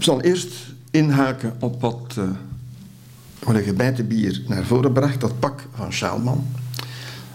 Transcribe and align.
Ik 0.00 0.06
zal 0.06 0.20
eerst 0.20 0.54
inhaken 0.90 1.56
op 1.58 1.80
wat 1.80 2.16
uh, 2.18 2.24
collega 3.44 3.72
Bijtenbier 3.72 4.42
naar 4.46 4.64
voren 4.64 4.92
bracht, 4.92 5.20
dat 5.20 5.38
pak 5.38 5.66
van 5.74 5.92
Schaalman. 5.92 6.46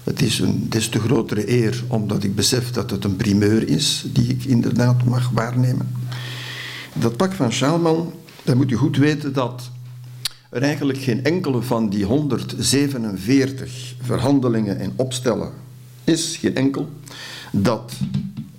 Het 0.04 0.22
is 0.22 0.40
een 0.40 0.70
des 0.70 0.90
te 0.90 1.00
grotere 1.00 1.52
eer 1.52 1.84
omdat 1.88 2.24
ik 2.24 2.36
besef 2.36 2.72
dat 2.72 2.92
het 2.92 3.04
een 3.04 3.16
primeur 3.16 3.68
is 3.68 4.06
die 4.14 4.28
ik 4.28 4.44
inderdaad 4.44 5.04
mag 5.04 5.30
waarnemen. 5.30 5.88
Dat 6.94 7.18
pak 7.18 7.34
van 7.34 7.52
Schaalman, 7.52 8.14
dan 8.44 8.58
moet 8.58 8.72
u 8.72 8.76
goed 8.76 8.98
weten 8.98 9.34
dat 9.34 9.70
er 10.50 10.62
eigenlijk 10.62 11.00
geen 11.00 11.24
enkele 11.24 11.62
van 11.62 11.90
die 11.90 12.06
147 12.06 13.96
verhandelingen 14.02 14.80
en 14.80 14.94
opstellen 14.96 15.52
is, 16.04 16.38
geen 16.38 16.56
enkel, 16.56 16.90
dat 17.52 17.94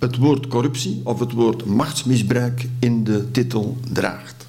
het 0.07 0.17
woord 0.17 0.47
corruptie 0.47 1.01
of 1.05 1.19
het 1.19 1.33
woord 1.33 1.65
machtsmisbruik 1.65 2.67
in 2.79 3.05
de 3.05 3.31
titel 3.31 3.77
draagt. 3.93 4.47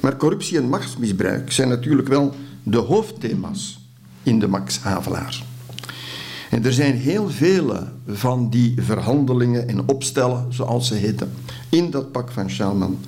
Maar 0.00 0.16
corruptie 0.16 0.58
en 0.58 0.68
machtsmisbruik 0.68 1.52
zijn 1.52 1.68
natuurlijk 1.68 2.08
wel 2.08 2.34
de 2.62 2.78
hoofdthema's 2.78 3.80
in 4.22 4.38
de 4.38 4.48
Max 4.48 4.78
Havelaar. 4.78 5.42
En 6.50 6.64
er 6.64 6.72
zijn 6.72 6.96
heel 6.96 7.28
vele 7.28 7.86
van 8.06 8.50
die 8.50 8.74
verhandelingen 8.78 9.68
en 9.68 9.88
opstellen, 9.88 10.52
zoals 10.52 10.86
ze 10.86 10.94
heten, 10.94 11.32
in 11.68 11.90
dat 11.90 12.12
pak 12.12 12.30
van 12.30 12.50
Schaalman, 12.50 12.98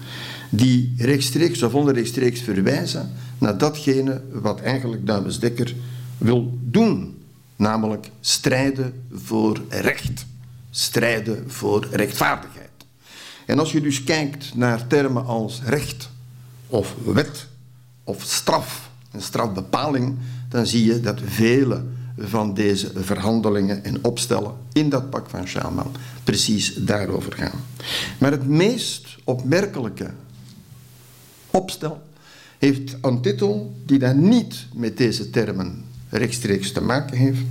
die 0.50 0.94
rechtstreeks 0.96 1.62
of 1.62 1.74
onrechtstreeks 1.74 2.40
verwijzen 2.40 3.10
naar 3.38 3.58
datgene 3.58 4.22
wat 4.32 4.60
eigenlijk 4.60 5.06
Dames 5.06 5.38
Dekker 5.38 5.74
wil 6.18 6.58
doen, 6.60 7.14
namelijk 7.56 8.10
strijden 8.20 8.92
voor 9.12 9.60
recht, 9.68 10.26
strijden 10.74 11.50
voor 11.50 11.88
rechtvaardigheid. 11.90 12.70
En 13.46 13.58
als 13.58 13.72
je 13.72 13.80
dus 13.80 14.04
kijkt 14.04 14.54
naar 14.54 14.86
termen 14.86 15.26
als 15.26 15.62
recht 15.64 16.10
of 16.66 16.94
wet 17.04 17.46
of 18.04 18.22
straf 18.22 18.90
en 19.10 19.22
strafbepaling, 19.22 20.18
dan 20.48 20.66
zie 20.66 20.84
je 20.84 21.00
dat 21.00 21.20
vele 21.24 21.84
van 22.18 22.54
deze 22.54 22.90
verhandelingen 22.94 23.84
en 23.84 24.04
opstellen 24.04 24.52
in 24.72 24.88
dat 24.88 25.10
pak 25.10 25.30
van 25.30 25.48
Schaalman 25.48 25.92
precies 26.24 26.74
daarover 26.74 27.32
gaan. 27.32 27.64
Maar 28.18 28.30
het 28.30 28.48
meest 28.48 29.16
opmerkelijke 29.24 30.10
opstel 31.50 32.02
heeft 32.58 32.96
een 33.00 33.20
titel 33.20 33.74
die 33.86 33.98
dan 33.98 34.28
niet 34.28 34.66
met 34.74 34.96
deze 34.96 35.30
termen 35.30 35.84
rechtstreeks 36.08 36.72
te 36.72 36.80
maken 36.80 37.16
heeft. 37.16 37.46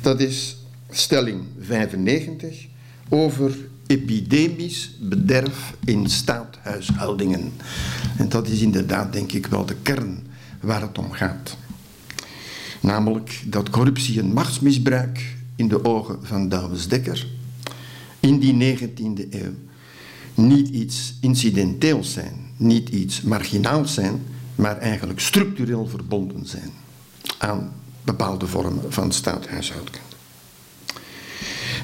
Dat 0.00 0.20
is 0.20 0.56
stelling 0.98 1.42
95 1.58 2.66
over 3.08 3.56
epidemisch 3.86 4.96
bederf 5.00 5.74
in 5.84 6.08
staathuishoudingen. 6.08 7.52
En 8.16 8.28
dat 8.28 8.48
is 8.48 8.60
inderdaad, 8.60 9.12
denk 9.12 9.32
ik, 9.32 9.46
wel 9.46 9.66
de 9.66 9.76
kern 9.82 10.26
waar 10.60 10.80
het 10.80 10.98
om 10.98 11.10
gaat. 11.10 11.56
Namelijk 12.80 13.42
dat 13.46 13.70
corruptie 13.70 14.18
en 14.18 14.32
machtsmisbruik 14.32 15.36
in 15.56 15.68
de 15.68 15.84
ogen 15.84 16.18
van 16.22 16.48
Douwes 16.48 16.88
Dekker 16.88 17.26
in 18.20 18.38
die 18.38 18.78
19e 18.78 19.28
eeuw 19.30 19.54
niet 20.34 20.68
iets 20.68 21.14
incidenteels 21.20 22.12
zijn, 22.12 22.34
niet 22.56 22.88
iets 22.88 23.22
marginaals 23.22 23.94
zijn, 23.94 24.22
maar 24.54 24.78
eigenlijk 24.78 25.20
structureel 25.20 25.86
verbonden 25.86 26.46
zijn 26.46 26.70
aan 27.38 27.72
bepaalde 28.04 28.46
vormen 28.46 28.92
van 28.92 29.12
staathuishoudkunde. 29.12 30.03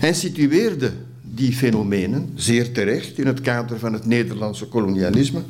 Hij 0.01 0.13
situeerde 0.13 0.93
die 1.23 1.53
fenomenen 1.53 2.33
zeer 2.35 2.73
terecht 2.73 3.19
in 3.19 3.27
het 3.27 3.41
kader 3.41 3.79
van 3.79 3.93
het 3.93 4.07
Nederlandse 4.07 4.67
kolonialisme 4.67 5.43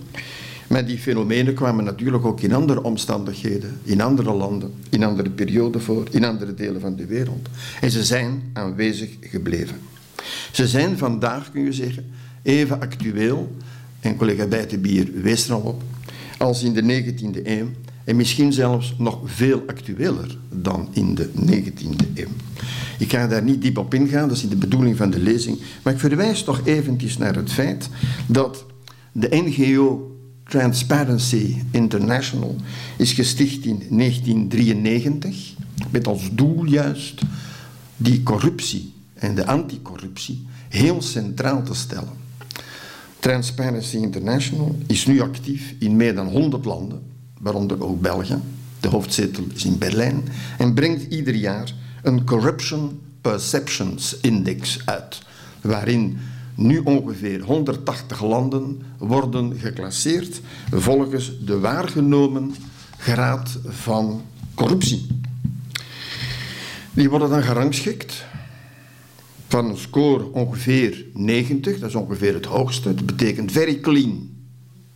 maar 0.70 0.86
die 0.86 0.98
fenomenen 0.98 1.54
kwamen 1.54 1.84
natuurlijk 1.84 2.24
ook 2.24 2.40
in 2.40 2.52
andere 2.52 2.82
omstandigheden, 2.82 3.80
in 3.82 4.00
andere 4.00 4.32
landen, 4.32 4.72
in 4.90 5.04
andere 5.04 5.30
perioden 5.30 5.80
voor, 5.82 6.06
in 6.10 6.24
andere 6.24 6.54
delen 6.54 6.80
van 6.80 6.96
de 6.96 7.06
wereld. 7.06 7.48
En 7.80 7.90
ze 7.90 8.04
zijn 8.04 8.42
aanwezig 8.52 9.10
gebleven. 9.20 9.76
Ze 10.52 10.68
zijn 10.68 10.98
vandaag, 10.98 11.50
kun 11.50 11.64
je 11.64 11.72
zeggen, 11.72 12.04
even 12.42 12.80
actueel, 12.80 13.56
en 14.00 14.16
collega 14.16 14.46
Bijtenbier 14.46 15.08
wees 15.22 15.48
er 15.48 15.54
al 15.54 15.60
op, 15.60 15.82
als 16.38 16.62
in 16.62 16.72
de 16.72 17.02
19e 17.02 17.46
eeuw 17.46 17.68
en 18.04 18.16
misschien 18.16 18.52
zelfs 18.52 18.94
nog 18.98 19.18
veel 19.24 19.62
actueler 19.66 20.38
dan 20.48 20.88
in 20.92 21.14
de 21.14 21.30
19e 21.46 22.06
eeuw. 22.14 22.28
Ik 22.98 23.10
ga 23.10 23.26
daar 23.26 23.42
niet 23.42 23.62
diep 23.62 23.78
op 23.78 23.94
ingaan, 23.94 24.28
dat 24.28 24.36
is 24.36 24.42
in 24.42 24.48
de 24.48 24.56
bedoeling 24.56 24.96
van 24.96 25.10
de 25.10 25.18
lezing, 25.18 25.58
maar 25.82 25.92
ik 25.92 25.98
verwijs 25.98 26.42
toch 26.42 26.60
eventjes 26.64 27.16
naar 27.16 27.34
het 27.34 27.52
feit 27.52 27.88
dat 28.26 28.64
de 29.12 29.28
NGO 29.30 30.10
Transparency 30.44 31.56
International 31.70 32.56
is 32.96 33.12
gesticht 33.12 33.64
in 33.64 33.82
1993 33.88 35.54
met 35.90 36.06
als 36.06 36.28
doel 36.32 36.64
juist 36.64 37.22
die 37.96 38.22
corruptie 38.22 38.92
en 39.14 39.34
de 39.34 39.46
anticorruptie 39.46 40.46
heel 40.68 41.02
centraal 41.02 41.62
te 41.62 41.74
stellen. 41.74 42.18
Transparency 43.18 43.96
International 43.96 44.76
is 44.86 45.06
nu 45.06 45.20
actief 45.20 45.74
in 45.78 45.96
meer 45.96 46.14
dan 46.14 46.26
100 46.26 46.64
landen, 46.64 47.02
waaronder 47.40 47.84
ook 47.84 48.00
België. 48.00 48.38
De 48.80 48.88
hoofdzetel 48.88 49.44
is 49.54 49.64
in 49.64 49.78
Berlijn 49.78 50.22
en 50.58 50.74
brengt 50.74 51.12
ieder 51.12 51.34
jaar 51.34 51.74
een 52.02 52.24
Corruption 52.24 53.00
Perceptions 53.20 54.20
Index 54.20 54.78
uit, 54.84 55.22
waarin 55.60 56.18
nu 56.54 56.78
ongeveer 56.78 57.40
180 57.40 58.22
landen 58.22 58.82
worden 58.98 59.58
geclasseerd 59.58 60.40
volgens 60.70 61.44
de 61.44 61.58
waargenomen 61.58 62.54
graad 62.96 63.58
van 63.64 64.22
corruptie. 64.54 65.06
Die 66.92 67.10
worden 67.10 67.30
dan 67.30 67.42
gerangschikt 67.42 68.24
van 69.48 69.64
een 69.64 69.76
score 69.76 70.32
ongeveer 70.32 71.04
90, 71.14 71.78
dat 71.78 71.88
is 71.88 71.94
ongeveer 71.94 72.34
het 72.34 72.44
hoogste. 72.44 72.94
Dat 72.94 73.06
betekent 73.06 73.52
very 73.52 73.80
clean, 73.80 74.30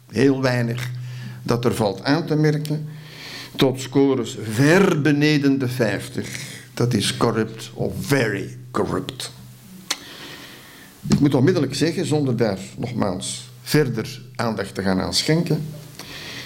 heel 0.09 0.43
weinig 0.43 0.91
dat 1.44 1.65
er 1.65 1.75
valt 1.75 2.03
aan 2.03 2.27
te 2.27 2.34
merken, 2.34 2.88
tot 3.56 3.81
scores 3.81 4.37
ver 4.43 5.00
beneden 5.00 5.59
de 5.59 5.69
50. 5.69 6.28
Dat 6.75 6.94
is 6.94 7.16
corrupt 7.16 7.71
of 7.75 7.93
very 8.00 8.56
corrupt. 8.71 9.32
Ik 11.09 11.21
moet 11.21 11.34
onmiddellijk 11.34 11.75
zeggen, 11.75 12.06
zonder 12.06 12.37
daar 12.37 12.59
nogmaals 12.77 13.50
verder 13.62 14.22
aandacht 14.34 14.75
te 14.75 14.82
gaan 14.82 15.00
aan 15.00 15.15
schenken, 15.15 15.65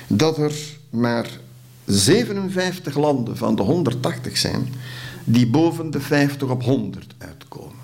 dat 0.07 0.39
er 0.39 0.53
maar 0.91 1.27
57 1.85 2.97
landen 2.97 3.37
van 3.37 3.57
de 3.57 3.63
180 3.63 4.37
zijn 4.37 4.69
die 5.25 5.47
boven 5.47 5.91
de 5.91 6.01
50 6.01 6.49
op 6.49 6.63
100 6.63 7.15
uitkomen. 7.19 7.77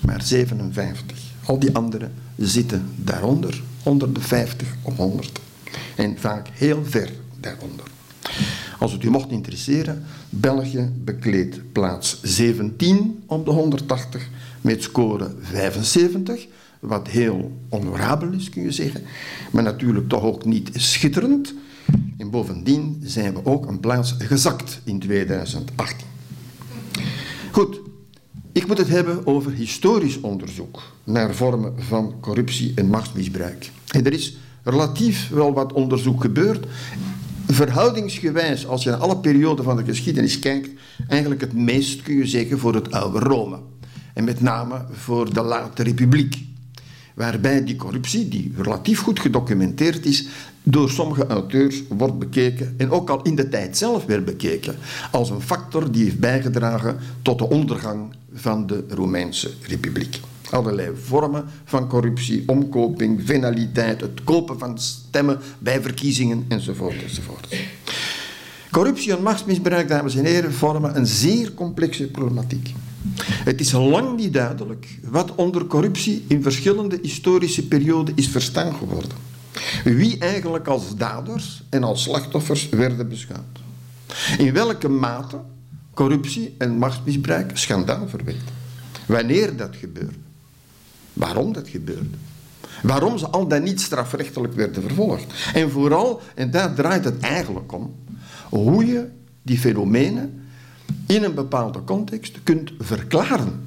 Maar 0.00 0.22
57. 0.22 1.18
Al 1.44 1.58
die 1.58 1.74
anderen 1.74 2.12
zitten 2.36 2.88
daaronder, 2.96 3.62
onder 3.82 4.12
de 4.12 4.20
50 4.20 4.68
op 4.82 4.96
100. 4.96 5.40
En 5.96 6.18
vaak 6.18 6.48
heel 6.52 6.84
ver 6.84 7.10
daaronder. 7.40 7.86
Als 8.78 8.92
het 8.92 9.02
u 9.02 9.10
mocht 9.10 9.30
interesseren, 9.30 10.04
België 10.30 10.90
bekleedt 11.04 11.72
plaats 11.72 12.22
17 12.22 13.22
op 13.26 13.44
de 13.44 13.50
180 13.50 14.28
met 14.60 14.82
score 14.82 15.34
75, 15.40 16.46
wat 16.80 17.08
heel 17.08 17.52
honorabel 17.68 18.32
is, 18.32 18.48
kun 18.48 18.62
je 18.62 18.72
zeggen, 18.72 19.02
maar 19.50 19.62
natuurlijk 19.62 20.08
toch 20.08 20.22
ook 20.22 20.44
niet 20.44 20.70
schitterend. 20.72 21.54
En 22.16 22.30
bovendien 22.30 23.00
zijn 23.04 23.34
we 23.34 23.44
ook 23.44 23.66
een 23.66 23.80
plaats 23.80 24.14
gezakt 24.18 24.80
in 24.84 24.98
2018. 24.98 26.06
Goed, 27.50 27.80
ik 28.52 28.66
moet 28.66 28.78
het 28.78 28.88
hebben 28.88 29.26
over 29.26 29.52
historisch 29.52 30.20
onderzoek 30.20 30.82
naar 31.04 31.34
vormen 31.34 31.74
van 31.76 32.14
corruptie 32.20 32.72
en 32.74 32.86
machtsmisbruik. 32.86 33.70
En 33.88 34.06
er 34.06 34.12
is 34.12 34.36
relatief 34.68 35.28
wel 35.28 35.52
wat 35.52 35.72
onderzoek 35.72 36.20
gebeurd. 36.20 36.66
Verhoudingsgewijs, 37.46 38.66
als 38.66 38.82
je 38.82 38.90
naar 38.90 38.98
alle 38.98 39.16
perioden 39.16 39.64
van 39.64 39.76
de 39.76 39.84
geschiedenis 39.84 40.38
kijkt, 40.38 40.68
eigenlijk 41.08 41.40
het 41.40 41.52
meest 41.52 42.02
kun 42.02 42.16
je 42.16 42.26
zeggen 42.26 42.58
voor 42.58 42.74
het 42.74 42.92
oude 42.92 43.18
Rome 43.18 43.58
en 44.14 44.24
met 44.24 44.40
name 44.40 44.84
voor 44.92 45.34
de 45.34 45.42
late 45.42 45.82
republiek. 45.82 46.46
Waarbij 47.14 47.64
die 47.64 47.76
corruptie, 47.76 48.28
die 48.28 48.52
relatief 48.56 49.00
goed 49.00 49.20
gedocumenteerd 49.20 50.06
is, 50.06 50.26
door 50.62 50.90
sommige 50.90 51.26
auteurs 51.26 51.82
wordt 51.88 52.18
bekeken, 52.18 52.74
en 52.76 52.90
ook 52.90 53.10
al 53.10 53.22
in 53.22 53.34
de 53.34 53.48
tijd 53.48 53.76
zelf 53.76 54.04
werd 54.04 54.24
bekeken, 54.24 54.76
als 55.10 55.30
een 55.30 55.40
factor 55.40 55.90
die 55.92 56.04
heeft 56.04 56.18
bijgedragen 56.18 56.96
tot 57.22 57.38
de 57.38 57.48
ondergang 57.48 58.14
van 58.32 58.66
de 58.66 58.84
Romeinse 58.88 59.50
Republiek. 59.62 60.20
Allerlei 60.50 60.90
vormen 61.04 61.44
van 61.64 61.88
corruptie, 61.88 62.42
omkoping, 62.46 63.20
venaliteit, 63.24 64.00
het 64.00 64.24
kopen 64.24 64.58
van 64.58 64.78
stemmen 64.78 65.38
bij 65.58 65.82
verkiezingen 65.82 66.44
enzovoort 66.48 67.02
enzovoort. 67.02 67.56
Corruptie 68.70 69.16
en 69.16 69.22
machtsmisbruik, 69.22 69.88
dames 69.88 70.14
en 70.14 70.24
heren, 70.24 70.52
vormen 70.52 70.96
een 70.96 71.06
zeer 71.06 71.54
complexe 71.54 72.06
problematiek. 72.06 72.72
Het 73.20 73.60
is 73.60 73.72
lang 73.72 74.16
niet 74.16 74.32
duidelijk 74.32 74.98
wat 75.02 75.34
onder 75.34 75.66
corruptie 75.66 76.24
in 76.28 76.42
verschillende 76.42 76.98
historische 77.02 77.66
perioden 77.66 78.16
is 78.16 78.28
verstaan 78.28 78.74
geworden. 78.74 79.26
wie 79.84 80.18
eigenlijk 80.18 80.66
als 80.66 80.96
daders 80.96 81.62
en 81.70 81.84
als 81.84 82.02
slachtoffers 82.02 82.68
werden 82.68 83.08
beschouwd. 83.08 83.60
In 84.38 84.52
welke 84.52 84.88
mate 84.88 85.40
corruptie 85.94 86.54
en 86.58 86.78
machtsmisbruik 86.78 87.50
schandaal 87.56 88.08
verwekt. 88.08 88.50
Wanneer 89.06 89.56
dat 89.56 89.76
gebeurde. 89.76 90.27
Waarom 91.18 91.52
dat 91.52 91.68
gebeurde. 91.68 92.16
Waarom 92.82 93.18
ze 93.18 93.28
al 93.28 93.48
dan 93.48 93.62
niet 93.62 93.80
strafrechtelijk 93.80 94.54
werden 94.54 94.82
vervolgd. 94.82 95.24
En 95.54 95.70
vooral, 95.70 96.20
en 96.34 96.50
daar 96.50 96.74
draait 96.74 97.04
het 97.04 97.18
eigenlijk 97.18 97.72
om, 97.72 97.94
hoe 98.48 98.86
je 98.86 99.08
die 99.42 99.58
fenomenen 99.58 100.42
in 101.06 101.22
een 101.22 101.34
bepaalde 101.34 101.84
context 101.84 102.38
kunt 102.42 102.72
verklaren. 102.78 103.60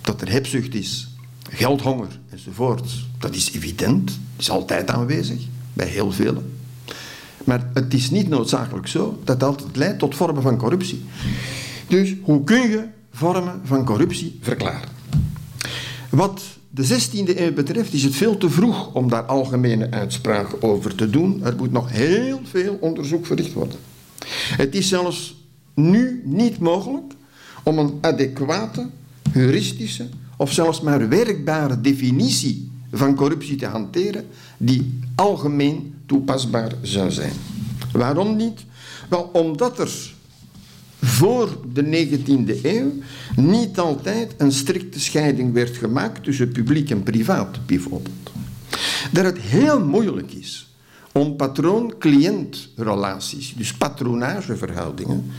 Dat 0.00 0.20
er 0.20 0.30
hebzucht 0.30 0.74
is, 0.74 1.08
geldhonger 1.50 2.20
enzovoort, 2.28 3.06
dat 3.18 3.34
is 3.34 3.52
evident, 3.52 4.18
is 4.36 4.50
altijd 4.50 4.90
aanwezig 4.90 5.42
bij 5.72 5.86
heel 5.86 6.12
velen. 6.12 6.54
Maar 7.44 7.70
het 7.74 7.94
is 7.94 8.10
niet 8.10 8.28
noodzakelijk 8.28 8.86
zo 8.86 9.20
dat 9.24 9.40
dat 9.40 9.48
altijd 9.48 9.76
leidt 9.76 9.98
tot 9.98 10.14
vormen 10.14 10.42
van 10.42 10.56
corruptie. 10.56 11.04
Dus 11.88 12.14
hoe 12.22 12.44
kun 12.44 12.68
je 12.68 12.84
vormen 13.12 13.60
van 13.64 13.84
corruptie 13.84 14.38
verklaren? 14.40 14.95
Wat 16.10 16.42
de 16.70 16.84
16e 16.84 17.38
eeuw 17.38 17.52
betreft 17.52 17.92
is 17.92 18.02
het 18.02 18.14
veel 18.14 18.36
te 18.36 18.50
vroeg 18.50 18.94
om 18.94 19.08
daar 19.08 19.22
algemene 19.22 19.90
uitspraken 19.90 20.62
over 20.62 20.94
te 20.94 21.10
doen. 21.10 21.44
Er 21.44 21.56
moet 21.56 21.72
nog 21.72 21.92
heel 21.92 22.40
veel 22.44 22.78
onderzoek 22.80 23.26
verricht 23.26 23.52
worden. 23.52 23.78
Het 24.56 24.74
is 24.74 24.88
zelfs 24.88 25.36
nu 25.74 26.22
niet 26.24 26.58
mogelijk 26.58 27.12
om 27.62 27.78
een 27.78 27.98
adequate, 28.00 28.88
heuristische 29.30 30.08
of 30.36 30.52
zelfs 30.52 30.80
maar 30.80 31.08
werkbare 31.08 31.80
definitie 31.80 32.70
van 32.92 33.14
corruptie 33.14 33.56
te 33.56 33.66
hanteren 33.66 34.26
die 34.56 34.98
algemeen 35.14 35.94
toepasbaar 36.06 36.72
zou 36.82 37.10
zijn. 37.10 37.32
Waarom 37.92 38.36
niet? 38.36 38.64
Wel, 39.08 39.30
omdat 39.32 39.78
er 39.78 40.14
voor 41.00 41.58
de 41.72 41.84
19e 41.84 42.62
eeuw 42.62 42.92
niet 43.36 43.78
altijd 43.78 44.34
een 44.36 44.52
strikte 44.52 45.00
scheiding 45.00 45.52
werd 45.52 45.76
gemaakt 45.76 46.24
tussen 46.24 46.52
publiek 46.52 46.90
en 46.90 47.02
privaat, 47.02 47.66
bijvoorbeeld. 47.66 48.32
Dat 49.12 49.24
het 49.24 49.38
heel 49.38 49.84
moeilijk 49.84 50.32
is 50.32 50.74
om 51.12 51.36
patroon-cliëntrelaties, 51.36 53.54
dus 53.56 53.74
patronageverhoudingen, 53.74 55.30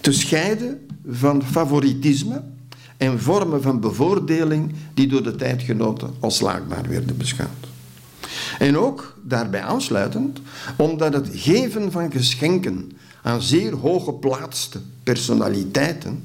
te 0.00 0.12
scheiden 0.12 0.86
van 1.06 1.42
favoritisme 1.42 2.42
en 2.96 3.20
vormen 3.20 3.62
van 3.62 3.80
bevoordeling 3.80 4.74
die 4.94 5.06
door 5.06 5.22
de 5.22 5.36
tijdgenoten 5.36 6.10
als 6.20 6.36
slaagbaar 6.36 6.88
werden 6.88 7.16
beschouwd. 7.16 7.70
En 8.58 8.78
ook 8.78 9.16
daarbij 9.22 9.62
aansluitend, 9.62 10.40
omdat 10.76 11.12
het 11.12 11.28
geven 11.32 11.92
van 11.92 12.12
geschenken 12.12 12.92
aan 13.22 13.42
zeer 13.42 13.74
hooggeplaatste 13.74 14.80
personaliteiten 15.02 16.22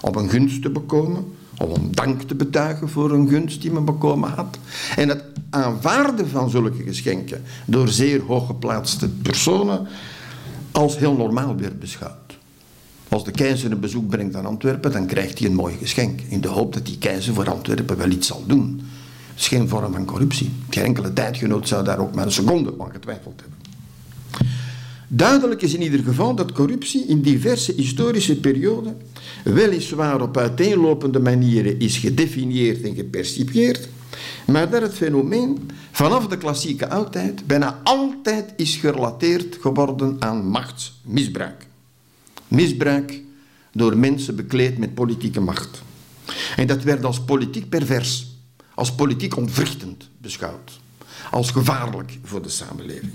om 0.00 0.16
een 0.16 0.30
gunst 0.30 0.62
te 0.62 0.70
bekomen, 0.70 1.24
om 1.58 1.94
dank 1.94 2.22
te 2.22 2.34
betuigen 2.34 2.88
voor 2.88 3.10
een 3.10 3.28
gunst 3.28 3.62
die 3.62 3.72
men 3.72 3.84
bekomen 3.84 4.30
had. 4.30 4.58
En 4.96 5.08
het 5.08 5.24
aanvaarden 5.50 6.28
van 6.28 6.50
zulke 6.50 6.82
geschenken 6.82 7.42
door 7.66 7.88
zeer 7.88 8.22
hooggeplaatste 8.22 9.08
personen 9.08 9.86
als 10.72 10.98
heel 10.98 11.16
normaal 11.16 11.56
werd 11.56 11.80
beschouwd. 11.80 12.38
Als 13.08 13.24
de 13.24 13.30
keizer 13.30 13.72
een 13.72 13.80
bezoek 13.80 14.08
brengt 14.08 14.36
aan 14.36 14.46
Antwerpen, 14.46 14.92
dan 14.92 15.06
krijgt 15.06 15.38
hij 15.38 15.48
een 15.48 15.54
mooi 15.54 15.76
geschenk. 15.76 16.20
In 16.20 16.40
de 16.40 16.48
hoop 16.48 16.72
dat 16.72 16.86
die 16.86 16.98
keizer 16.98 17.34
voor 17.34 17.50
Antwerpen 17.50 17.96
wel 17.96 18.10
iets 18.10 18.26
zal 18.26 18.44
doen. 18.46 18.76
Dat 18.76 19.40
is 19.40 19.48
geen 19.48 19.68
vorm 19.68 19.92
van 19.92 20.04
corruptie. 20.04 20.52
Geen 20.70 20.84
enkele 20.84 21.12
tijdgenoot 21.12 21.68
zou 21.68 21.84
daar 21.84 21.98
ook 21.98 22.14
maar 22.14 22.24
een 22.24 22.32
seconde 22.32 22.74
aan 22.78 22.90
getwijfeld 22.90 23.40
hebben. 23.40 23.58
Duidelijk 25.14 25.62
is 25.62 25.74
in 25.74 25.82
ieder 25.82 26.02
geval 26.02 26.34
dat 26.34 26.52
corruptie 26.52 27.06
in 27.06 27.22
diverse 27.22 27.72
historische 27.76 28.40
perioden 28.40 29.00
weliswaar 29.44 30.20
op 30.20 30.36
uiteenlopende 30.36 31.18
manieren 31.18 31.78
is 31.78 31.96
gedefinieerd 31.96 32.82
en 32.82 32.94
gepercipieerd, 32.94 33.88
maar 34.46 34.70
dat 34.70 34.82
het 34.82 34.94
fenomeen 34.94 35.70
vanaf 35.90 36.26
de 36.26 36.36
klassieke 36.36 36.88
oudheid 36.88 37.46
bijna 37.46 37.80
altijd 37.82 38.52
is 38.56 38.76
gerelateerd 38.76 39.58
geworden 39.60 40.16
aan 40.18 40.46
machtsmisbruik. 40.46 41.66
Misbruik 42.48 43.20
door 43.72 43.96
mensen 43.96 44.36
bekleed 44.36 44.78
met 44.78 44.94
politieke 44.94 45.40
macht. 45.40 45.82
En 46.56 46.66
dat 46.66 46.82
werd 46.82 47.04
als 47.04 47.20
politiek 47.20 47.68
pervers, 47.68 48.36
als 48.74 48.94
politiek 48.94 49.36
ontwrichtend 49.36 50.08
beschouwd, 50.18 50.80
als 51.30 51.50
gevaarlijk 51.50 52.18
voor 52.22 52.42
de 52.42 52.48
samenleving. 52.48 53.12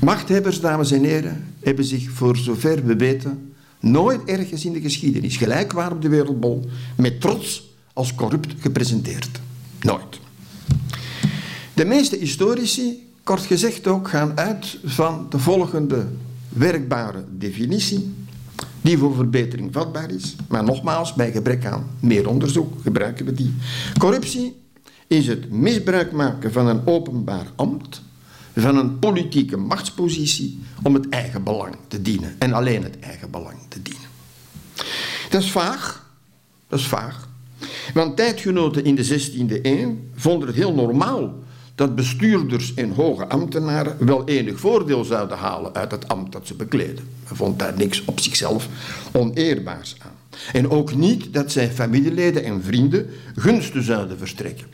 Machthebbers, 0.00 0.60
dames 0.60 0.90
en 0.90 1.04
heren, 1.04 1.54
hebben 1.60 1.84
zich 1.84 2.10
voor 2.10 2.36
zover 2.36 2.84
we 2.84 2.96
weten 2.96 3.52
nooit 3.80 4.24
ergens 4.24 4.64
in 4.64 4.72
de 4.72 4.80
geschiedenis, 4.80 5.36
gelijkwaar 5.36 5.92
op 5.92 6.02
de 6.02 6.08
wereldbol, 6.08 6.68
met 6.96 7.20
trots 7.20 7.70
als 7.92 8.14
corrupt 8.14 8.54
gepresenteerd. 8.58 9.40
Nooit. 9.80 10.20
De 11.74 11.84
meeste 11.84 12.16
historici, 12.16 13.12
kort 13.22 13.40
gezegd 13.40 13.86
ook, 13.86 14.08
gaan 14.08 14.38
uit 14.38 14.78
van 14.84 15.26
de 15.30 15.38
volgende 15.38 16.06
werkbare 16.48 17.24
definitie, 17.30 18.14
die 18.80 18.98
voor 18.98 19.14
verbetering 19.14 19.72
vatbaar 19.72 20.10
is, 20.10 20.36
maar 20.48 20.64
nogmaals, 20.64 21.14
bij 21.14 21.32
gebrek 21.32 21.64
aan 21.64 21.86
meer 22.00 22.28
onderzoek 22.28 22.72
gebruiken 22.82 23.24
we 23.24 23.34
die. 23.34 23.54
Corruptie 23.98 24.56
is 25.06 25.26
het 25.26 25.50
misbruik 25.50 26.12
maken 26.12 26.52
van 26.52 26.66
een 26.66 26.86
openbaar 26.86 27.46
ambt 27.56 28.02
van 28.60 28.76
een 28.76 28.98
politieke 28.98 29.56
machtspositie 29.56 30.58
om 30.82 30.94
het 30.94 31.08
eigen 31.08 31.42
belang 31.42 31.74
te 31.88 32.02
dienen 32.02 32.36
en 32.38 32.52
alleen 32.52 32.82
het 32.82 32.98
eigen 33.00 33.30
belang 33.30 33.58
te 33.68 33.82
dienen. 33.82 34.08
Dat 35.30 35.42
is 35.42 35.50
vaag, 35.50 36.10
dat 36.68 36.78
is 36.78 36.86
vaag. 36.86 37.28
Want 37.94 38.16
tijdgenoten 38.16 38.84
in 38.84 38.94
de 38.94 39.30
16e 39.30 39.62
eeuw 39.62 39.96
vonden 40.14 40.48
het 40.48 40.56
heel 40.56 40.74
normaal 40.74 41.34
dat 41.74 41.94
bestuurders 41.94 42.74
en 42.74 42.90
hoge 42.90 43.28
ambtenaren 43.28 44.06
wel 44.06 44.24
enig 44.28 44.60
voordeel 44.60 45.04
zouden 45.04 45.38
halen 45.38 45.74
uit 45.74 45.90
het 45.90 46.08
ambt 46.08 46.32
dat 46.32 46.46
ze 46.46 46.54
bekleden. 46.54 47.08
Men 47.28 47.36
vond 47.36 47.58
daar 47.58 47.76
niks 47.76 48.04
op 48.04 48.20
zichzelf 48.20 48.68
oneerbaars 49.12 49.96
aan. 49.98 50.16
En 50.52 50.70
ook 50.70 50.94
niet 50.94 51.32
dat 51.32 51.52
zij 51.52 51.70
familieleden 51.70 52.44
en 52.44 52.62
vrienden 52.62 53.10
gunsten 53.36 53.82
zouden 53.82 54.18
verstrekken. 54.18 54.66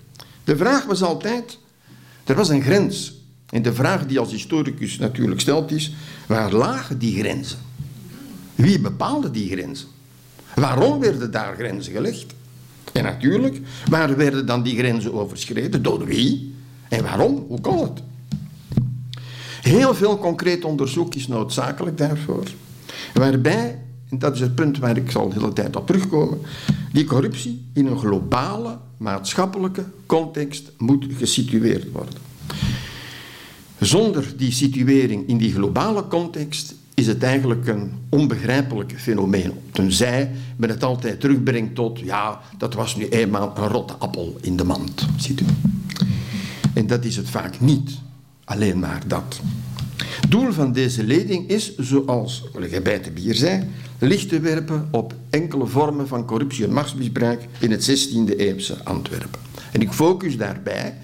De 0.45 0.57
vraag 0.57 0.85
was 0.85 1.03
altijd, 1.03 1.59
er 2.25 2.35
was 2.35 2.49
een 2.49 2.63
grens 2.63 3.24
en 3.55 3.63
de 3.63 3.75
vraag 3.75 4.07
die 4.07 4.19
als 4.19 4.31
historicus 4.31 4.99
natuurlijk 4.99 5.41
stelt 5.41 5.71
is, 5.71 5.95
waar 6.27 6.53
lagen 6.53 6.99
die 6.99 7.19
grenzen? 7.19 7.59
Wie 8.55 8.81
bepaalde 8.81 9.31
die 9.31 9.51
grenzen? 9.51 9.89
Waarom 10.55 11.01
werden 11.01 11.31
daar 11.31 11.55
grenzen 11.55 11.93
gelegd? 11.93 12.35
En 12.93 13.03
natuurlijk, 13.03 13.61
waar 13.91 14.17
werden 14.17 14.47
dan 14.47 14.63
die 14.63 14.77
grenzen 14.77 15.15
overschreden? 15.15 15.83
Door 15.83 16.05
wie? 16.05 16.55
En 16.89 17.03
waarom? 17.03 17.45
Hoe 17.49 17.61
kon 17.61 17.83
het? 17.83 18.03
Heel 19.63 19.95
veel 19.95 20.19
concreet 20.19 20.65
onderzoek 20.65 21.15
is 21.15 21.29
noodzakelijk 21.29 21.99
daarvoor. 21.99 22.45
Waarbij, 23.13 23.83
en 24.11 24.19
dat 24.19 24.35
is 24.35 24.41
het 24.41 24.55
punt 24.55 24.79
waar 24.79 24.97
ik 24.97 25.11
zal 25.11 25.29
de 25.29 25.35
hele 25.35 25.53
tijd 25.53 25.77
op 25.77 25.87
terugkomen, 25.87 26.41
die 26.93 27.05
corruptie 27.05 27.65
in 27.73 27.87
een 27.87 27.99
globale 27.99 28.79
maatschappelijke 28.97 29.85
context 30.07 30.73
moet 30.79 31.07
gesitueerd 31.19 31.93
worden. 31.93 32.15
Zonder 33.85 34.33
die 34.37 34.53
situering 34.53 35.29
in 35.29 35.37
die 35.37 35.53
globale 35.53 36.07
context 36.09 36.75
is 36.95 37.07
het 37.07 37.23
eigenlijk 37.23 37.67
een 37.67 37.93
onbegrijpelijk 38.09 38.95
fenomeen. 38.97 39.53
Tenzij 39.71 40.31
men 40.57 40.69
het 40.69 40.83
altijd 40.83 41.21
terugbrengt 41.21 41.75
tot, 41.75 41.99
ja, 41.99 42.41
dat 42.59 42.75
was 42.75 42.97
nu 42.97 43.09
eenmaal 43.09 43.53
een 43.57 43.69
rotte 43.69 43.93
appel 43.93 44.37
in 44.41 44.57
de 44.57 44.65
mand. 44.65 45.07
Ziet 45.17 45.41
u? 45.41 45.45
En 46.75 46.87
dat 46.87 47.05
is 47.05 47.17
het 47.17 47.31
vaak 47.31 47.61
niet. 47.61 47.91
Alleen 48.45 48.79
maar 48.79 49.03
dat. 49.07 49.41
Doel 50.29 50.53
van 50.53 50.73
deze 50.73 51.05
leding 51.05 51.49
is, 51.49 51.77
zoals 51.77 52.45
collega 52.53 52.81
Bijtenbier 52.81 53.35
zei, 53.35 53.65
licht 53.99 54.29
te 54.29 54.41
werpen 54.41 54.89
op 54.91 55.15
enkele 55.31 55.67
vormen 55.67 56.09
van 56.09 56.25
corruptie 56.25 56.65
en 56.65 56.73
machtsmisbruik 56.73 57.47
in 57.59 57.71
het 57.71 57.91
16e 57.91 58.37
eeuwse 58.37 58.85
Antwerpen. 58.85 59.41
En 59.73 59.81
ik 59.81 59.93
focus 59.93 60.37
daarbij 60.37 60.95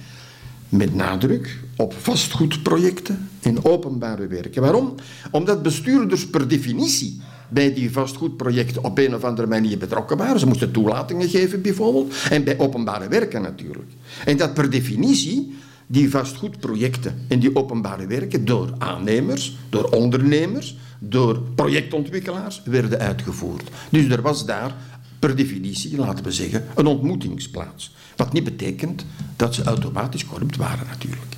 met 0.70 0.94
nadruk 0.94 1.58
op 1.76 1.94
vastgoedprojecten 1.98 3.28
in 3.40 3.64
openbare 3.64 4.26
werken. 4.26 4.62
Waarom? 4.62 4.94
Omdat 5.30 5.62
bestuurders 5.62 6.26
per 6.26 6.48
definitie 6.48 7.20
bij 7.48 7.74
die 7.74 7.92
vastgoedprojecten 7.92 8.84
op 8.84 8.98
een 8.98 9.14
of 9.14 9.24
andere 9.24 9.46
manier 9.46 9.78
betrokken 9.78 10.16
waren. 10.16 10.40
Ze 10.40 10.46
moesten 10.46 10.72
toelatingen 10.72 11.28
geven 11.28 11.62
bijvoorbeeld. 11.62 12.14
En 12.30 12.44
bij 12.44 12.58
openbare 12.58 13.08
werken 13.08 13.42
natuurlijk. 13.42 13.90
En 14.24 14.36
dat 14.36 14.54
per 14.54 14.70
definitie 14.70 15.54
die 15.86 16.10
vastgoedprojecten 16.10 17.24
en 17.28 17.38
die 17.38 17.56
openbare 17.56 18.06
werken 18.06 18.44
door 18.44 18.74
aannemers, 18.78 19.56
door 19.68 19.84
ondernemers, 19.84 20.76
door 20.98 21.40
projectontwikkelaars 21.54 22.62
werden 22.64 22.98
uitgevoerd. 22.98 23.70
Dus 23.90 24.08
er 24.08 24.22
was 24.22 24.46
daar 24.46 24.74
per 25.20 25.36
definitie, 25.36 25.96
laten 25.96 26.24
we 26.24 26.32
zeggen, 26.32 26.66
een 26.74 26.86
ontmoetingsplaats. 26.86 27.94
Wat 28.16 28.32
niet 28.32 28.44
betekent 28.44 29.04
dat 29.36 29.54
ze 29.54 29.62
automatisch 29.62 30.26
corrupt 30.26 30.56
waren 30.56 30.86
natuurlijk. 30.86 31.36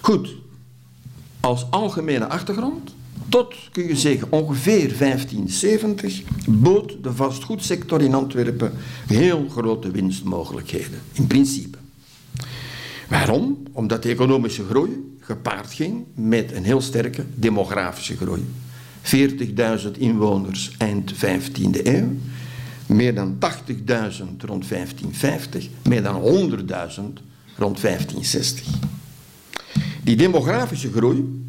Goed, 0.00 0.34
als 1.40 1.70
algemene 1.70 2.28
achtergrond, 2.28 2.94
tot 3.28 3.54
kun 3.72 3.86
je 3.86 3.96
zeggen 3.96 4.32
ongeveer 4.32 4.98
1570 4.98 6.22
bood 6.48 6.96
de 7.02 7.12
vastgoedsector 7.12 8.00
in 8.00 8.14
Antwerpen 8.14 8.72
heel 9.06 9.48
grote 9.48 9.90
winstmogelijkheden, 9.90 11.00
in 11.12 11.26
principe. 11.26 11.78
Waarom? 13.08 13.62
Omdat 13.72 14.02
de 14.02 14.08
economische 14.08 14.64
groei 14.64 15.16
gepaard 15.20 15.72
ging 15.72 16.04
met 16.14 16.52
een 16.52 16.64
heel 16.64 16.80
sterke 16.80 17.24
demografische 17.34 18.16
groei. 18.16 18.44
40.000 19.02 19.98
inwoners 19.98 20.70
eind 20.78 21.14
15e 21.14 21.82
eeuw, 21.82 22.08
meer 22.86 23.14
dan 23.14 23.34
80.000 23.34 23.46
rond 24.38 24.68
1550, 24.68 25.68
meer 25.82 26.02
dan 26.02 26.22
100.000 26.22 26.26
rond 27.56 27.80
1560. 27.80 28.66
Die 30.02 30.16
demografische 30.16 30.92
groei 30.92 31.44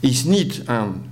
is 0.00 0.24
niet 0.24 0.62
aan 0.64 1.02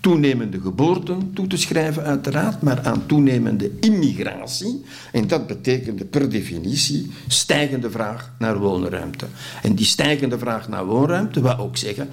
toenemende 0.00 0.60
geboorten 0.60 1.30
toe 1.34 1.46
te 1.46 1.56
schrijven, 1.56 2.02
uiteraard, 2.02 2.62
maar 2.62 2.80
aan 2.82 3.06
toenemende 3.06 3.70
immigratie. 3.80 4.84
En 5.12 5.26
dat 5.26 5.46
betekende 5.46 6.04
per 6.04 6.30
definitie 6.30 7.10
stijgende 7.28 7.90
vraag 7.90 8.32
naar 8.38 8.58
woonruimte. 8.58 9.26
En 9.62 9.74
die 9.74 9.86
stijgende 9.86 10.38
vraag 10.38 10.68
naar 10.68 10.86
woonruimte 10.86 11.40
wil 11.42 11.58
ook 11.58 11.76
zeggen 11.76 12.08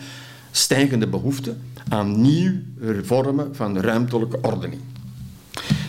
stijgende 0.52 1.08
behoefte 1.08 1.56
aan 1.90 2.22
nieuwe 2.22 3.04
vormen 3.04 3.56
van 3.56 3.78
ruimtelijke 3.78 4.38
ordening. 4.42 4.82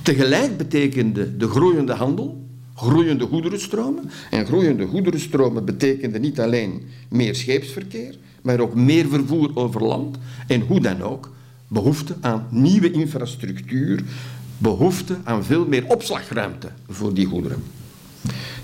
Tegelijk 0.02 0.56
betekende 0.56 1.36
de 1.36 1.48
groeiende 1.48 1.92
handel 1.92 2.44
groeiende 2.74 3.26
goederenstromen. 3.26 4.10
En 4.30 4.46
groeiende 4.46 4.86
goederenstromen 4.86 5.64
betekende 5.64 6.18
niet 6.18 6.40
alleen 6.40 6.82
meer 7.08 7.34
scheepsverkeer, 7.34 8.14
maar 8.42 8.60
ook 8.60 8.74
meer 8.74 9.08
vervoer 9.08 9.50
over 9.54 9.84
land. 9.84 10.18
En 10.46 10.60
hoe 10.60 10.80
dan 10.80 11.02
ook, 11.02 11.30
behoefte 11.68 12.16
aan 12.20 12.46
nieuwe 12.50 12.90
infrastructuur, 12.90 14.02
behoefte 14.58 15.16
aan 15.24 15.44
veel 15.44 15.66
meer 15.66 15.84
opslagruimte 15.86 16.68
voor 16.88 17.14
die 17.14 17.26
goederen. 17.26 17.62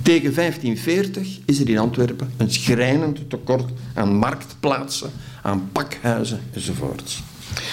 Tegen 0.03 0.35
1540 0.35 1.39
is 1.45 1.61
er 1.61 1.69
in 1.69 1.79
Antwerpen 1.79 2.33
een 2.37 2.53
schrijnend 2.53 3.31
tekort 3.31 3.73
aan 3.95 4.15
marktplaatsen, 4.15 5.11
aan 5.43 5.69
pakhuizen 5.73 6.41
enzovoorts. 6.53 7.23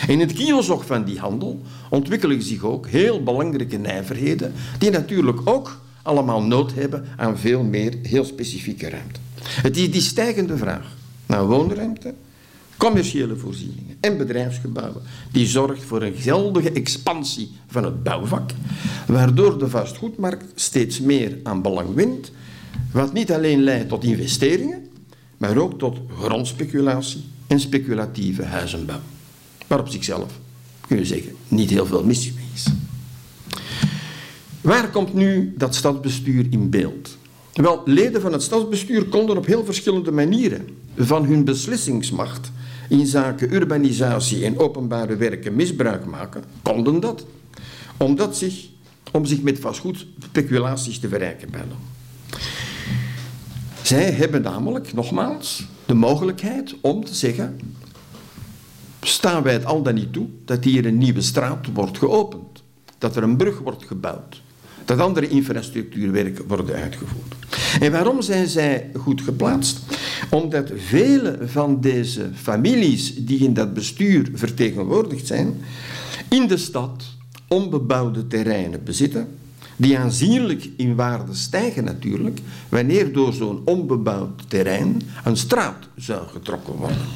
In 0.07 0.19
het 0.19 0.33
kielzog 0.33 0.85
van 0.85 1.03
die 1.03 1.19
handel 1.19 1.61
ontwikkelen 1.89 2.41
zich 2.41 2.63
ook 2.63 2.87
heel 2.87 3.23
belangrijke 3.23 3.77
nijverheden, 3.77 4.53
die 4.79 4.89
natuurlijk 4.89 5.39
ook 5.43 5.81
allemaal 6.01 6.43
nood 6.43 6.73
hebben 6.73 7.05
aan 7.17 7.37
veel 7.37 7.63
meer 7.63 7.93
heel 8.01 8.25
specifieke 8.25 8.89
ruimte. 8.89 9.19
Het 9.41 9.77
is 9.77 9.91
die 9.91 10.01
stijgende 10.01 10.57
vraag 10.57 10.95
naar 11.25 11.47
woonruimte, 11.47 12.13
commerciële 12.77 13.35
voorzieningen 13.35 13.97
en 13.99 14.17
bedrijfsgebouwen 14.17 15.01
die 15.31 15.47
zorgt 15.47 15.83
voor 15.83 16.01
een 16.01 16.15
geldige 16.15 16.71
expansie 16.71 17.51
van 17.67 17.83
het 17.83 18.03
bouwvak, 18.03 18.51
waardoor 19.07 19.59
de 19.59 19.69
vastgoedmarkt 19.69 20.45
steeds 20.55 20.99
meer 20.99 21.37
aan 21.43 21.61
belang 21.61 21.93
wint, 21.93 22.31
wat 22.91 23.13
niet 23.13 23.31
alleen 23.31 23.61
leidt 23.61 23.89
tot 23.89 24.03
investeringen, 24.03 24.87
maar 25.37 25.57
ook 25.57 25.79
tot 25.79 25.97
grondspeculatie 26.19 27.23
en 27.47 27.59
speculatieve 27.59 28.43
huizenbouw. 28.43 28.99
Maar 29.67 29.79
op 29.79 29.87
zichzelf 29.87 30.39
kun 30.87 30.97
je 30.97 31.05
zeggen 31.05 31.35
niet 31.47 31.69
heel 31.69 31.85
veel 31.85 32.03
mis. 32.03 32.31
Waar 34.61 34.89
komt 34.89 35.13
nu 35.13 35.53
dat 35.57 35.75
stadsbestuur 35.75 36.45
in 36.49 36.69
beeld? 36.69 37.17
Wel, 37.53 37.81
leden 37.85 38.21
van 38.21 38.33
het 38.33 38.41
stadsbestuur 38.41 39.05
konden 39.05 39.37
op 39.37 39.45
heel 39.45 39.65
verschillende 39.65 40.11
manieren 40.11 40.67
van 40.97 41.25
hun 41.25 41.43
beslissingsmacht 41.43 42.51
in 42.89 43.05
zaken 43.05 43.53
urbanisatie 43.53 44.45
en 44.45 44.59
openbare 44.59 45.15
werken 45.15 45.55
misbruik 45.55 46.05
maken, 46.05 46.43
konden 46.61 46.99
dat, 46.99 47.25
omdat 47.97 48.37
zich, 48.37 48.65
om 49.11 49.25
zich 49.25 49.41
met 49.41 49.59
vastgoed 49.59 50.05
speculaties 50.23 50.99
te 50.99 51.09
verrijken 51.09 51.49
bijna. 51.51 51.75
Zij 53.81 54.11
hebben 54.11 54.41
namelijk, 54.41 54.93
nogmaals, 54.93 55.67
de 55.87 55.93
mogelijkheid 55.93 56.75
om 56.81 57.05
te 57.05 57.15
zeggen, 57.15 57.59
staan 59.01 59.43
wij 59.43 59.53
het 59.53 59.65
al 59.65 59.81
dan 59.81 59.93
niet 59.93 60.13
toe 60.13 60.27
dat 60.45 60.63
hier 60.63 60.85
een 60.85 60.97
nieuwe 60.97 61.21
straat 61.21 61.67
wordt 61.73 61.97
geopend, 61.97 62.63
dat 62.97 63.15
er 63.15 63.23
een 63.23 63.37
brug 63.37 63.59
wordt 63.59 63.85
gebouwd, 63.85 64.41
dat 64.85 64.99
andere 64.99 65.27
infrastructuurwerken 65.27 66.47
worden 66.47 66.75
uitgevoerd. 66.75 67.35
En 67.79 67.91
waarom 67.91 68.21
zijn 68.21 68.47
zij 68.47 68.89
goed 68.95 69.21
geplaatst? 69.21 69.79
Omdat 70.29 70.71
vele 70.75 71.37
van 71.45 71.81
deze 71.81 72.29
families 72.33 73.15
die 73.25 73.39
in 73.39 73.53
dat 73.53 73.73
bestuur 73.73 74.29
vertegenwoordigd 74.33 75.27
zijn, 75.27 75.61
in 76.29 76.47
de 76.47 76.57
stad 76.57 77.03
onbebouwde 77.47 78.27
terreinen 78.27 78.83
bezitten, 78.83 79.27
die 79.77 79.97
aanzienlijk 79.97 80.69
in 80.75 80.95
waarde 80.95 81.33
stijgen 81.33 81.83
natuurlijk, 81.83 82.39
wanneer 82.69 83.13
door 83.13 83.33
zo'n 83.33 83.61
onbebouwd 83.65 84.49
terrein 84.49 85.01
een 85.23 85.37
straat 85.37 85.87
zou 85.95 86.27
getrokken 86.27 86.73
worden. 86.73 87.07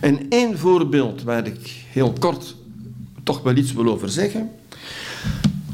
En 0.00 0.28
één 0.28 0.58
voorbeeld 0.58 1.22
waar 1.22 1.46
ik 1.46 1.84
heel 1.90 2.12
kort 2.18 2.56
toch 3.22 3.42
wel 3.42 3.56
iets 3.56 3.72
wil 3.72 3.88
over 3.88 4.08
zeggen, 4.08 4.50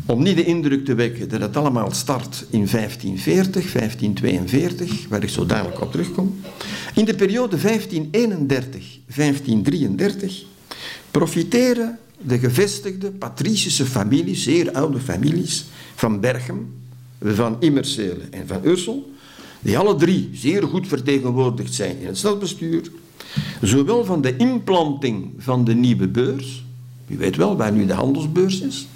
om 0.07 0.23
niet 0.23 0.37
de 0.37 0.45
indruk 0.45 0.85
te 0.85 0.95
wekken 0.95 1.29
dat 1.29 1.41
het 1.41 1.57
allemaal 1.57 1.91
start 1.91 2.47
in 2.51 2.67
1540, 2.71 3.73
1542, 3.73 5.09
waar 5.09 5.23
ik 5.23 5.29
zo 5.29 5.47
dadelijk 5.47 5.81
op 5.81 5.91
terugkom. 5.91 6.41
In 6.95 7.05
de 7.05 7.15
periode 7.15 7.59
1531-1533 7.59 7.63
profiteren 11.11 11.99
de 12.19 12.39
gevestigde 12.39 13.11
patricische 13.11 13.87
families, 13.87 14.43
zeer 14.43 14.73
oude 14.73 14.99
families, 14.99 15.65
van 15.95 16.21
Berchem, 16.21 16.75
van 17.23 17.57
Immersele 17.61 18.23
en 18.31 18.47
van 18.47 18.61
Ursel, 18.65 19.11
die 19.61 19.79
alle 19.79 19.95
drie 19.95 20.31
zeer 20.33 20.63
goed 20.63 20.89
vertegenwoordigd 20.89 21.75
zijn 21.75 21.99
in 22.01 22.07
het 22.07 22.19
stadsbestuur, 22.19 22.91
zowel 23.63 24.05
van 24.05 24.21
de 24.21 24.37
implanting 24.37 25.33
van 25.39 25.65
de 25.65 25.75
nieuwe 25.75 26.09
beurs, 26.09 26.65
u 27.07 27.17
weet 27.17 27.37
wel 27.37 27.57
waar 27.57 27.73
nu 27.73 27.87
de 27.87 27.93
handelsbeurs 27.93 28.61
is, 28.61 28.87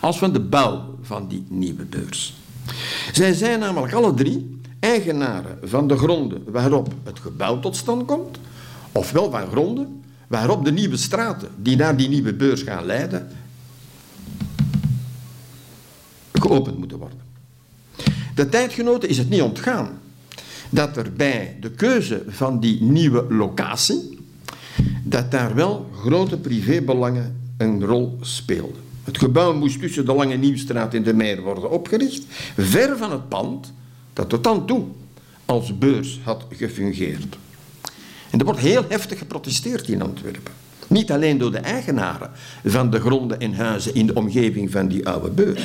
als 0.00 0.18
van 0.18 0.32
de 0.32 0.40
bouw 0.40 0.98
van 1.02 1.28
die 1.28 1.44
nieuwe 1.48 1.84
beurs. 1.84 2.34
Zij 3.12 3.32
zijn 3.32 3.58
namelijk 3.58 3.92
alle 3.92 4.14
drie 4.14 4.58
eigenaren 4.80 5.58
van 5.62 5.88
de 5.88 5.96
gronden 5.96 6.42
waarop 6.46 6.94
het 7.04 7.20
gebouw 7.20 7.60
tot 7.60 7.76
stand 7.76 8.04
komt, 8.04 8.38
ofwel 8.92 9.30
van 9.30 9.46
gronden 9.46 10.02
waarop 10.26 10.64
de 10.64 10.72
nieuwe 10.72 10.96
straten 10.96 11.48
die 11.56 11.76
naar 11.76 11.96
die 11.96 12.08
nieuwe 12.08 12.34
beurs 12.34 12.62
gaan 12.62 12.84
leiden, 12.84 13.28
geopend 16.32 16.78
moeten 16.78 16.98
worden. 16.98 17.18
De 18.34 18.48
tijdgenoten 18.48 19.08
is 19.08 19.18
het 19.18 19.28
niet 19.28 19.42
ontgaan 19.42 20.00
dat 20.70 20.96
er 20.96 21.12
bij 21.12 21.56
de 21.60 21.70
keuze 21.70 22.22
van 22.28 22.60
die 22.60 22.82
nieuwe 22.82 23.34
locatie, 23.34 24.18
dat 25.02 25.30
daar 25.30 25.54
wel 25.54 25.90
grote 25.92 26.38
privébelangen 26.38 27.40
een 27.56 27.84
rol 27.84 28.18
speelden. 28.20 28.80
Het 29.04 29.18
gebouw 29.18 29.54
moest 29.54 29.80
tussen 29.80 30.06
de 30.06 30.14
Lange 30.14 30.36
Nieuwstraat 30.36 30.94
en 30.94 31.02
de 31.02 31.14
Meer 31.14 31.42
worden 31.42 31.70
opgericht, 31.70 32.24
ver 32.56 32.96
van 32.96 33.10
het 33.10 33.28
pand 33.28 33.72
dat 34.12 34.28
tot 34.28 34.44
dan 34.44 34.66
toe 34.66 34.84
als 35.44 35.78
beurs 35.78 36.20
had 36.22 36.44
gefungeerd. 36.50 37.36
Er 38.38 38.44
wordt 38.44 38.60
heel 38.60 38.84
heftig 38.88 39.18
geprotesteerd 39.18 39.88
in 39.88 40.02
Antwerpen. 40.02 40.52
Niet 40.86 41.10
alleen 41.10 41.38
door 41.38 41.50
de 41.50 41.58
eigenaren 41.58 42.30
van 42.64 42.90
de 42.90 43.00
gronden 43.00 43.40
en 43.40 43.54
huizen 43.54 43.94
in 43.94 44.06
de 44.06 44.14
omgeving 44.14 44.70
van 44.70 44.88
die 44.88 45.08
oude 45.08 45.30
beurs. 45.30 45.62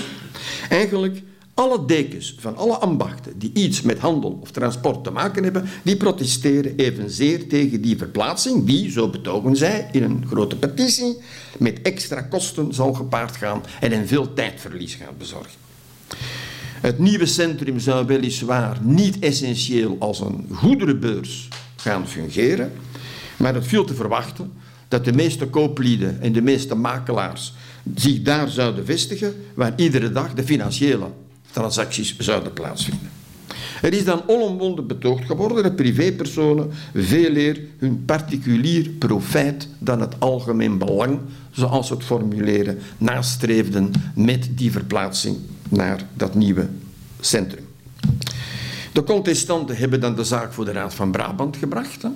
Eigenlijk 0.69 1.21
alle 1.53 1.85
dekens 1.85 2.35
van 2.39 2.57
alle 2.57 2.77
ambachten 2.77 3.39
die 3.39 3.51
iets 3.53 3.81
met 3.81 3.99
handel 3.99 4.39
of 4.41 4.51
transport 4.51 5.03
te 5.03 5.11
maken 5.11 5.43
hebben, 5.43 5.69
die 5.83 5.97
protesteren 5.97 6.75
evenzeer 6.75 7.47
tegen 7.47 7.81
die 7.81 7.97
verplaatsing, 7.97 8.65
die, 8.65 8.91
zo 8.91 9.09
betogen 9.09 9.55
zij 9.55 9.89
in 9.91 10.03
een 10.03 10.25
grote 10.27 10.55
petitie, 10.55 11.17
met 11.57 11.81
extra 11.81 12.21
kosten 12.21 12.73
zal 12.73 12.93
gepaard 12.93 13.35
gaan 13.35 13.63
en 13.79 13.91
een 13.91 14.07
veel 14.07 14.33
tijdverlies 14.33 14.95
gaat 14.95 15.17
bezorgen. 15.17 15.59
Het 16.81 16.99
nieuwe 16.99 17.25
centrum 17.25 17.79
zou 17.79 18.05
weliswaar 18.05 18.77
niet 18.81 19.19
essentieel 19.19 19.95
als 19.99 20.19
een 20.19 20.47
goederenbeurs 20.51 21.47
gaan 21.81 22.07
fungeren, 22.07 22.71
maar 23.37 23.53
het 23.53 23.67
viel 23.67 23.85
te 23.85 23.93
verwachten 23.93 24.51
dat 24.87 25.05
de 25.05 25.13
meeste 25.13 25.45
kooplieden 25.45 26.21
en 26.21 26.31
de 26.31 26.41
meeste 26.41 26.75
makelaars 26.75 27.53
zich 27.95 28.21
daar 28.21 28.49
zouden 28.49 28.85
vestigen, 28.85 29.35
waar 29.53 29.73
iedere 29.75 30.11
dag 30.11 30.33
de 30.33 30.43
financiële 30.43 31.07
transacties 31.51 32.17
zouden 32.17 32.53
plaatsvinden. 32.53 33.09
Er 33.81 33.93
is 33.93 34.05
dan 34.05 34.23
onomwonden 34.27 34.87
betoogd 34.87 35.25
geworden 35.25 35.63
dat 35.63 35.75
privépersonen 35.75 36.71
veel 36.93 37.35
eer 37.35 37.59
hun 37.77 38.05
particulier 38.05 38.89
profijt 38.89 39.67
dan 39.79 40.01
het 40.01 40.15
algemeen 40.19 40.77
belang, 40.77 41.19
zoals 41.51 41.89
het 41.89 42.03
formuleren, 42.03 42.77
nastreefden 42.97 43.91
met 44.15 44.49
die 44.55 44.71
verplaatsing 44.71 45.37
naar 45.69 46.05
dat 46.13 46.35
nieuwe 46.35 46.67
centrum. 47.19 47.65
De 48.91 49.03
contestanten 49.03 49.77
hebben 49.77 49.99
dan 49.99 50.15
de 50.15 50.23
zaak 50.23 50.53
voor 50.53 50.65
de 50.65 50.71
Raad 50.71 50.93
van 50.93 51.11
Brabant 51.11 51.57
gebracht. 51.57 52.07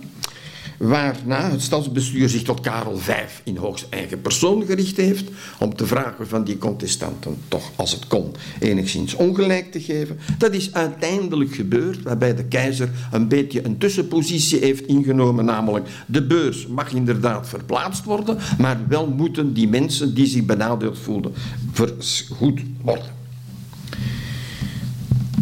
Waarna 0.77 1.49
het 1.49 1.61
stadsbestuur 1.61 2.29
zich 2.29 2.43
tot 2.43 2.59
Karel 2.59 2.97
V 2.97 3.11
in 3.43 3.57
hoogst 3.57 3.87
eigen 3.89 4.21
persoon 4.21 4.65
gericht 4.65 4.97
heeft 4.97 5.29
om 5.59 5.75
te 5.75 5.85
vragen 5.85 6.27
van 6.27 6.43
die 6.43 6.57
contestanten 6.57 7.37
toch, 7.47 7.71
als 7.75 7.91
het 7.91 8.07
kon, 8.07 8.31
enigszins 8.59 9.13
ongelijk 9.13 9.71
te 9.71 9.81
geven. 9.81 10.19
Dat 10.37 10.53
is 10.53 10.73
uiteindelijk 10.73 11.55
gebeurd, 11.55 12.03
waarbij 12.03 12.35
de 12.35 12.45
keizer 12.45 12.89
een 13.11 13.27
beetje 13.27 13.65
een 13.65 13.77
tussenpositie 13.77 14.59
heeft 14.59 14.87
ingenomen, 14.87 15.45
namelijk 15.45 15.87
de 16.05 16.25
beurs 16.25 16.67
mag 16.67 16.93
inderdaad 16.93 17.47
verplaatst 17.47 18.03
worden, 18.03 18.37
maar 18.57 18.79
wel 18.87 19.07
moeten 19.07 19.53
die 19.53 19.67
mensen 19.67 20.13
die 20.13 20.27
zich 20.27 20.45
benadeeld 20.45 20.99
voelden 20.99 21.33
vergoed 21.73 22.61
worden. 22.81 23.14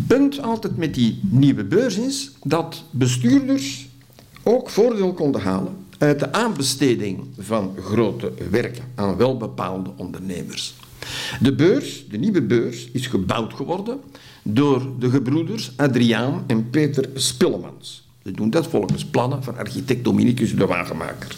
Punt 0.08 0.42
altijd 0.42 0.78
met 0.78 0.94
die 0.94 1.20
nieuwe 1.22 1.64
beurs 1.64 1.98
is 1.98 2.32
dat 2.44 2.84
bestuurders 2.90 3.88
ook 4.44 4.70
voordeel 4.70 5.14
konden 5.14 5.42
halen 5.42 5.76
uit 5.98 6.20
de 6.20 6.34
aanbesteding 6.34 7.24
van 7.38 7.76
grote 7.84 8.32
werken 8.50 8.84
aan 8.96 9.18
welbepaalde 9.18 9.92
ondernemers. 9.96 10.74
De 11.42 11.56
beurs, 11.56 12.06
de 12.10 12.18
nieuwe 12.18 12.42
beurs, 12.42 12.90
is 12.92 13.08
gebouwd 13.08 13.54
geworden 13.54 14.00
door 14.44 14.82
de 15.00 15.10
gebroeders 15.10 15.72
Adriaan 15.76 16.44
en 16.48 16.70
Peter 16.70 17.10
Spillemans. 17.14 18.08
Ze 18.24 18.32
doen 18.32 18.50
dat 18.50 18.68
volgens 18.68 19.06
plannen 19.06 19.44
van 19.44 19.58
architect 19.58 20.04
Dominicus 20.04 20.56
de 20.56 20.66
Wagenmaker. 20.66 21.36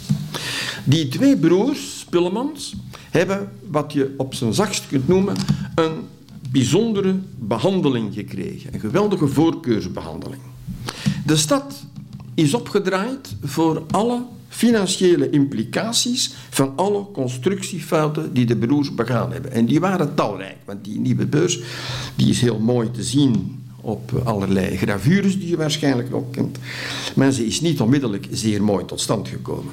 Die 0.84 1.08
twee 1.08 1.36
broers, 1.36 1.98
Spillemans, 1.98 2.74
hebben 3.10 3.52
wat 3.68 3.92
je 3.92 4.14
op 4.16 4.34
zijn 4.34 4.54
zachtst 4.54 4.86
kunt 4.86 5.08
noemen 5.08 5.36
een 5.74 5.92
bijzondere 6.56 7.14
behandeling 7.38 8.14
gekregen. 8.14 8.74
Een 8.74 8.80
geweldige 8.80 9.28
voorkeursbehandeling. 9.28 10.40
De 11.26 11.36
stad 11.36 11.84
is 12.34 12.54
opgedraaid 12.54 13.36
voor 13.44 13.82
alle 13.90 14.22
financiële 14.48 15.30
implicaties 15.30 16.34
van 16.50 16.72
alle 16.76 17.06
constructiefouten 17.12 18.32
die 18.32 18.46
de 18.46 18.56
broers 18.56 18.94
begaan 18.94 19.32
hebben. 19.32 19.52
En 19.52 19.66
die 19.66 19.80
waren 19.80 20.14
talrijk, 20.14 20.56
want 20.64 20.84
die 20.84 21.00
nieuwe 21.00 21.26
beurs 21.26 21.60
die 22.14 22.28
is 22.28 22.40
heel 22.40 22.58
mooi 22.58 22.90
te 22.90 23.02
zien 23.02 23.62
op 23.80 24.12
allerlei 24.24 24.76
gravures 24.76 25.38
die 25.38 25.48
je 25.48 25.56
waarschijnlijk 25.56 26.10
nog 26.10 26.24
kent. 26.30 26.58
Maar 27.14 27.32
ze 27.32 27.46
is 27.46 27.60
niet 27.60 27.80
onmiddellijk 27.80 28.28
zeer 28.30 28.62
mooi 28.62 28.84
tot 28.84 29.00
stand 29.00 29.28
gekomen. 29.28 29.72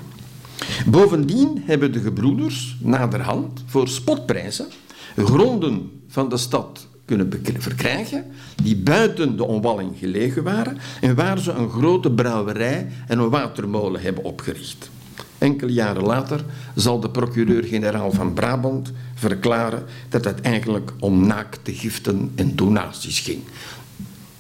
Bovendien 0.86 1.64
hebben 1.66 1.92
de 1.92 2.00
gebroeders 2.00 2.78
naderhand 2.80 3.64
voor 3.66 3.88
spotprijzen 3.88 4.68
gronden 5.16 6.02
van 6.08 6.30
de 6.30 6.38
stad 6.38 6.88
kunnen 7.06 7.42
verkrijgen 7.58 8.26
die 8.64 8.76
buiten 8.76 9.38
de 9.38 9.44
omwalling 9.44 9.92
gelegen 10.00 10.44
waren 10.44 10.78
en 11.02 11.16
waar 11.16 11.40
ze 11.40 11.52
een 11.52 11.70
grote 11.70 12.12
brouwerij 12.12 12.88
en 13.08 13.20
een 13.20 13.30
watermolen 13.30 14.02
hebben 14.02 14.24
opgericht. 14.24 14.90
Enkele 15.38 15.74
jaren 15.74 16.04
later 16.04 16.46
zal 16.76 17.00
de 17.00 17.10
procureur-generaal 17.10 18.12
van 18.12 18.34
Brabant 18.34 18.92
verklaren 19.16 19.86
dat 20.10 20.24
het 20.24 20.42
eigenlijk 20.42 20.92
om 21.00 21.28
naakte 21.28 21.74
giften 21.74 22.32
en 22.36 22.56
donaties 22.56 23.20
ging. 23.20 23.42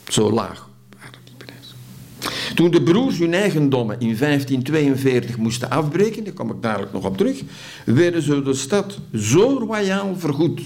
Zo 0.07 0.31
laag 0.31 0.71
toen 2.55 2.71
de 2.71 2.81
broers 2.81 3.17
hun 3.17 3.33
eigendommen 3.33 3.99
in 3.99 4.17
1542 4.17 5.37
moesten 5.37 5.69
afbreken, 5.69 6.23
daar 6.23 6.33
kom 6.33 6.49
ik 6.49 6.61
dadelijk 6.61 6.93
nog 6.93 7.05
op 7.05 7.17
terug, 7.17 7.41
werden 7.85 8.21
ze 8.21 8.41
de 8.41 8.53
stad 8.53 8.99
zo 9.13 9.57
royaal 9.67 10.15
vergoed. 10.17 10.61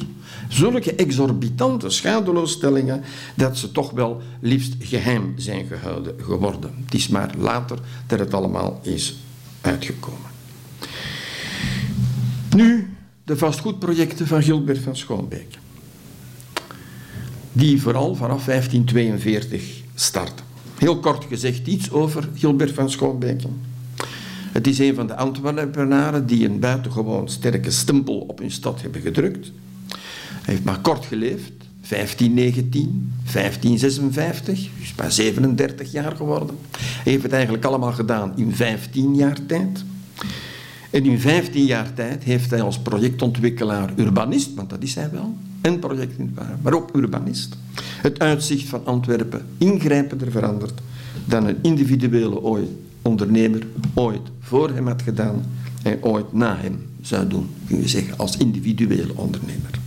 Zulke 0.50 0.96
exorbitante 0.96 1.90
schadeloosstellingen 1.90 3.04
dat 3.36 3.58
ze 3.58 3.72
toch 3.72 3.92
wel 3.92 4.22
liefst 4.40 4.76
geheim 4.80 5.34
zijn 5.36 5.66
gehouden 5.66 6.16
geworden. 6.22 6.74
Het 6.86 6.94
is 6.94 7.08
maar 7.08 7.34
later 7.38 7.78
dat 8.08 8.20
het 8.20 8.34
allemaal 8.34 8.80
is 8.84 9.18
uitgekomen. 9.62 10.30
Nu 12.56 12.89
de 13.24 13.38
vastgoedprojecten 13.38 14.28
van 14.28 14.43
Gilbert 14.43 14.80
van 14.80 14.96
Schoonbeek. 14.96 15.58
Die 17.52 17.82
vooral 17.82 18.15
vanaf 18.15 18.46
1542 18.46 19.82
starten. 19.96 20.46
Heel 20.78 21.00
kort 21.00 21.24
gezegd 21.24 21.68
iets 21.68 21.92
over 21.92 22.30
Gilbert 22.36 22.72
van 22.72 22.90
Schoonbeken. 22.90 23.62
Het 24.52 24.68
is 24.68 24.80
een 24.80 24.96
van 24.96 25.08
de 25.08 25.16
Antwerpenaren 25.16 26.28
die 26.28 26.46
een 26.46 26.60
buitengewoon 26.60 27.30
sterke 27.30 27.72
stempel 27.72 28.18
op 28.20 28.40
hun 28.40 28.52
stad 28.52 28.82
hebben 28.82 29.02
gedrukt. 29.02 29.52
Hij 29.88 30.54
heeft 30.54 30.63
maar 30.63 30.80
kort 30.80 31.06
geleefd, 31.06 31.52
1519, 31.90 33.13
1556, 33.34 34.70
dus 34.80 34.94
maar 34.98 35.12
37 35.12 35.92
jaar 35.92 36.16
geworden. 36.16 36.56
Hij 36.78 37.12
heeft 37.12 37.24
het 37.24 37.34
eigenlijk 37.34 37.66
allemaal 37.66 37.92
gedaan 37.92 38.34
in 38.36 38.56
15 38.56 39.16
jaar 39.16 39.46
tijd. 39.46 39.84
En 40.90 41.06
in 41.06 41.20
15 41.20 41.66
jaar 41.66 41.94
tijd 41.94 42.24
heeft 42.24 42.50
hij 42.50 42.62
als 42.62 42.80
projectontwikkelaar 42.80 43.94
urbanist, 43.96 44.54
want 44.54 44.70
dat 44.70 44.84
is 44.84 44.96
hij 44.96 45.10
wel, 45.12 45.38
en 45.67 45.80
projectontwikkelaar, 45.80 46.58
maar 46.62 46.73
ook 46.73 46.95
urbanist, 46.95 47.58
het 48.01 48.19
uitzicht 48.19 48.67
van 48.67 48.86
Antwerpen 48.86 49.45
ingrijpender 49.58 50.32
veranderd 50.32 50.82
dan 51.25 51.47
een 51.47 51.58
individuele 51.62 52.67
ondernemer 53.01 53.67
ooit 53.93 54.21
voor 54.39 54.69
hem 54.69 54.88
had 54.88 55.01
gedaan 55.01 55.45
en 55.84 56.03
ooit 56.03 56.34
na 56.34 56.58
hem 56.58 56.86
zou 57.01 57.27
doen, 57.27 57.49
kun 57.67 57.77
je 57.77 57.88
zeggen, 57.88 58.17
als 58.17 58.38
individuele 58.38 59.15
ondernemer. 59.15 59.80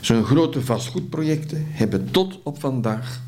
Zijn 0.00 0.24
grote 0.24 0.62
vastgoedprojecten 0.62 1.66
hebben 1.68 2.10
tot 2.10 2.38
op 2.42 2.60
vandaag 2.60 3.20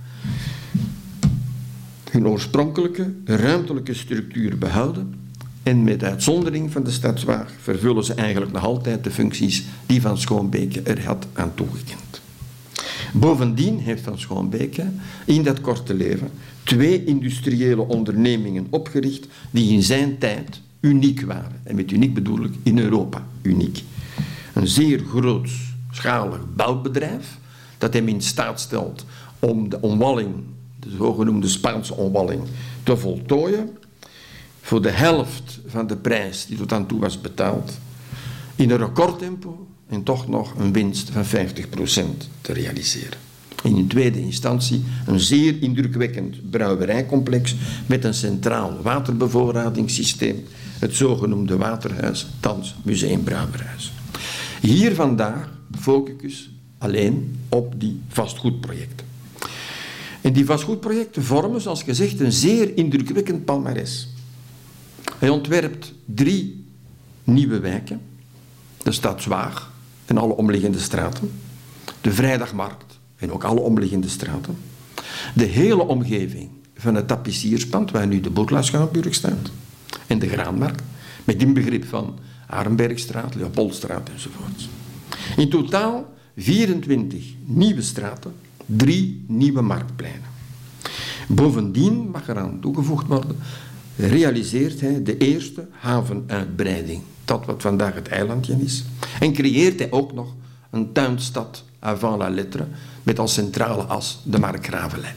hun 2.10 2.28
oorspronkelijke 2.28 3.12
ruimtelijke 3.24 3.94
structuur 3.94 4.58
behouden 4.58 5.21
en 5.62 5.85
met 5.85 6.05
uitzondering 6.05 6.72
van 6.72 6.83
de 6.83 6.90
stadswaag 6.90 7.53
vervullen 7.61 8.05
ze 8.05 8.14
eigenlijk 8.14 8.53
nog 8.53 8.64
altijd 8.64 9.05
de 9.05 9.11
functies 9.11 9.64
die 9.87 10.01
Van 10.01 10.18
Schoonbeke 10.18 10.83
er 10.83 11.05
had 11.05 11.27
aan 11.33 11.55
toegekend. 11.55 12.20
Bovendien 13.12 13.79
heeft 13.79 14.03
Van 14.03 14.18
Schoonbeke 14.18 14.87
in 15.25 15.42
dat 15.42 15.61
korte 15.61 15.94
leven 15.94 16.31
twee 16.62 17.05
industriële 17.05 17.83
ondernemingen 17.83 18.66
opgericht 18.70 19.27
die 19.51 19.72
in 19.72 19.83
zijn 19.83 20.18
tijd 20.18 20.61
uniek 20.81 21.20
waren. 21.20 21.61
En 21.62 21.75
met 21.75 21.90
uniek 21.90 22.14
bedoel 22.14 22.44
ik 22.44 22.55
in 22.62 22.79
Europa 22.79 23.27
uniek. 23.42 23.83
Een 24.53 24.68
zeer 24.68 24.98
grootschalig 24.98 26.55
bouwbedrijf 26.55 27.38
dat 27.79 27.94
hem 27.94 28.09
in 28.09 28.20
staat 28.20 28.61
stelt 28.61 29.05
om 29.38 29.68
de 29.68 29.81
omwalling, 29.81 30.35
de 30.81 30.90
zogenoemde 30.96 31.48
Spaanse 31.48 31.94
omwalling, 31.94 32.42
te 32.83 32.96
voltooien 32.96 33.70
voor 34.62 34.83
de 34.83 34.90
helft 34.90 35.61
van 35.66 35.87
de 35.87 35.96
prijs 35.96 36.46
die 36.46 36.57
tot 36.57 36.68
dan 36.68 36.87
toe 36.87 37.01
was 37.01 37.20
betaald, 37.20 37.72
in 38.55 38.70
een 38.70 38.79
recordtempo 38.79 39.66
en 39.88 40.03
toch 40.03 40.29
nog 40.29 40.55
een 40.59 40.72
winst 40.72 41.11
van 41.11 41.25
50% 41.25 41.29
te 42.40 42.53
realiseren. 42.53 43.18
In 43.62 43.77
een 43.77 43.87
tweede 43.87 44.20
instantie 44.20 44.85
een 45.07 45.20
zeer 45.20 45.62
indrukwekkend 45.62 46.51
brouwerijcomplex 46.51 47.55
met 47.87 48.05
een 48.05 48.14
centraal 48.14 48.83
waterbevoorradingssysteem, 48.83 50.44
het 50.79 50.94
zogenoemde 50.94 51.57
Waterhuis, 51.57 52.27
thans 52.40 52.75
Museumbrouwerhuis. 52.83 53.92
Hier 54.61 54.94
vandaag 54.94 55.48
focus 55.79 56.51
alleen 56.79 57.38
op 57.48 57.81
die 57.81 58.01
vastgoedprojecten. 58.09 59.07
En 60.20 60.33
die 60.33 60.44
vastgoedprojecten 60.44 61.22
vormen, 61.22 61.61
zoals 61.61 61.83
gezegd, 61.83 62.20
een 62.20 62.33
zeer 62.33 62.77
indrukwekkend 62.77 63.44
palmares. 63.44 64.09
Hij 65.22 65.30
ontwerpt 65.30 65.92
drie 66.04 66.64
nieuwe 67.24 67.61
wijken. 67.61 68.00
De 68.82 68.92
stad 68.92 69.22
Zwaag 69.22 69.72
en 70.04 70.18
alle 70.18 70.32
omliggende 70.32 70.78
straten. 70.78 71.30
De 72.00 72.12
Vrijdagmarkt 72.12 72.98
en 73.16 73.32
ook 73.32 73.44
alle 73.44 73.61
omliggende 73.61 74.08
straten. 74.08 74.56
De 75.35 75.44
hele 75.44 75.87
omgeving 75.87 76.50
van 76.76 76.94
het 76.94 77.08
tapissierspand, 77.08 77.90
waar 77.90 78.06
nu 78.06 78.20
de 78.20 78.30
Boerlaarschouwburg 78.30 79.14
staat. 79.14 79.50
En 80.06 80.18
de 80.18 80.28
Graanmarkt, 80.28 80.82
met 81.24 81.42
inbegrip 81.42 81.85
van 81.85 82.18
Arenbergstraat, 82.46 83.35
Leopoldstraat 83.35 84.08
enzovoort. 84.12 84.68
In 85.37 85.50
totaal 85.50 86.14
24 86.37 87.24
nieuwe 87.44 87.82
straten, 87.82 88.35
drie 88.66 89.24
nieuwe 89.26 89.62
marktpleinen. 89.62 90.30
Bovendien 91.28 92.11
mag 92.11 92.28
eraan 92.28 92.61
toegevoegd 92.61 93.06
worden 93.06 93.37
realiseert 93.96 94.81
hij 94.81 95.02
de 95.02 95.16
eerste 95.16 95.66
havenuitbreiding, 95.70 97.02
dat 97.24 97.46
wat 97.46 97.62
vandaag 97.62 97.94
het 97.94 98.09
eilandje 98.09 98.57
is. 98.59 98.85
En 99.20 99.33
creëert 99.33 99.78
hij 99.78 99.90
ook 99.90 100.12
nog 100.12 100.35
een 100.70 100.92
tuinstad 100.92 101.64
avant 101.78 102.18
la 102.18 102.31
lettre 102.31 102.66
met 103.02 103.18
als 103.18 103.33
centrale 103.33 103.83
as 103.83 104.20
de 104.24 104.38
Markgravelijn. 104.38 105.14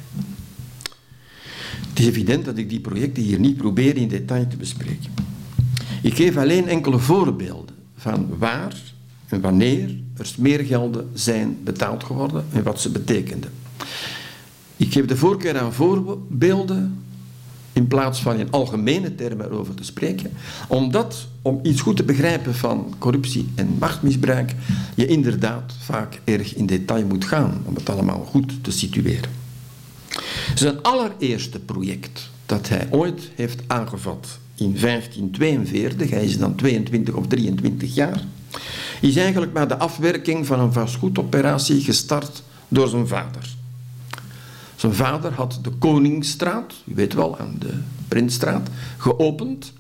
Het 1.90 2.00
is 2.00 2.06
evident 2.06 2.46
dat 2.46 2.58
ik 2.58 2.70
die 2.70 2.80
projecten 2.80 3.24
hier 3.24 3.40
niet 3.40 3.58
probeer 3.58 3.98
in 3.98 4.08
detail 4.08 4.48
te 4.48 4.58
bespreken. 4.58 5.14
Ik 6.02 6.16
geef 6.16 6.38
alleen 6.38 6.68
enkele 6.68 7.00
voorbeelden 7.00 7.76
van 7.98 8.38
waar 8.38 8.82
en 9.28 9.42
wanneer 9.42 9.96
er 10.18 10.26
smeergelden 10.26 11.10
zijn 11.14 11.58
betaald 11.64 12.04
geworden 12.04 12.46
en 12.52 12.64
wat 12.64 12.82
ze 12.82 12.90
betekenden. 12.90 13.52
Ik 14.78 14.94
geef 14.94 15.06
de 15.06 15.18
voorkeur 15.18 15.58
aan 15.58 15.74
voorbeelden 15.74 17.05
in 17.76 17.88
plaats 17.88 18.22
van 18.22 18.36
in 18.36 18.52
algemene 18.52 19.16
termen 19.16 19.46
erover 19.46 19.74
te 19.74 19.84
spreken, 19.84 20.32
omdat 20.68 21.28
om 21.42 21.60
iets 21.64 21.82
goed 21.82 21.96
te 21.96 22.04
begrijpen 22.04 22.56
van 22.56 22.96
corruptie 22.98 23.48
en 23.56 23.76
machtmisbruik 23.80 24.54
je 24.96 25.06
inderdaad 25.06 25.74
vaak 25.80 26.22
erg 26.24 26.56
in 26.56 26.66
detail 26.66 27.06
moet 27.06 27.26
gaan 27.26 27.62
om 27.66 27.76
het 27.76 27.90
allemaal 27.90 28.26
goed 28.26 28.64
te 28.64 28.72
situeren. 28.72 29.30
Zijn 30.56 30.82
allereerste 30.82 31.60
project 31.60 32.30
dat 32.46 32.70
hij 32.70 32.88
ooit 32.90 33.32
heeft 33.36 33.62
aangevat 33.68 34.40
in 34.56 34.78
1542, 34.80 36.10
hij 36.10 36.24
is 36.24 36.38
dan 36.38 36.56
22 36.56 37.14
of 37.14 37.28
23 37.28 37.96
jaar, 37.96 38.24
is 39.02 39.16
eigenlijk 39.16 39.54
maar 39.54 39.68
de 39.68 39.78
afwerking 39.78 40.46
van 40.46 40.60
een 40.60 40.74
vastgoedoperatie 40.74 41.82
gestart 41.82 42.44
door 42.68 42.88
zijn 42.88 43.08
vader. 43.08 43.56
Zijn 44.76 44.94
vader 44.94 45.34
had 45.34 45.60
de 45.62 45.70
Koningsstraat, 45.70 46.74
u 46.86 46.96
weet 46.96 47.14
wel, 47.14 47.38
aan 47.38 47.56
de 47.60 47.74
Prinsstraat, 48.08 48.70
geopend. 48.98 49.74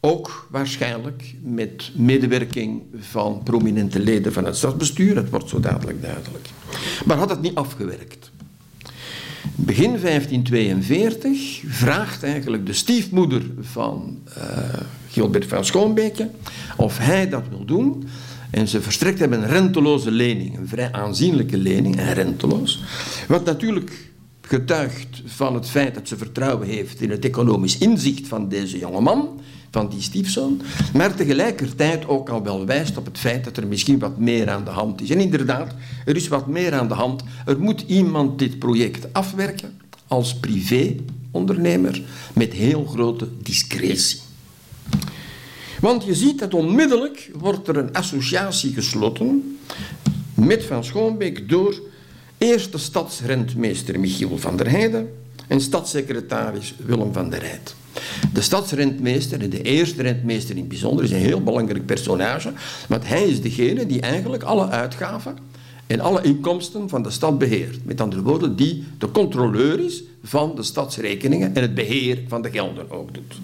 Ook 0.00 0.46
waarschijnlijk 0.50 1.34
met 1.42 1.90
medewerking 1.94 2.82
van 2.98 3.40
prominente 3.44 4.00
leden 4.00 4.32
van 4.32 4.44
het 4.44 4.56
stadsbestuur, 4.56 5.16
het 5.16 5.30
wordt 5.30 5.48
zo 5.48 5.60
dadelijk 5.60 6.02
duidelijk. 6.02 6.48
Maar 7.04 7.16
had 7.16 7.30
het 7.30 7.40
niet 7.40 7.54
afgewerkt. 7.54 8.30
Begin 9.54 10.00
1542 10.00 11.62
vraagt 11.66 12.22
eigenlijk 12.22 12.66
de 12.66 12.72
stiefmoeder 12.72 13.42
van 13.60 14.18
uh, 14.38 14.44
Gilbert 15.08 15.46
van 15.46 15.64
Schoonbeke 15.64 16.30
of 16.76 16.98
hij 16.98 17.28
dat 17.28 17.42
wil 17.48 17.64
doen. 17.64 18.08
En 18.52 18.68
ze 18.68 18.82
verstrekt 18.82 19.18
hebben 19.18 19.42
een 19.42 19.48
renteloze 19.48 20.10
lening, 20.10 20.58
een 20.58 20.68
vrij 20.68 20.92
aanzienlijke 20.92 21.56
lening, 21.56 21.96
en 21.96 22.14
renteloos. 22.14 22.82
Wat 23.28 23.44
natuurlijk 23.44 24.10
getuigt 24.40 25.22
van 25.26 25.54
het 25.54 25.68
feit 25.68 25.94
dat 25.94 26.08
ze 26.08 26.16
vertrouwen 26.16 26.68
heeft 26.68 27.00
in 27.00 27.10
het 27.10 27.24
economisch 27.24 27.78
inzicht 27.78 28.28
van 28.28 28.48
deze 28.48 28.78
jonge 28.78 29.00
man, 29.00 29.40
van 29.70 29.88
die 29.88 30.00
stiefzoon, 30.00 30.60
maar 30.92 31.14
tegelijkertijd 31.14 32.08
ook 32.08 32.28
al 32.28 32.42
wel 32.42 32.66
wijst 32.66 32.96
op 32.96 33.04
het 33.04 33.18
feit 33.18 33.44
dat 33.44 33.56
er 33.56 33.66
misschien 33.66 33.98
wat 33.98 34.18
meer 34.18 34.50
aan 34.50 34.64
de 34.64 34.70
hand 34.70 35.00
is. 35.00 35.10
En 35.10 35.20
inderdaad, 35.20 35.74
er 36.04 36.16
is 36.16 36.28
wat 36.28 36.46
meer 36.46 36.74
aan 36.74 36.88
de 36.88 36.94
hand. 36.94 37.22
Er 37.46 37.60
moet 37.60 37.84
iemand 37.86 38.38
dit 38.38 38.58
project 38.58 39.12
afwerken 39.12 39.80
als 40.06 40.36
privé-ondernemer 40.36 42.02
met 42.34 42.52
heel 42.52 42.84
grote 42.84 43.28
discretie. 43.42 44.20
Want 45.82 46.04
je 46.04 46.14
ziet 46.14 46.38
dat 46.38 46.54
onmiddellijk 46.54 47.30
wordt 47.34 47.68
er 47.68 47.76
een 47.76 47.92
associatie 47.92 48.72
gesloten 48.72 49.58
met 50.34 50.64
Van 50.64 50.84
Schoonbeek 50.84 51.48
door 51.48 51.80
eerst 52.38 52.72
de 52.72 52.78
stadsrentmeester 52.78 54.00
Michiel 54.00 54.38
van 54.38 54.56
der 54.56 54.70
Heijden 54.70 55.12
en 55.48 55.60
stadssecretaris 55.60 56.74
Willem 56.84 57.12
van 57.12 57.30
der 57.30 57.38
Rijt. 57.38 57.74
De 58.32 58.40
stadsrentmeester, 58.40 59.40
en 59.40 59.50
de 59.50 59.62
eerste 59.62 60.02
rentmeester 60.02 60.50
in 60.50 60.60
het 60.60 60.68
bijzonder, 60.68 61.04
is 61.04 61.10
een 61.10 61.16
heel 61.16 61.42
belangrijk 61.42 61.86
personage, 61.86 62.52
want 62.88 63.06
hij 63.06 63.24
is 63.24 63.40
degene 63.40 63.86
die 63.86 64.00
eigenlijk 64.00 64.42
alle 64.42 64.68
uitgaven 64.68 65.36
en 65.86 66.00
alle 66.00 66.22
inkomsten 66.22 66.88
van 66.88 67.02
de 67.02 67.10
stad 67.10 67.38
beheert. 67.38 67.84
Met 67.84 68.00
andere 68.00 68.22
woorden, 68.22 68.56
die 68.56 68.84
de 68.98 69.10
controleur 69.10 69.80
is 69.80 70.02
van 70.22 70.54
de 70.54 70.62
stadsrekeningen 70.62 71.54
en 71.54 71.62
het 71.62 71.74
beheer 71.74 72.18
van 72.28 72.42
de 72.42 72.50
gelden 72.50 72.90
ook 72.90 73.14
doet. 73.14 73.34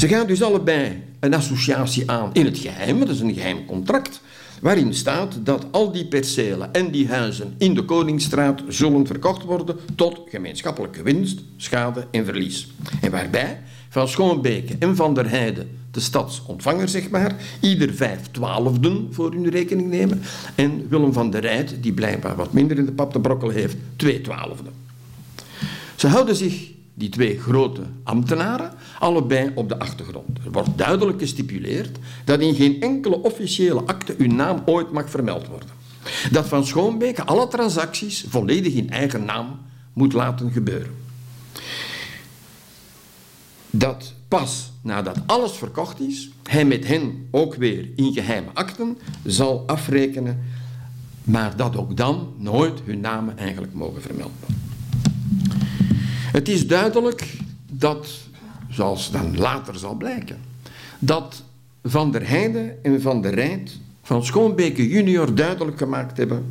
Ze 0.00 0.08
gaan 0.08 0.26
dus 0.26 0.42
allebei 0.42 1.02
een 1.18 1.34
associatie 1.34 2.10
aan 2.10 2.30
in 2.32 2.44
het 2.44 2.58
geheim, 2.58 2.98
dat 2.98 3.08
is 3.08 3.20
een 3.20 3.34
geheim 3.34 3.64
contract, 3.66 4.20
waarin 4.60 4.94
staat 4.94 5.38
dat 5.42 5.66
al 5.70 5.92
die 5.92 6.06
percelen 6.06 6.72
en 6.72 6.90
die 6.90 7.08
huizen 7.08 7.54
in 7.58 7.74
de 7.74 7.84
Koningsstraat 7.84 8.62
zullen 8.68 9.06
verkocht 9.06 9.42
worden 9.42 9.76
tot 9.94 10.20
gemeenschappelijke 10.28 11.02
winst, 11.02 11.40
schade 11.56 12.06
en 12.10 12.24
verlies. 12.24 12.68
En 13.00 13.10
waarbij 13.10 13.60
Van 13.88 14.08
Schoonbeke 14.08 14.76
en 14.78 14.96
Van 14.96 15.14
der 15.14 15.30
Heijden, 15.30 15.78
de 15.90 16.00
stadsontvanger 16.00 16.88
zeg 16.88 17.10
maar, 17.10 17.36
ieder 17.60 17.94
vijf 17.94 18.20
twaalfden 18.30 19.08
voor 19.10 19.32
hun 19.32 19.48
rekening 19.48 19.88
nemen 19.88 20.22
en 20.54 20.86
Willem 20.88 21.12
van 21.12 21.30
der 21.30 21.40
Rijt, 21.40 21.82
die 21.82 21.92
blijkbaar 21.92 22.36
wat 22.36 22.52
minder 22.52 22.78
in 22.78 22.86
de 22.86 22.92
pap 22.92 23.12
te 23.12 23.20
brokkelen 23.20 23.54
heeft, 23.54 23.76
twee 23.96 24.20
twaalfden. 24.20 24.72
Ze 25.96 26.06
houden 26.06 26.36
zich 26.36 26.78
die 27.00 27.08
twee 27.08 27.40
grote 27.40 27.82
ambtenaren, 28.02 28.72
allebei 28.98 29.50
op 29.54 29.68
de 29.68 29.78
achtergrond. 29.78 30.38
Er 30.44 30.52
wordt 30.52 30.78
duidelijk 30.78 31.18
gestipuleerd 31.18 31.98
dat 32.24 32.40
in 32.40 32.54
geen 32.54 32.80
enkele 32.80 33.22
officiële 33.22 33.80
akte 33.80 34.14
uw 34.18 34.26
naam 34.26 34.62
ooit 34.64 34.92
mag 34.92 35.10
vermeld 35.10 35.46
worden. 35.46 35.68
Dat 36.30 36.48
Van 36.48 36.66
Schoonbeke 36.66 37.24
alle 37.24 37.48
transacties 37.48 38.24
volledig 38.28 38.74
in 38.74 38.90
eigen 38.90 39.24
naam 39.24 39.58
moet 39.92 40.12
laten 40.12 40.52
gebeuren. 40.52 40.94
Dat 43.70 44.14
pas 44.28 44.72
nadat 44.82 45.18
alles 45.26 45.52
verkocht 45.52 46.00
is, 46.00 46.30
hij 46.42 46.64
met 46.64 46.86
hen 46.86 47.28
ook 47.30 47.54
weer 47.54 47.88
in 47.96 48.12
geheime 48.12 48.50
akten 48.54 48.98
zal 49.24 49.62
afrekenen, 49.66 50.44
maar 51.24 51.56
dat 51.56 51.76
ook 51.76 51.96
dan 51.96 52.34
nooit 52.38 52.80
hun 52.84 53.00
namen 53.00 53.38
eigenlijk 53.38 53.74
mogen 53.74 54.02
vermeld 54.02 54.32
worden. 54.40 54.69
Het 56.32 56.48
is 56.48 56.66
duidelijk 56.66 57.36
dat, 57.72 58.08
zoals 58.68 59.10
dan 59.10 59.38
later 59.38 59.78
zal 59.78 59.94
blijken, 59.94 60.38
dat 60.98 61.42
Van 61.82 62.10
der 62.10 62.28
Heijden 62.28 62.84
en 62.84 63.00
Van 63.00 63.22
der 63.22 63.34
Rijt 63.34 63.78
van 64.02 64.24
Schoonbeke 64.24 64.88
junior 64.88 65.34
duidelijk 65.34 65.78
gemaakt 65.78 66.16
hebben 66.16 66.46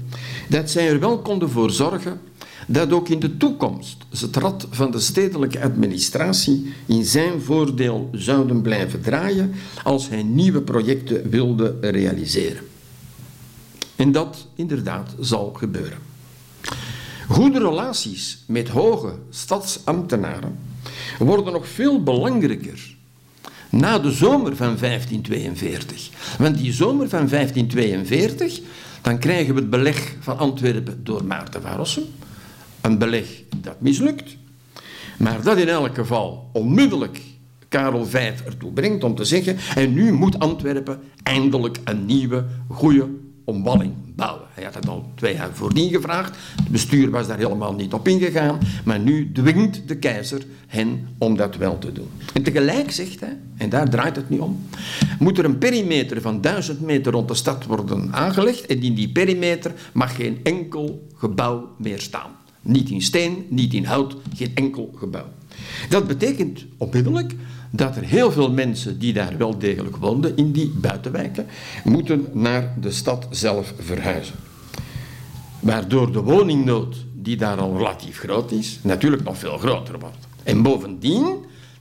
dat 0.49 0.69
zij 0.69 0.89
er 0.89 0.99
wel 0.99 1.19
konden 1.19 1.49
voor 1.49 1.71
zorgen 1.71 2.19
dat 2.67 2.91
ook 2.91 3.09
in 3.09 3.19
de 3.19 3.37
toekomst 3.37 3.97
het 4.19 4.35
rad 4.35 4.67
van 4.69 4.91
de 4.91 4.99
stedelijke 4.99 5.61
administratie 5.61 6.73
in 6.85 7.05
zijn 7.05 7.41
voordeel 7.41 8.09
zouden 8.11 8.61
blijven 8.61 9.01
draaien 9.01 9.51
als 9.83 10.09
hij 10.09 10.23
nieuwe 10.23 10.61
projecten 10.61 11.29
wilde 11.29 11.77
realiseren. 11.81 12.63
En 13.95 14.11
dat 14.11 14.47
inderdaad 14.55 15.15
zal 15.19 15.53
gebeuren. 15.53 16.08
Goede 17.29 17.59
relaties 17.59 18.43
met 18.47 18.69
hoge 18.69 19.13
stadsambtenaren 19.29 20.59
worden 21.19 21.53
nog 21.53 21.67
veel 21.67 22.03
belangrijker 22.03 22.95
na 23.69 23.99
de 23.99 24.11
zomer 24.11 24.55
van 24.55 24.77
1542. 24.79 26.09
Want 26.37 26.57
die 26.57 26.73
zomer 26.73 27.09
van 27.09 27.27
1542, 27.27 28.59
dan 29.01 29.19
krijgen 29.19 29.53
we 29.53 29.59
het 29.59 29.69
beleg 29.69 30.15
van 30.19 30.37
Antwerpen 30.37 31.03
door 31.03 31.25
Maarten 31.25 31.61
van 31.61 31.75
Rossum. 31.75 32.03
Een 32.81 32.97
beleg 32.97 33.43
dat 33.57 33.81
mislukt, 33.81 34.37
maar 35.17 35.41
dat 35.41 35.57
in 35.57 35.69
elk 35.69 35.95
geval 35.95 36.49
onmiddellijk 36.53 37.21
Karel 37.67 38.05
V 38.05 38.33
ertoe 38.45 38.71
brengt 38.71 39.03
om 39.03 39.15
te 39.15 39.25
zeggen 39.25 39.57
en 39.75 39.93
nu 39.93 40.11
moet 40.11 40.39
Antwerpen 40.39 40.99
eindelijk 41.23 41.77
een 41.83 42.05
nieuwe, 42.05 42.45
goede 42.67 43.07
omwalling 43.49 43.93
bouwen. 44.15 44.47
Hij 44.53 44.63
had 44.63 44.73
het 44.73 44.88
al 44.88 45.12
twee 45.15 45.35
jaar 45.35 45.49
voordien 45.53 45.89
gevraagd. 45.89 46.38
Het 46.55 46.67
bestuur 46.67 47.09
was 47.09 47.27
daar 47.27 47.38
helemaal 47.38 47.73
niet 47.73 47.93
op 47.93 48.07
ingegaan. 48.07 48.59
Maar 48.85 48.99
nu 48.99 49.31
dwingt 49.31 49.88
de 49.88 49.97
keizer 49.97 50.45
hen 50.67 51.07
om 51.17 51.35
dat 51.35 51.55
wel 51.55 51.77
te 51.77 51.91
doen. 51.91 52.09
En 52.33 52.43
tegelijk 52.43 52.91
zegt 52.91 53.19
hij, 53.19 53.38
en 53.57 53.69
daar 53.69 53.89
draait 53.89 54.15
het 54.15 54.29
niet 54.29 54.39
om, 54.39 54.59
moet 55.19 55.38
er 55.38 55.45
een 55.45 55.57
perimeter 55.57 56.21
van 56.21 56.41
duizend 56.41 56.81
meter 56.81 57.12
rond 57.12 57.27
de 57.27 57.33
stad 57.33 57.65
worden 57.65 58.13
aangelegd. 58.13 58.65
En 58.65 58.81
in 58.81 58.93
die 58.93 59.09
perimeter 59.09 59.73
mag 59.93 60.15
geen 60.15 60.39
enkel 60.43 61.07
gebouw 61.15 61.75
meer 61.77 61.99
staan. 61.99 62.31
Niet 62.62 62.89
in 62.89 63.01
steen, 63.01 63.45
niet 63.49 63.73
in 63.73 63.85
hout, 63.85 64.15
geen 64.35 64.51
enkel 64.53 64.93
gebouw. 64.95 65.27
Dat 65.89 66.07
betekent 66.07 66.65
onmiddellijk 66.77 67.35
dat 67.69 67.95
er 67.95 68.03
heel 68.03 68.32
veel 68.32 68.51
mensen 68.51 68.99
die 68.99 69.13
daar 69.13 69.38
wel 69.38 69.58
degelijk 69.58 69.95
woonden, 69.95 70.38
in 70.38 70.51
die 70.51 70.73
buitenwijken, 70.75 71.45
moeten 71.84 72.27
naar 72.34 72.73
de 72.82 72.91
stad 72.91 73.27
zelf 73.29 73.73
verhuizen. 73.79 74.36
Waardoor 75.60 76.12
de 76.12 76.21
woningnood, 76.21 76.95
die 77.13 77.38
daar 77.38 77.58
al 77.58 77.77
relatief 77.77 78.17
groot 78.17 78.51
is, 78.51 78.79
natuurlijk 78.82 79.23
nog 79.23 79.38
veel 79.38 79.58
groter 79.58 79.99
wordt. 79.99 80.27
En 80.43 80.62
bovendien, 80.62 81.25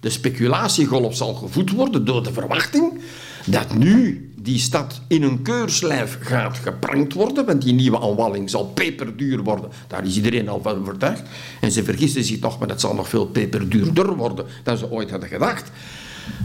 de 0.00 0.10
speculatiegolf 0.10 1.16
zal 1.16 1.34
gevoed 1.34 1.70
worden 1.70 2.04
door 2.04 2.22
de 2.22 2.32
verwachting 2.32 3.00
dat 3.46 3.74
nu 3.74 4.27
die 4.42 4.58
stad 4.58 5.00
in 5.06 5.22
een 5.22 5.42
keurslijf 5.42 6.18
gaat 6.20 6.56
geprankt 6.56 7.12
worden, 7.12 7.46
want 7.46 7.62
die 7.62 7.72
nieuwe 7.72 8.00
aanwalling 8.00 8.50
zal 8.50 8.66
peperduur 8.66 9.42
worden. 9.42 9.70
Daar 9.86 10.06
is 10.06 10.16
iedereen 10.16 10.48
al 10.48 10.60
van 10.62 10.80
overtuigd. 10.80 11.22
En 11.60 11.72
ze 11.72 11.84
vergissen 11.84 12.24
zich 12.24 12.38
toch, 12.38 12.58
maar 12.58 12.68
dat 12.68 12.80
zal 12.80 12.94
nog 12.94 13.08
veel 13.08 13.26
peperduurder 13.26 14.16
worden 14.16 14.46
dan 14.62 14.78
ze 14.78 14.90
ooit 14.90 15.10
hadden 15.10 15.28
gedacht. 15.28 15.70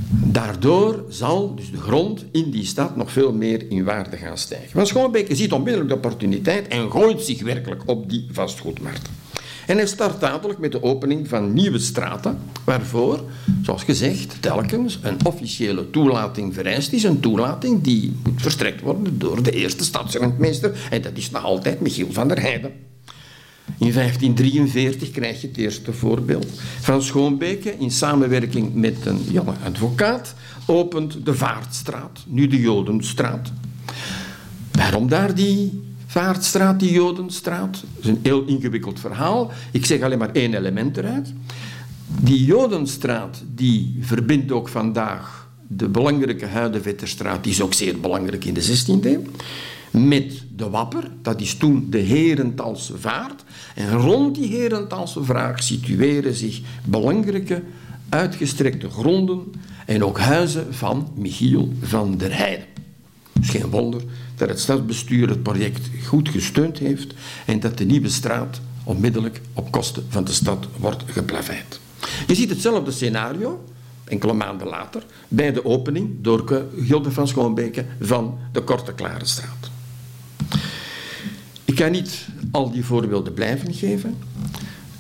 Daardoor 0.10 1.04
zal 1.10 1.56
dus 1.56 1.72
de 1.72 1.82
grond 1.82 2.26
in 2.32 2.52
die 2.52 2.66
stad 2.66 2.96
nog 2.96 3.12
veel 3.12 3.34
meer 3.34 3.72
in 3.72 3.84
waarde 3.84 4.18
gaan 4.18 4.38
stijgen. 4.38 4.70
Want 4.74 4.88
Schoonbeke 4.88 5.36
ziet 5.36 5.52
onmiddellijk 5.52 5.90
de 5.90 5.96
opportuniteit 5.96 6.68
en 6.68 6.92
gooit 6.92 7.22
zich 7.22 7.42
werkelijk 7.42 7.84
op 7.86 8.10
die 8.10 8.28
vastgoedmarkt. 8.32 9.10
En 9.68 9.78
hij 9.78 9.88
start 9.88 10.20
dadelijk 10.20 10.60
met 10.60 10.72
de 10.72 10.84
opening 10.84 11.28
van 11.28 11.54
nieuwe 11.54 11.80
straten, 11.80 12.40
waarvoor, 12.64 13.24
zoals 13.62 13.84
gezegd, 13.84 14.36
telkens 14.40 15.00
een 15.02 15.26
officiële 15.26 15.90
toelating 15.90 16.54
vereist 16.54 16.94
is. 16.94 17.04
Een 17.04 17.20
toelating 17.20 17.82
die 17.82 18.16
moet 18.24 18.42
verstrekt 18.42 18.82
worden 18.82 19.20
door 19.20 19.44
de 19.44 19.52
eerste 19.52 19.84
stadsrentmeester, 19.84 20.88
en 20.90 21.02
dat 21.02 21.12
is 21.18 21.32
nog 21.32 21.44
altijd 21.44 21.80
Michiel 21.80 22.12
van 22.12 22.28
der 22.28 22.42
Heijden. 22.42 22.72
In 23.66 23.92
1543 23.94 25.12
krijg 25.12 25.42
je 25.42 25.48
het 25.48 25.58
eerste 25.58 25.94
voorbeeld. 25.94 26.48
Van 26.80 27.02
Schoonbeke, 27.02 27.76
in 27.78 27.92
samenwerking 27.92 28.74
met 28.74 29.06
een 29.06 29.22
jonge 29.32 29.54
advocaat, 29.66 30.36
opent 30.66 31.26
de 31.26 31.34
Vaartstraat, 31.34 32.24
nu 32.28 32.48
de 32.48 32.60
Jodenstraat. 32.60 33.52
Waarom 34.72 35.08
daar 35.08 35.36
die 35.36 35.83
Vaartstraat, 36.14 36.80
die 36.80 36.92
Jodenstraat? 36.92 37.72
Dat 37.72 38.04
is 38.04 38.10
een 38.10 38.20
heel 38.22 38.46
ingewikkeld 38.46 39.00
verhaal. 39.00 39.52
Ik 39.72 39.86
zeg 39.86 40.02
alleen 40.02 40.18
maar 40.18 40.32
één 40.32 40.54
element 40.54 40.98
eruit. 40.98 41.34
Die 42.08 42.46
Jodenstraat 42.46 43.44
die 43.56 43.98
verbindt 44.02 44.52
ook 44.52 44.68
vandaag 44.70 45.50
de 45.68 45.88
belangrijke 45.88 46.46
Huidenvetterstraat, 46.46 47.44
die 47.44 47.52
is 47.52 47.62
ook 47.62 47.74
zeer 47.74 48.00
belangrijk 48.00 48.46
in 48.46 48.54
de 48.54 48.64
16e 48.64 49.06
eeuw, 49.06 49.22
met 49.92 50.44
de 50.56 50.70
Wapper, 50.70 51.12
dat 51.22 51.42
is 51.42 51.56
toen 51.56 51.88
de 51.90 51.98
Herentalse 51.98 52.98
Vaart. 52.98 53.44
En 53.76 53.92
rond 53.92 54.36
die 54.36 54.48
Herentalse 54.48 55.24
Vaart 55.24 55.64
situeren 55.64 56.34
zich 56.34 56.62
belangrijke 56.86 57.64
uitgestrekte 58.10 58.90
gronden 58.90 59.52
en 59.86 60.04
ook 60.04 60.20
huizen 60.20 60.74
van 60.74 61.12
Michiel 61.16 61.74
van 61.82 62.18
der 62.18 62.38
Heijden. 62.38 62.66
Is 63.42 63.50
geen 63.50 63.70
wonder 63.70 64.02
dat 64.44 64.52
het 64.52 64.64
stadsbestuur 64.64 65.30
het 65.30 65.44
project 65.44 65.90
goed 66.06 66.30
gesteund 66.30 66.78
heeft 66.78 67.14
en 67.46 67.60
dat 67.60 67.78
de 67.78 67.86
nieuwe 67.86 68.10
straat 68.10 68.62
onmiddellijk 68.84 69.42
op 69.54 69.72
kosten 69.72 70.06
van 70.10 70.24
de 70.24 70.32
stad 70.32 70.68
wordt 70.78 71.04
geplaveid. 71.06 71.80
Je 72.28 72.36
ziet 72.36 72.50
hetzelfde 72.50 72.92
scenario, 72.92 73.64
enkele 74.04 74.34
maanden 74.34 74.68
later, 74.68 75.06
bij 75.28 75.54
de 75.54 75.66
opening 75.66 76.10
door 76.22 76.70
Gilde 76.78 77.12
van 77.12 77.28
Schoonbeke 77.28 77.86
van 78.00 78.38
de 78.52 78.62
Korte 78.62 78.94
Klarenstraat. 78.94 79.72
Ik 81.66 81.80
ga 81.80 81.88
niet 81.88 82.28
al 82.52 82.72
die 82.72 82.86
voorbeelden 82.86 83.34
blijven 83.34 83.74
geven. 83.74 84.18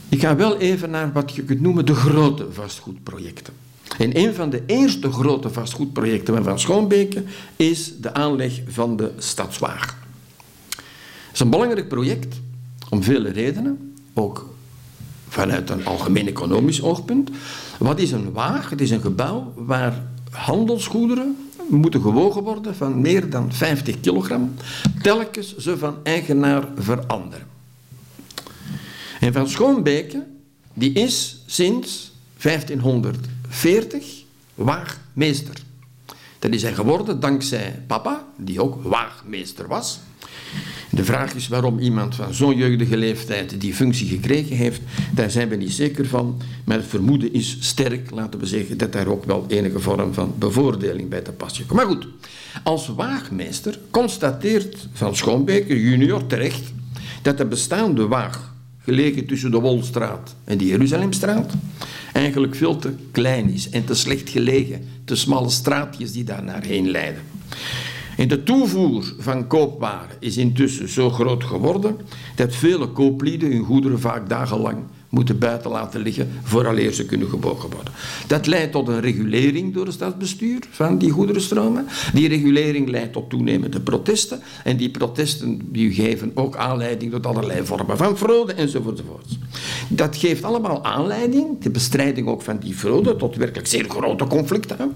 Ik 0.09 0.19
ga 0.19 0.35
wel 0.35 0.57
even 0.57 0.89
naar 0.89 1.11
wat 1.11 1.35
je 1.35 1.43
kunt 1.43 1.61
noemen 1.61 1.85
de 1.85 1.95
grote 1.95 2.47
vastgoedprojecten. 2.51 3.62
En 3.97 4.17
een 4.17 4.33
van 4.33 4.49
de 4.49 4.63
eerste 4.65 5.11
grote 5.11 5.49
vastgoedprojecten 5.49 6.43
van 6.43 6.59
Schoonbeke 6.59 7.23
is 7.55 7.93
de 7.99 8.13
aanleg 8.13 8.61
van 8.67 8.97
de 8.97 9.11
Stadswaag. 9.17 9.97
Het 10.69 11.33
is 11.33 11.39
een 11.39 11.49
belangrijk 11.49 11.87
project 11.87 12.41
om 12.89 13.03
vele 13.03 13.29
redenen, 13.29 13.95
ook 14.13 14.49
vanuit 15.27 15.69
een 15.69 15.85
algemeen 15.85 16.27
economisch 16.27 16.81
oogpunt. 16.81 17.29
Wat 17.79 17.99
is 17.99 18.11
een 18.11 18.31
waag? 18.31 18.69
Het 18.69 18.81
is 18.81 18.91
een 18.91 19.01
gebouw 19.01 19.53
waar 19.55 20.03
handelsgoederen 20.29 21.37
moeten 21.69 22.01
gewogen 22.01 22.43
worden 22.43 22.75
van 22.75 23.01
meer 23.01 23.29
dan 23.29 23.53
50 23.53 23.99
kilogram, 23.99 24.53
telkens 25.01 25.57
ze 25.57 25.77
van 25.77 25.95
eigenaar 26.03 26.67
veranderen. 26.77 27.47
En 29.19 29.33
van 29.33 29.49
Schoonbeke, 29.49 30.25
die 30.73 30.93
is 30.93 31.43
sinds 31.45 32.11
1540 33.61 34.23
waagmeester. 34.55 35.55
Dat 36.39 36.53
is 36.53 36.61
hij 36.61 36.73
geworden 36.73 37.19
dankzij 37.19 37.83
papa, 37.87 38.27
die 38.37 38.61
ook 38.61 38.83
waagmeester 38.83 39.67
was. 39.67 39.99
De 40.89 41.03
vraag 41.03 41.33
is 41.33 41.47
waarom 41.47 41.79
iemand 41.79 42.15
van 42.15 42.33
zo'n 42.33 42.55
jeugdige 42.55 42.97
leeftijd 42.97 43.61
die 43.61 43.73
functie 43.73 44.07
gekregen 44.07 44.55
heeft, 44.55 44.81
daar 45.11 45.31
zijn 45.31 45.49
we 45.49 45.55
niet 45.55 45.71
zeker 45.71 46.07
van. 46.07 46.41
Maar 46.65 46.77
het 46.77 46.87
vermoeden 46.87 47.33
is 47.33 47.57
sterk, 47.59 48.11
laten 48.11 48.39
we 48.39 48.45
zeggen, 48.45 48.77
dat 48.77 48.91
daar 48.91 49.07
ook 49.07 49.25
wel 49.25 49.45
enige 49.47 49.79
vorm 49.79 50.13
van 50.13 50.33
bevoordeling 50.37 51.09
bij 51.09 51.21
te 51.21 51.31
pas 51.31 51.57
komt. 51.57 51.71
Maar 51.71 51.85
goed, 51.85 52.07
als 52.63 52.87
waagmeester 52.87 53.79
constateert 53.91 54.87
Van 54.93 55.15
Schoonbeker 55.15 55.77
junior 55.77 56.27
terecht 56.27 56.73
dat 57.21 57.37
de 57.37 57.45
bestaande 57.45 58.07
waag, 58.07 58.52
gelegen 58.83 59.25
tussen 59.25 59.51
de 59.51 59.59
Wolstraat 59.59 60.35
en 60.43 60.57
de 60.57 60.65
Jeruzalemstraat, 60.65 61.53
eigenlijk 62.13 62.55
veel 62.55 62.77
te 62.77 62.93
klein 63.11 63.49
is 63.49 63.69
en 63.69 63.85
te 63.85 63.93
slecht 63.95 64.29
gelegen, 64.29 64.87
te 65.05 65.15
smalle 65.15 65.49
straatjes 65.49 66.11
die 66.11 66.23
daar 66.23 66.43
naar 66.43 66.63
heen 66.63 66.89
leiden. 66.91 67.21
En 68.17 68.27
de 68.27 68.43
toevoer 68.43 69.13
van 69.19 69.47
koopwaren 69.47 70.17
is 70.19 70.37
intussen 70.37 70.89
zo 70.89 71.09
groot 71.09 71.43
geworden 71.43 71.97
dat 72.35 72.55
vele 72.55 72.87
kooplieden 72.87 73.51
hun 73.51 73.63
goederen 73.63 73.99
vaak 73.99 74.29
dagenlang 74.29 74.77
moeten 75.13 75.37
buiten 75.37 75.71
laten 75.71 76.01
liggen 76.01 76.31
vooraleer 76.43 76.93
ze 76.93 77.05
kunnen 77.05 77.29
gebogen 77.29 77.69
worden. 77.69 77.93
Dat 78.27 78.47
leidt 78.47 78.71
tot 78.71 78.87
een 78.87 78.99
regulering 78.99 79.73
door 79.73 79.85
het 79.85 79.93
stadsbestuur 79.93 80.59
van 80.69 80.97
die 80.97 81.11
goederenstromen. 81.11 81.87
Die 82.13 82.27
regulering 82.27 82.89
leidt 82.89 83.13
tot 83.13 83.29
toenemende 83.29 83.81
protesten 83.81 84.41
en 84.63 84.77
die 84.77 84.89
protesten 84.89 85.61
die 85.71 85.93
geven 85.93 86.31
ook 86.33 86.55
aanleiding 86.55 87.11
tot 87.11 87.25
allerlei 87.25 87.65
vormen 87.65 87.97
van 87.97 88.17
fraude 88.17 88.53
enzovoort. 88.53 89.01
Dat 89.89 90.15
geeft 90.15 90.43
allemaal 90.43 90.83
aanleiding, 90.83 91.61
de 91.61 91.69
bestrijding 91.69 92.27
ook 92.27 92.41
van 92.41 92.57
die 92.57 92.73
fraude, 92.73 93.15
tot 93.15 93.35
werkelijk 93.35 93.67
zeer 93.67 93.85
grote 93.89 94.25
conflicten. 94.25 94.93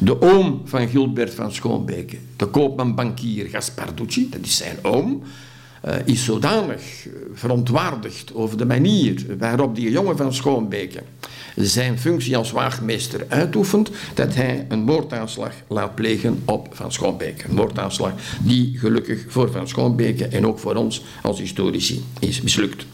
De 0.00 0.20
oom 0.20 0.60
van 0.64 0.88
Gilbert 0.88 1.34
van 1.34 1.52
Schoonbeke, 1.52 2.16
de 2.36 2.46
koopman-bankier 2.46 3.46
Gasparducci, 3.48 4.28
dat 4.30 4.40
is 4.40 4.56
zijn 4.56 4.76
oom, 4.82 5.22
uh, 5.84 5.94
is 6.04 6.24
zodanig 6.24 6.80
eh, 7.06 7.12
verontwaardigd 7.32 8.34
over 8.34 8.58
de 8.58 8.66
manier 8.66 9.24
waarop 9.38 9.74
die 9.74 9.90
jongen 9.90 10.16
van 10.16 10.34
Schoonbeke 10.34 11.02
zijn 11.56 11.98
functie 11.98 12.36
als 12.36 12.50
waagmeester 12.50 13.26
uitoefent, 13.28 13.90
dat 14.14 14.34
hij 14.34 14.66
een 14.68 14.82
moordaanslag 14.82 15.52
laat 15.68 15.94
plegen 15.94 16.42
op 16.44 16.68
Van 16.70 16.92
Schoonbeke. 16.92 17.44
Een 17.48 17.54
moordaanslag 17.54 18.12
die 18.42 18.78
gelukkig 18.78 19.24
voor 19.28 19.50
Van 19.50 19.68
Schoonbeke 19.68 20.26
en 20.26 20.46
ook 20.46 20.58
voor 20.58 20.74
ons 20.74 21.04
als 21.22 21.38
historici 21.38 22.04
is 22.18 22.40
mislukt. 22.40 22.86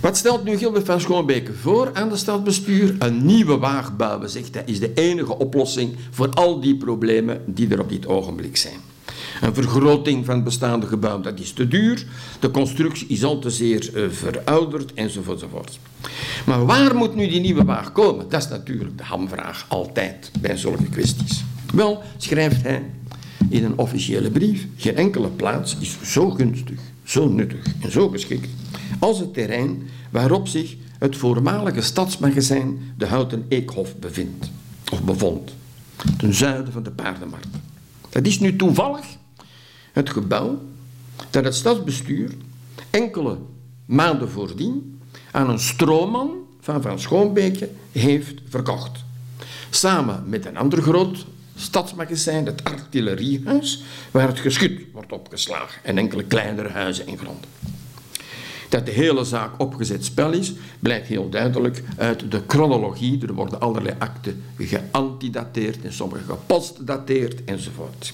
Wat 0.00 0.16
stelt 0.16 0.44
nu 0.44 0.56
Gilbert 0.56 0.86
van 0.86 1.00
Schoonbeke 1.00 1.52
voor 1.52 1.90
aan 1.92 2.08
de 2.08 2.16
stadsbestuur? 2.16 2.94
Een 2.98 3.26
nieuwe 3.26 3.58
waag 3.58 3.96
bouwen, 3.96 4.30
zegt 4.30 4.54
hij, 4.54 4.62
is 4.66 4.80
de 4.80 4.92
enige 4.94 5.38
oplossing 5.38 5.96
voor 6.10 6.28
al 6.28 6.60
die 6.60 6.76
problemen 6.76 7.42
die 7.46 7.68
er 7.68 7.80
op 7.80 7.88
dit 7.88 8.06
ogenblik 8.06 8.56
zijn. 8.56 8.80
Een 9.42 9.54
vergroting 9.54 10.24
van 10.24 10.42
bestaande 10.42 10.86
gebouw, 10.86 11.20
dat 11.20 11.40
is 11.40 11.52
te 11.52 11.68
duur. 11.68 12.06
De 12.40 12.50
constructie 12.50 13.06
is 13.06 13.24
al 13.24 13.38
te 13.38 13.50
zeer 13.50 13.90
uh, 13.94 14.10
verouderd, 14.10 14.94
enzovoort, 14.94 15.42
enzovoort. 15.42 15.78
Maar 16.46 16.66
waar 16.66 16.96
moet 16.96 17.14
nu 17.14 17.28
die 17.28 17.40
nieuwe 17.40 17.64
waag 17.64 17.92
komen? 17.92 18.28
Dat 18.28 18.42
is 18.42 18.48
natuurlijk 18.48 18.98
de 18.98 19.04
hamvraag, 19.04 19.66
altijd, 19.68 20.30
bij 20.40 20.56
zulke 20.56 20.84
kwesties. 20.84 21.44
Wel, 21.74 22.02
schrijft 22.16 22.62
hij 22.62 22.82
in 23.48 23.64
een 23.64 23.78
officiële 23.78 24.30
brief, 24.30 24.66
geen 24.76 24.96
enkele 24.96 25.28
plaats 25.28 25.76
is 25.80 25.96
zo 26.04 26.30
gunstig, 26.30 26.78
zo 27.04 27.28
nuttig 27.28 27.64
en 27.80 27.90
zo 27.90 28.08
geschikt 28.08 28.48
als 28.98 29.18
het 29.18 29.34
terrein 29.34 29.82
waarop 30.10 30.48
zich 30.48 30.76
het 30.98 31.16
voormalige 31.16 31.80
stadsmagazijn 31.80 32.78
de 32.96 33.06
Houten 33.06 33.44
Eekhof 33.48 33.96
bevindt, 33.96 34.50
of 34.92 35.02
bevond, 35.02 35.54
ten 36.16 36.34
zuiden 36.34 36.72
van 36.72 36.82
de 36.82 36.90
paardenmarkt. 36.90 37.48
Dat 38.10 38.26
is 38.26 38.40
nu 38.40 38.56
toevallig 38.56 39.04
het 39.92 40.10
gebouw 40.10 40.62
dat 41.30 41.44
het 41.44 41.54
stadsbestuur 41.54 42.30
enkele 42.90 43.38
maanden 43.84 44.30
voordien 44.30 45.00
aan 45.30 45.50
een 45.50 45.58
stroomman 45.58 46.30
van 46.60 46.82
Van 46.82 47.00
Schoonbeke 47.00 47.70
heeft 47.92 48.40
verkocht. 48.48 49.04
Samen 49.70 50.22
met 50.26 50.46
een 50.46 50.56
ander 50.56 50.82
groot 50.82 51.26
stadsmagazijn, 51.56 52.46
het 52.46 52.64
artilleriehuis, 52.64 53.82
waar 54.10 54.28
het 54.28 54.38
geschut 54.38 54.80
wordt 54.92 55.12
opgeslagen 55.12 55.84
en 55.84 55.98
enkele 55.98 56.24
kleinere 56.24 56.68
huizen 56.68 57.06
en 57.06 57.18
gronden. 57.18 57.50
Dat 58.68 58.86
de 58.86 58.92
hele 58.92 59.24
zaak 59.24 59.60
opgezet 59.60 60.04
spel 60.04 60.32
is, 60.32 60.52
blijkt 60.78 61.06
heel 61.06 61.28
duidelijk 61.28 61.82
uit 61.96 62.30
de 62.30 62.42
chronologie. 62.46 63.26
Er 63.26 63.34
worden 63.34 63.60
allerlei 63.60 63.94
akten 63.98 64.42
geantidateerd 64.58 65.84
en 65.84 65.92
sommige 65.92 66.24
gepostdateerd 66.24 67.44
enzovoort. 67.44 68.12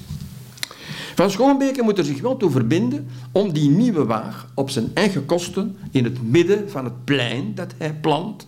Van 1.18 1.31
Schoonbeke 1.31 1.83
moet 1.83 1.98
er 1.98 2.04
zich 2.04 2.20
wel 2.20 2.37
toe 2.37 2.50
verbinden 2.50 3.09
om 3.33 3.52
die 3.52 3.68
nieuwe 3.68 4.04
waag 4.04 4.50
op 4.54 4.70
zijn 4.70 4.90
eigen 4.94 5.26
kosten 5.26 5.76
in 5.90 6.04
het 6.04 6.31
midden 6.31 6.70
van 6.70 6.85
het 6.85 7.04
plein 7.04 7.54
dat 7.54 7.74
hij 7.78 7.94
plant 7.94 8.46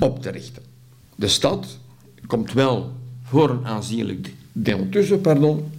op 0.00 0.22
te 0.22 0.30
richten. 0.30 0.62
De 1.14 1.28
stad 1.28 1.78
komt 2.26 2.52
wel 2.52 2.92
voor 3.22 3.50
een 3.50 3.66
aanzienlijk 3.66 4.34
deel 4.52 4.88
tussen, 4.88 5.20
pardon. 5.20 5.72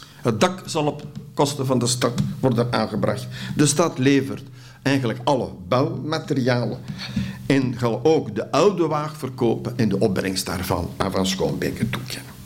Het 0.00 0.40
dak 0.40 0.62
zal 0.66 0.86
op 0.86 1.06
kosten 1.34 1.66
van 1.66 1.78
de 1.78 1.86
stad 1.86 2.12
worden 2.40 2.72
aangebracht. 2.72 3.26
De 3.56 3.66
stad 3.66 3.98
levert 3.98 4.42
eigenlijk 4.82 5.18
alle 5.24 5.48
bouwmaterialen 5.68 6.78
en 7.46 7.74
zal 7.78 8.00
ook 8.04 8.34
de 8.34 8.50
oude 8.50 8.86
waag 8.86 9.16
verkopen 9.16 9.78
en 9.78 9.88
de 9.88 9.98
opbrengst 9.98 10.46
daarvan 10.46 10.90
aan 10.96 11.10
Van 11.10 11.26
Schoonbeke 11.26 11.90
toekennen. 11.90 12.37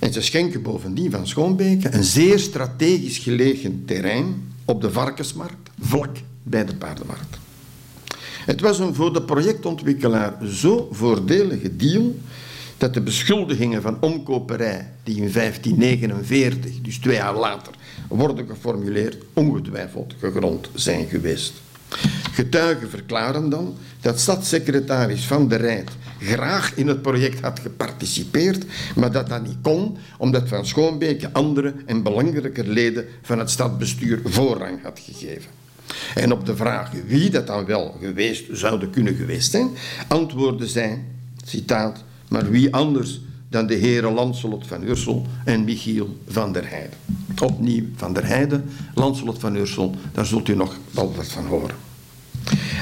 En 0.00 0.12
ze 0.12 0.20
schenken 0.20 0.62
bovendien 0.62 1.10
van 1.10 1.26
Schoonbeke 1.26 1.94
een 1.94 2.04
zeer 2.04 2.38
strategisch 2.38 3.18
gelegen 3.18 3.82
terrein 3.86 4.52
op 4.64 4.80
de 4.80 4.90
Varkensmarkt, 4.90 5.70
vlak 5.80 6.16
bij 6.42 6.64
de 6.64 6.74
paardenmarkt. 6.74 7.38
Het 8.44 8.60
was 8.60 8.78
een 8.78 8.94
voor 8.94 9.12
de 9.12 9.22
projectontwikkelaar 9.22 10.46
zo 10.46 10.88
voordelige 10.92 11.76
deal 11.76 12.14
dat 12.76 12.94
de 12.94 13.00
beschuldigingen 13.00 13.82
van 13.82 13.96
omkoperij, 14.00 14.92
die 15.02 15.16
in 15.16 15.32
1549, 15.32 16.80
dus 16.82 16.98
twee 16.98 17.16
jaar 17.16 17.36
later, 17.36 17.74
worden 18.08 18.46
geformuleerd, 18.46 19.16
ongetwijfeld 19.32 20.14
gegrond 20.18 20.70
zijn 20.74 21.06
geweest. 21.06 21.52
Getuigen 22.32 22.90
verklaren 22.90 23.50
dan 23.50 23.74
dat 24.00 24.20
stadssecretaris 24.20 25.26
Van 25.26 25.48
der 25.48 25.60
Rijt 25.60 25.90
graag 26.20 26.74
in 26.74 26.88
het 26.88 27.02
project 27.02 27.40
had 27.40 27.60
geparticipeerd, 27.60 28.64
maar 28.94 29.12
dat 29.12 29.28
dat 29.28 29.46
niet 29.46 29.56
kon, 29.62 29.96
omdat 30.18 30.48
Van 30.48 30.66
Schoonbeke 30.66 31.32
andere 31.32 31.74
en 31.86 32.02
belangrijker 32.02 32.68
leden 32.68 33.04
van 33.22 33.38
het 33.38 33.50
stadsbestuur 33.50 34.20
voorrang 34.24 34.82
had 34.82 35.00
gegeven. 35.02 35.50
En 36.14 36.32
op 36.32 36.46
de 36.46 36.56
vraag 36.56 36.90
wie 37.06 37.30
dat 37.30 37.46
dan 37.46 37.64
wel 37.64 37.96
geweest 38.00 38.44
zouden 38.50 38.90
kunnen 38.90 39.14
geweest 39.14 39.50
zijn, 39.50 39.68
antwoordde 40.08 40.66
zij, 40.66 41.04
citaat, 41.44 42.04
maar 42.28 42.50
wie 42.50 42.74
anders 42.74 43.20
dan 43.48 43.66
de 43.66 43.74
heren 43.74 44.12
Lancelot 44.12 44.66
van 44.66 44.82
Ursel 44.82 45.26
en 45.44 45.64
Michiel 45.64 46.16
van 46.26 46.52
der 46.52 46.68
Heijden. 46.68 46.98
Opnieuw 47.42 47.84
van 47.96 48.12
der 48.12 48.26
Heijden, 48.26 48.70
Lancelot 48.94 49.38
van 49.38 49.54
Ursel, 49.54 49.94
daar 50.12 50.26
zult 50.26 50.48
u 50.48 50.54
nog 50.54 50.76
wel 50.90 51.14
wat 51.16 51.28
van 51.28 51.46
horen. 51.46 51.76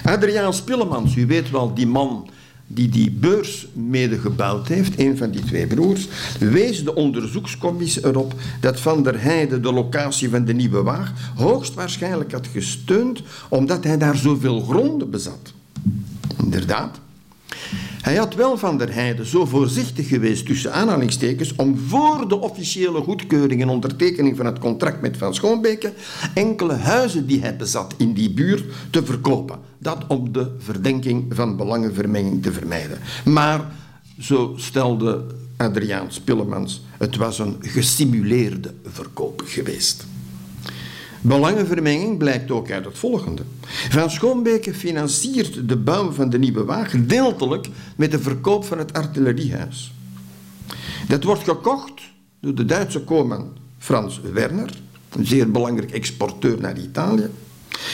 Adriaan 0.05 0.55
Spillemans, 0.55 1.17
u 1.17 1.27
weet 1.27 1.51
wel, 1.51 1.75
die 1.75 1.87
man 1.87 2.29
die 2.71 2.89
die 2.89 3.11
beurs 3.11 3.67
mede 3.73 4.19
gebouwd 4.19 4.69
heeft, 4.69 4.99
een 4.99 5.17
van 5.17 5.31
die 5.31 5.45
twee 5.45 5.67
broers, 5.67 6.09
wees 6.39 6.85
de 6.85 6.95
onderzoekscommissie 6.95 8.07
erop 8.07 8.35
dat 8.61 8.81
Van 8.81 9.03
der 9.03 9.23
Heijden 9.23 9.63
de 9.63 9.73
locatie 9.73 10.31
van 10.31 10.45
de 10.45 10.53
Nieuwe 10.53 10.83
Waag 10.83 11.13
hoogstwaarschijnlijk 11.37 12.33
had 12.33 12.47
gesteund 12.47 13.23
omdat 13.49 13.85
hij 13.85 13.99
daar 13.99 14.17
zoveel 14.17 14.61
gronden 14.61 15.11
bezat. 15.11 15.53
Inderdaad, 16.43 17.01
hij 18.01 18.17
had 18.17 18.35
wel 18.35 18.59
van 18.59 18.79
der 18.79 18.95
Heijden 18.95 19.27
zo 19.27 19.45
voorzichtig 19.47 20.09
geweest 20.09 20.47
tussen 20.47 20.73
aanhalingstekens 20.73 21.55
om 21.57 21.79
voor 21.79 22.29
de 22.29 22.41
officiële 22.41 23.01
goedkeuring 23.01 23.63
en 23.63 23.69
ondertekening 23.69 24.37
van 24.37 24.47
het 24.47 24.59
contract 24.59 25.01
met 25.01 25.17
Van 25.17 25.35
Schoonbeke 25.35 25.93
enkele 26.35 26.75
huizen 26.75 27.27
die 27.27 27.41
hij 27.41 27.57
bezat 27.57 27.95
in 27.97 28.13
die 28.13 28.31
buurt 28.31 28.65
te 28.91 29.05
verkopen. 29.05 29.59
Dat 29.79 30.05
om 30.07 30.33
de 30.33 30.51
verdenking 30.59 31.25
van 31.35 31.57
belangenvermenging 31.57 32.43
te 32.43 32.53
vermijden. 32.53 32.99
Maar, 33.25 33.73
zo 34.19 34.53
stelde 34.57 35.25
Adriaan 35.57 36.13
Spillemans, 36.13 36.83
het 36.99 37.17
was 37.17 37.39
een 37.39 37.57
gesimuleerde 37.61 38.75
verkoop 38.85 39.43
geweest. 39.47 40.07
Belangenvermenging 41.21 42.19
blijkt 42.19 42.51
ook 42.51 42.71
uit 42.71 42.85
het 42.85 42.99
volgende. 42.99 43.43
Van 43.91 44.11
Schoonbeke 44.11 44.75
financiert 44.75 45.69
de 45.69 45.77
bouw 45.77 46.13
van 46.13 46.31
de 46.31 46.39
Nieuwe 46.39 46.65
Waag 46.65 46.91
gedeeltelijk 46.91 47.69
met 47.97 48.11
de 48.11 48.19
verkoop 48.19 48.65
van 48.65 48.79
het 48.79 48.93
artilleriehuis. 48.93 49.93
Dat 51.09 51.25
wordt 51.25 51.45
gekocht 51.45 52.03
door 52.41 52.55
de 52.55 52.65
Duitse 52.65 53.01
koopman 53.01 53.57
Frans 53.79 54.21
Werner, 54.33 54.81
een 55.17 55.27
zeer 55.27 55.51
belangrijk 55.51 55.91
exporteur 55.91 56.61
naar 56.61 56.79
Italië. 56.79 57.31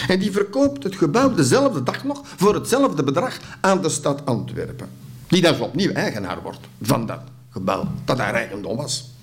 En 0.09 0.19
die 0.19 0.33
verkoopt 0.33 0.83
het 0.83 0.97
gebouw 0.97 1.35
dezelfde 1.35 1.83
dag 1.83 2.05
nog 2.05 2.23
voor 2.37 2.55
hetzelfde 2.55 3.05
bedrag 3.05 3.39
aan 3.61 3.83
de 3.83 3.89
stad 3.89 4.27
Antwerpen. 4.27 4.89
Die 5.27 5.43
dan 5.43 5.61
opnieuw 5.61 5.93
eigenaar 5.93 6.43
wordt 6.43 6.61
van 6.83 7.07
dat 7.07 7.21
gebouw 7.51 7.89
dat 8.05 8.19
haar 8.19 8.35
eigendom 8.35 8.77
was. 8.77 9.14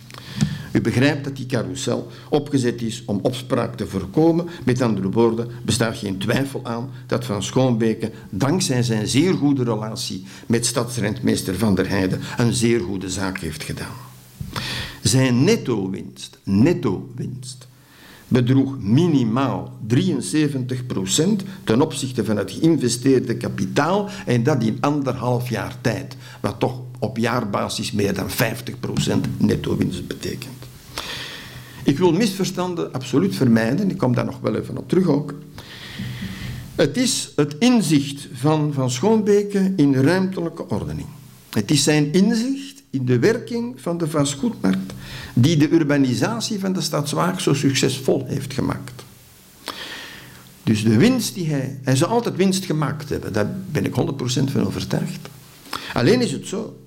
U 0.72 0.82
begrijpt 0.82 1.24
dat 1.24 1.36
die 1.36 1.46
carousel 1.46 2.08
opgezet 2.30 2.82
is 2.82 3.04
om 3.06 3.20
opspraak 3.22 3.76
te 3.76 3.88
voorkomen. 3.88 4.48
Met 4.64 4.82
andere 4.82 5.10
woorden, 5.10 5.48
bestaat 5.66 5.98
geen 5.98 6.18
twijfel 6.18 6.60
aan 6.64 6.90
dat 7.08 7.26
Van 7.26 7.44
Schoonbeke, 7.44 8.12
dankzij 8.30 8.84
zijn 8.84 9.08
zeer 9.08 9.34
goede 9.34 9.64
relatie 9.64 10.26
met 10.46 10.66
stadsrentmeester 10.66 11.58
Van 11.58 11.76
der 11.76 11.90
Heijden, 11.90 12.20
een 12.38 12.54
zeer 12.54 12.80
goede 12.80 13.10
zaak 13.10 13.40
heeft 13.40 13.64
gedaan. 13.64 13.96
Zijn 15.02 15.44
netto-winst, 15.44 16.40
netto-winst, 16.44 17.68
bedroeg 18.28 18.78
minimaal 18.80 19.78
73% 19.88 19.96
ten 21.64 21.82
opzichte 21.82 22.26
van 22.26 22.38
het 22.38 22.52
geïnvesteerde 22.52 23.38
kapitaal 23.38 24.10
en 24.26 24.44
dat 24.44 24.64
in 24.64 24.78
anderhalf 24.80 25.50
jaar 25.50 25.76
tijd, 25.82 26.16
wat 26.42 26.60
toch 26.60 26.80
op 27.00 27.18
jaarbasis 27.18 27.92
meer 27.92 28.14
dan 28.14 28.30
50% 28.30 28.34
netto-winst 29.38 30.08
betekent. 30.08 30.61
Ik 31.84 31.98
wil 31.98 32.12
misverstanden 32.12 32.94
absoluut 32.94 33.36
vermijden, 33.36 33.90
ik 33.90 33.98
kom 33.98 34.16
daar 34.16 34.26
nog 34.26 34.40
wel 34.40 34.56
even 34.56 34.78
op 34.78 34.90
terug 34.90 35.08
ook. 35.08 35.34
Het 36.76 36.98
is 36.98 37.32
het 37.36 37.56
inzicht 37.60 38.28
van 38.34 38.74
Van 38.74 38.92
Schoonbeke 38.92 39.74
in 39.76 39.96
ruimtelijke 39.96 40.68
ordening. 40.68 41.08
Het 41.50 41.72
is 41.72 41.84
zijn 41.84 42.14
inzicht 42.14 42.84
in 42.90 43.06
de 43.06 43.20
werking 43.20 43.82
van 43.82 43.98
de 43.98 44.08
vastgoedmarkt 44.08 44.94
die 45.34 45.58
de 45.58 45.70
urbanisatie 45.70 46.60
van 46.60 46.74
de 46.74 46.82
stad 46.82 47.10
Zwaag 47.10 47.42
zo 47.42 47.54
succesvol 47.54 48.24
heeft 48.28 48.54
gemaakt. 48.54 49.04
Dus 50.64 50.84
de 50.84 50.98
winst 50.98 51.34
die 51.34 51.50
hij... 51.50 51.80
Hij 51.84 51.96
zou 51.96 52.12
altijd 52.12 52.36
winst 52.36 52.66
gemaakt 52.66 53.10
hebben, 53.10 53.34
daar 53.34 53.56
ben 53.72 53.86
ik 53.86 53.94
100% 53.96 54.52
van 54.52 54.66
overtuigd. 54.66 55.30
Alleen 55.94 56.22
is 56.22 56.32
het 56.32 56.48
zo 56.48 56.81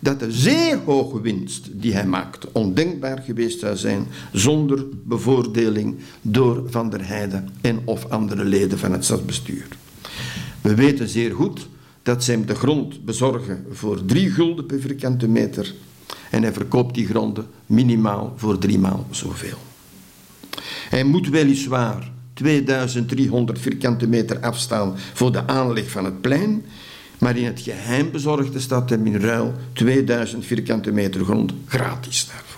dat 0.00 0.20
de 0.20 0.32
zeer 0.32 0.78
hoge 0.84 1.20
winst 1.20 1.68
die 1.72 1.92
hij 1.92 2.06
maakte 2.06 2.48
ondenkbaar 2.52 3.22
geweest 3.22 3.60
zou 3.60 3.76
zijn 3.76 4.06
zonder 4.32 4.84
bevoordeling 5.04 5.96
door 6.22 6.62
Van 6.66 6.90
der 6.90 7.06
Heijden 7.06 7.48
en 7.60 7.80
of 7.84 8.10
andere 8.10 8.44
leden 8.44 8.78
van 8.78 8.92
het 8.92 9.04
stadsbestuur. 9.04 9.66
We 10.60 10.74
weten 10.74 11.08
zeer 11.08 11.34
goed 11.34 11.68
dat 12.02 12.24
ze 12.24 12.30
hem 12.30 12.46
de 12.46 12.54
grond 12.54 13.04
bezorgen 13.04 13.66
voor 13.70 14.04
drie 14.04 14.30
gulden 14.30 14.66
per 14.66 14.80
vierkante 14.80 15.28
meter 15.28 15.74
en 16.30 16.42
hij 16.42 16.52
verkoopt 16.52 16.94
die 16.94 17.06
gronden 17.06 17.46
minimaal 17.66 18.34
voor 18.36 18.58
driemaal 18.58 19.06
zoveel. 19.10 19.58
Hij 20.88 21.04
moet 21.04 21.28
weliswaar 21.28 22.10
2300 22.34 23.58
vierkante 23.58 24.06
meter 24.06 24.40
afstaan 24.40 24.94
voor 25.14 25.32
de 25.32 25.46
aanleg 25.46 25.90
van 25.90 26.04
het 26.04 26.20
plein, 26.20 26.64
maar 27.18 27.36
in 27.36 27.44
het 27.44 27.60
geheim 27.60 28.10
bezorgde 28.10 28.60
stad 28.60 28.90
hem 28.90 29.06
in 29.06 29.20
ruil 29.20 29.54
2000 29.72 30.44
vierkante 30.44 30.92
meter 30.92 31.24
grond 31.24 31.52
gratis 31.66 32.26
daarvoor. 32.26 32.56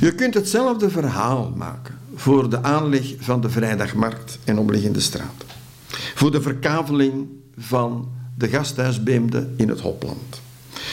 Je 0.00 0.14
kunt 0.14 0.34
hetzelfde 0.34 0.90
verhaal 0.90 1.52
maken 1.56 1.98
voor 2.14 2.50
de 2.50 2.62
aanleg 2.62 3.14
van 3.18 3.40
de 3.40 3.50
vrijdagmarkt 3.50 4.38
en 4.44 4.58
omliggende 4.58 5.00
straten. 5.00 5.48
Voor 6.14 6.30
de 6.30 6.42
verkaveling 6.42 7.26
van 7.56 8.08
de 8.38 8.48
gasthuisbeemde 8.48 9.48
in 9.56 9.68
het 9.68 9.80
Hopland. 9.80 10.40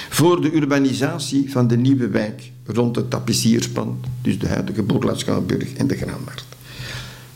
Voor 0.09 0.41
de 0.41 0.53
urbanisatie 0.53 1.51
van 1.51 1.67
de 1.67 1.77
nieuwe 1.77 2.07
wijk 2.07 2.51
rond 2.65 2.95
het 2.95 3.09
tapissierspand, 3.09 4.05
dus 4.21 4.39
de 4.39 4.47
huidige 4.47 4.83
Boerlaatschouwburg 4.83 5.73
en 5.73 5.87
de 5.87 5.95
Graanmarkt. 5.95 6.45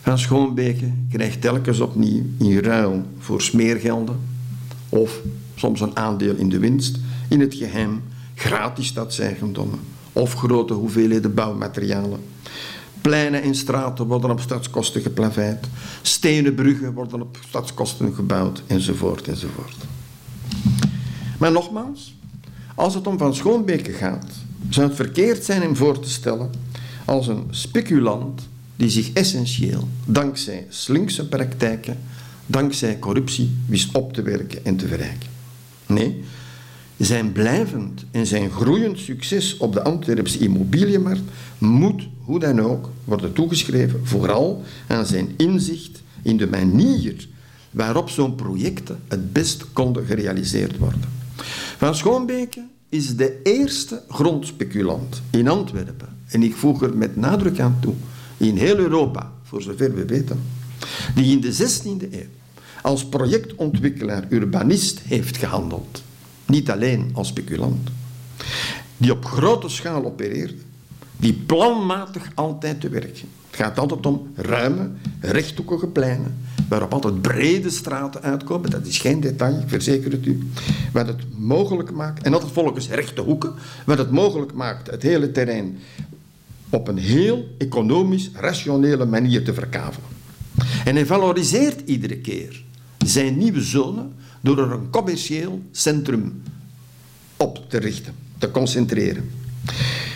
Van 0.01 0.19
Schoonbeke 0.19 0.91
krijgt 1.09 1.41
telkens 1.41 1.79
opnieuw 1.79 2.23
in 2.37 2.59
ruil 2.59 3.05
voor 3.19 3.41
smeergelden 3.41 4.19
of 4.89 5.21
soms 5.55 5.81
een 5.81 5.95
aandeel 5.95 6.35
in 6.35 6.49
de 6.49 6.59
winst, 6.59 6.97
in 7.27 7.39
het 7.39 7.53
geheim 7.53 8.03
gratis 8.35 8.87
stadseigendommen 8.87 9.79
of 10.13 10.33
grote 10.33 10.73
hoeveelheden 10.73 11.33
bouwmaterialen. 11.33 12.19
Pleinen 13.01 13.41
en 13.41 13.55
straten 13.55 14.05
worden 14.05 14.31
op 14.31 14.39
stadskosten 14.39 15.01
geplaveid, 15.01 15.67
stenen 16.01 16.55
bruggen 16.55 16.93
worden 16.93 17.21
op 17.21 17.37
stadskosten 17.47 18.13
gebouwd, 18.13 18.63
enzovoort, 18.67 19.27
enzovoort. 19.27 19.75
Maar 21.39 21.51
nogmaals, 21.51 22.15
als 22.75 22.93
het 22.93 23.07
om 23.07 23.17
Van 23.17 23.35
Schoonbeke 23.35 23.91
gaat, 23.91 24.31
zou 24.69 24.87
het 24.87 24.95
verkeerd 24.95 25.45
zijn 25.45 25.61
hem 25.61 25.75
voor 25.75 25.99
te 25.99 26.09
stellen 26.09 26.49
als 27.05 27.27
een 27.27 27.47
speculant 27.49 28.47
die 28.75 28.89
zich 28.89 29.13
essentieel, 29.13 29.87
dankzij 30.05 30.65
slinkse 30.69 31.27
praktijken, 31.27 31.97
dankzij 32.47 32.99
corruptie 32.99 33.57
wist 33.65 33.95
op 33.95 34.13
te 34.13 34.21
werken 34.21 34.65
en 34.65 34.75
te 34.75 34.87
verrijken. 34.87 35.29
Nee, 35.85 36.23
zijn 36.97 37.31
blijvend 37.31 38.05
en 38.11 38.25
zijn 38.25 38.51
groeiend 38.51 38.99
succes 38.99 39.57
op 39.57 39.73
de 39.73 39.83
Antwerpse 39.83 40.37
immobiliënmarkt 40.37 41.29
moet, 41.57 42.07
hoe 42.21 42.39
dan 42.39 42.59
ook, 42.59 42.89
worden 43.03 43.33
toegeschreven 43.33 44.07
vooral 44.07 44.63
aan 44.87 45.05
zijn 45.05 45.33
inzicht 45.37 46.01
in 46.21 46.37
de 46.37 46.47
manier 46.47 47.27
waarop 47.71 48.09
zo'n 48.09 48.35
projecten 48.35 48.99
het 49.07 49.33
best 49.33 49.65
konden 49.73 50.05
gerealiseerd 50.05 50.77
worden. 50.77 51.09
Van 51.77 51.95
Schoonbeke 51.95 52.63
is 52.89 53.15
de 53.15 53.39
eerste 53.43 54.03
grondspeculant 54.09 55.21
in 55.29 55.47
Antwerpen, 55.47 56.07
en 56.27 56.43
ik 56.43 56.55
voeg 56.55 56.81
er 56.81 56.97
met 56.97 57.15
nadruk 57.15 57.59
aan 57.59 57.77
toe, 57.79 57.93
in 58.37 58.57
heel 58.57 58.77
Europa, 58.77 59.31
voor 59.43 59.61
zover 59.61 59.95
we 59.95 60.05
weten, 60.05 60.39
die 61.15 61.31
in 61.31 61.41
de 61.41 61.53
16e 61.53 62.13
eeuw 62.13 62.36
als 62.87 63.05
projectontwikkelaar, 63.05 64.23
urbanist 64.29 64.99
heeft 64.99 65.37
gehandeld. 65.37 66.03
Niet 66.45 66.71
alleen 66.71 67.09
als 67.13 67.27
speculant. 67.27 67.89
Die 68.97 69.11
op 69.11 69.25
grote 69.25 69.69
schaal 69.69 70.05
opereerde. 70.05 70.55
Die 71.17 71.33
planmatig 71.33 72.31
altijd 72.35 72.81
te 72.81 72.89
werk 72.89 73.17
ging. 73.17 73.31
Het 73.47 73.59
gaat 73.59 73.79
altijd 73.79 74.05
om 74.05 74.27
ruime, 74.35 74.89
rechthoekige 75.19 75.87
pleinen, 75.87 76.37
waarop 76.69 76.93
altijd 76.93 77.21
brede 77.21 77.69
straten 77.69 78.21
uitkomen. 78.21 78.69
Dat 78.69 78.85
is 78.85 78.97
geen 78.97 79.19
detail, 79.19 79.59
ik 79.59 79.69
verzeker 79.69 80.11
het 80.11 80.25
u. 80.25 80.47
Wat 80.93 81.07
het 81.07 81.21
mogelijk 81.37 81.91
maakt, 81.91 82.23
en 82.23 82.33
altijd 82.33 82.51
volgens 82.51 82.89
rechte 82.89 83.21
hoeken, 83.21 83.53
wat 83.85 83.97
het 83.97 84.11
mogelijk 84.11 84.53
maakt 84.53 84.91
het 84.91 85.01
hele 85.01 85.31
terrein 85.31 85.77
op 86.69 86.87
een 86.87 86.97
heel 86.97 87.47
economisch, 87.57 88.29
rationele 88.33 89.05
manier 89.05 89.43
te 89.43 89.53
verkavelen. 89.53 90.09
En 90.85 90.95
hij 90.95 91.05
valoriseert 91.05 91.81
iedere 91.85 92.17
keer 92.17 92.65
zijn 93.07 93.37
nieuwe 93.37 93.61
zone 93.61 94.05
door 94.41 94.57
er 94.57 94.71
een 94.71 94.89
commercieel 94.89 95.61
centrum 95.71 96.41
op 97.37 97.69
te 97.69 97.77
richten, 97.77 98.13
te 98.37 98.51
concentreren. 98.51 99.29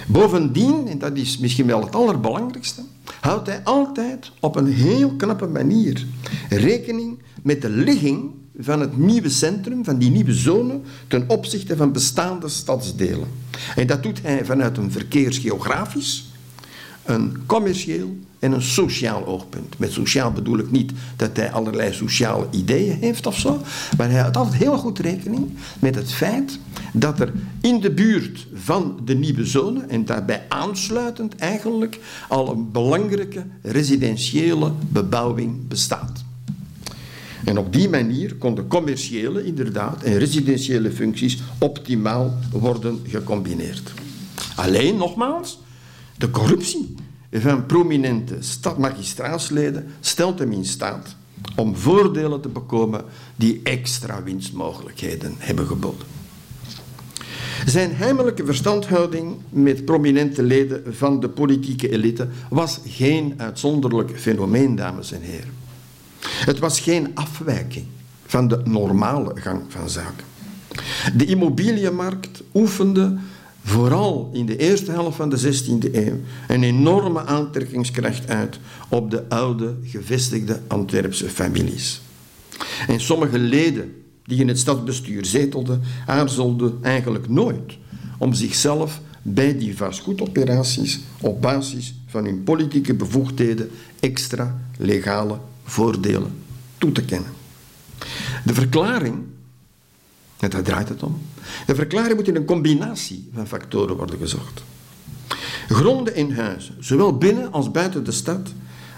Bovendien, 0.07 0.87
en 0.87 0.97
dat 0.97 1.17
is 1.17 1.37
misschien 1.37 1.65
wel 1.65 1.81
het 1.85 1.95
allerbelangrijkste, 1.95 2.81
houdt 3.19 3.47
hij 3.47 3.63
altijd 3.63 4.31
op 4.39 4.55
een 4.55 4.73
heel 4.73 5.15
knappe 5.15 5.47
manier 5.47 6.05
rekening 6.49 7.19
met 7.43 7.61
de 7.61 7.69
ligging 7.69 8.29
van 8.57 8.79
het 8.79 8.97
nieuwe 8.97 9.29
centrum, 9.29 9.83
van 9.85 9.97
die 9.97 10.11
nieuwe 10.11 10.33
zone, 10.33 10.79
ten 11.07 11.23
opzichte 11.27 11.77
van 11.77 11.91
bestaande 11.91 12.47
stadsdelen. 12.47 13.27
En 13.75 13.87
dat 13.87 14.03
doet 14.03 14.21
hij 14.21 14.45
vanuit 14.45 14.77
een 14.77 14.91
verkeersgeografisch, 14.91 16.31
een 17.03 17.37
commercieel 17.45 18.15
en 18.41 18.51
een 18.51 18.61
sociaal 18.61 19.25
oogpunt. 19.25 19.79
Met 19.79 19.91
sociaal 19.91 20.31
bedoel 20.31 20.57
ik 20.57 20.71
niet 20.71 20.91
dat 21.15 21.37
hij 21.37 21.51
allerlei 21.51 21.93
sociale 21.93 22.47
ideeën 22.51 22.97
heeft 22.99 23.25
of 23.25 23.37
zo, 23.37 23.61
maar 23.97 24.09
hij 24.09 24.19
houdt 24.19 24.37
altijd 24.37 24.61
heel 24.61 24.77
goed 24.77 24.99
rekening 24.99 25.49
met 25.79 25.95
het 25.95 26.13
feit 26.13 26.59
dat 26.93 27.19
er 27.19 27.31
in 27.61 27.79
de 27.79 27.91
buurt 27.91 28.47
van 28.53 28.99
de 29.05 29.15
nieuwe 29.15 29.45
zone 29.45 29.81
en 29.81 30.05
daarbij 30.05 30.45
aansluitend 30.49 31.35
eigenlijk 31.35 31.99
al 32.27 32.51
een 32.51 32.71
belangrijke 32.71 33.45
residentiële 33.61 34.71
bebouwing 34.89 35.67
bestaat. 35.67 36.23
En 37.45 37.57
op 37.57 37.73
die 37.73 37.89
manier 37.89 38.35
konden 38.35 38.67
commerciële 38.67 39.45
inderdaad 39.45 40.03
en 40.03 40.17
residentiële 40.17 40.91
functies 40.91 41.41
optimaal 41.57 42.37
worden 42.51 42.99
gecombineerd. 43.07 43.93
Alleen 44.55 44.97
nogmaals, 44.97 45.59
de 46.17 46.29
corruptie 46.29 46.95
van 47.31 47.65
prominente 47.65 48.35
stadmagistraatsleden 48.39 49.87
stelt 49.99 50.39
hem 50.39 50.51
in 50.51 50.65
staat 50.65 51.15
om 51.55 51.75
voordelen 51.75 52.41
te 52.41 52.47
bekomen 52.47 53.03
die 53.35 53.59
extra 53.63 54.23
winstmogelijkheden 54.23 55.35
hebben 55.37 55.67
geboden. 55.67 56.07
Zijn 57.65 57.95
heimelijke 57.95 58.45
verstandhouding 58.45 59.35
met 59.49 59.85
prominente 59.85 60.43
leden 60.43 60.95
van 60.95 61.19
de 61.19 61.29
politieke 61.29 61.89
elite 61.89 62.27
was 62.49 62.79
geen 62.85 63.33
uitzonderlijk 63.37 64.19
fenomeen, 64.19 64.75
dames 64.75 65.11
en 65.11 65.21
heren. 65.21 65.53
Het 66.21 66.59
was 66.59 66.79
geen 66.79 67.11
afwijking 67.13 67.85
van 68.25 68.47
de 68.47 68.61
normale 68.63 69.31
gang 69.35 69.61
van 69.67 69.89
zaken. 69.89 70.25
De 71.15 71.25
immobiliënmarkt 71.25 72.43
oefende 72.53 73.17
vooral 73.63 74.29
in 74.33 74.45
de 74.45 74.57
eerste 74.57 74.91
helft 74.91 75.15
van 75.15 75.29
de 75.29 75.39
16e 75.39 75.93
eeuw 75.95 76.19
een 76.47 76.63
enorme 76.63 77.25
aantrekkingskracht 77.25 78.27
uit 78.27 78.59
op 78.89 79.11
de 79.11 79.29
oude 79.29 79.75
gevestigde 79.83 80.61
Antwerpse 80.67 81.29
families. 81.29 82.01
En 82.87 82.99
sommige 82.99 83.39
leden 83.39 83.93
die 84.23 84.39
in 84.39 84.47
het 84.47 84.59
stadsbestuur 84.59 85.25
zetelden, 85.25 85.81
aarzelden 86.05 86.77
eigenlijk 86.81 87.29
nooit 87.29 87.77
om 88.17 88.33
zichzelf 88.33 89.01
bij 89.21 89.57
die 89.57 89.77
vastgoedoperaties 89.77 90.99
op 91.21 91.41
basis 91.41 91.93
van 92.07 92.25
hun 92.25 92.43
politieke 92.43 92.93
bevoegdheden 92.93 93.69
extra 93.99 94.61
legale 94.77 95.37
voordelen 95.63 96.33
toe 96.77 96.91
te 96.91 97.05
kennen. 97.05 97.31
De 98.45 98.53
verklaring 98.53 99.15
en 100.41 100.49
daar 100.49 100.63
draait 100.63 100.89
het 100.89 101.03
om. 101.03 101.21
De 101.65 101.75
verklaring 101.75 102.15
moet 102.15 102.27
in 102.27 102.35
een 102.35 102.45
combinatie 102.45 103.29
van 103.33 103.47
factoren 103.47 103.95
worden 103.95 104.17
gezocht. 104.17 104.63
Gronden 105.67 106.15
in 106.15 106.31
huizen, 106.31 106.75
zowel 106.79 107.17
binnen 107.17 107.51
als 107.51 107.71
buiten 107.71 108.03
de 108.03 108.11
stad, 108.11 108.53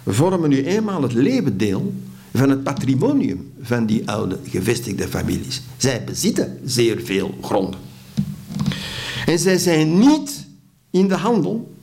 vormen 0.05 0.49
nu 0.49 0.65
eenmaal 0.65 1.01
het 1.01 1.13
levendeel 1.13 1.93
van 2.33 2.49
het 2.49 2.63
patrimonium 2.63 3.51
van 3.61 3.85
die 3.85 4.09
oude 4.09 4.39
gevestigde 4.47 5.07
families. 5.07 5.61
Zij 5.77 6.03
bezitten 6.03 6.59
zeer 6.65 7.01
veel 7.01 7.37
gronden. 7.41 7.79
En 9.25 9.39
zij 9.39 9.57
zijn 9.57 9.99
niet 9.99 10.47
in 10.91 11.07
de 11.07 11.15
handel, 11.15 11.73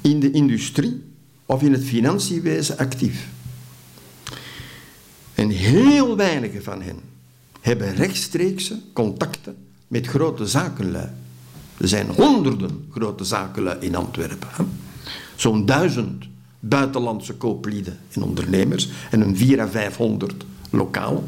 in 0.00 0.20
de 0.20 0.30
industrie 0.30 1.02
of 1.46 1.62
in 1.62 1.72
het 1.72 1.84
financiewezen 1.84 2.78
actief. 2.78 3.28
En 5.34 5.48
heel 5.48 6.16
weinige 6.16 6.62
van 6.62 6.82
hen 6.82 7.09
hebben 7.60 7.94
rechtstreekse 7.94 8.78
contacten 8.92 9.56
met 9.88 10.06
grote 10.06 10.46
zakenlui. 10.46 11.08
Er 11.76 11.88
zijn 11.88 12.06
honderden 12.08 12.84
grote 12.90 13.24
zakenlui 13.24 13.76
in 13.80 13.94
Antwerpen. 13.94 14.48
Zo'n 15.36 15.66
duizend 15.66 16.24
buitenlandse 16.60 17.34
kooplieden 17.34 17.98
en 18.12 18.22
ondernemers 18.22 18.88
en 19.10 19.20
een 19.20 19.36
400 19.36 19.68
à 19.68 19.80
500 19.80 20.44
lokale. 20.70 21.20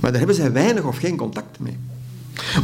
Maar 0.00 0.10
daar 0.10 0.18
hebben 0.18 0.36
zij 0.36 0.52
weinig 0.52 0.84
of 0.84 0.96
geen 0.96 1.16
contact 1.16 1.58
mee. 1.58 1.76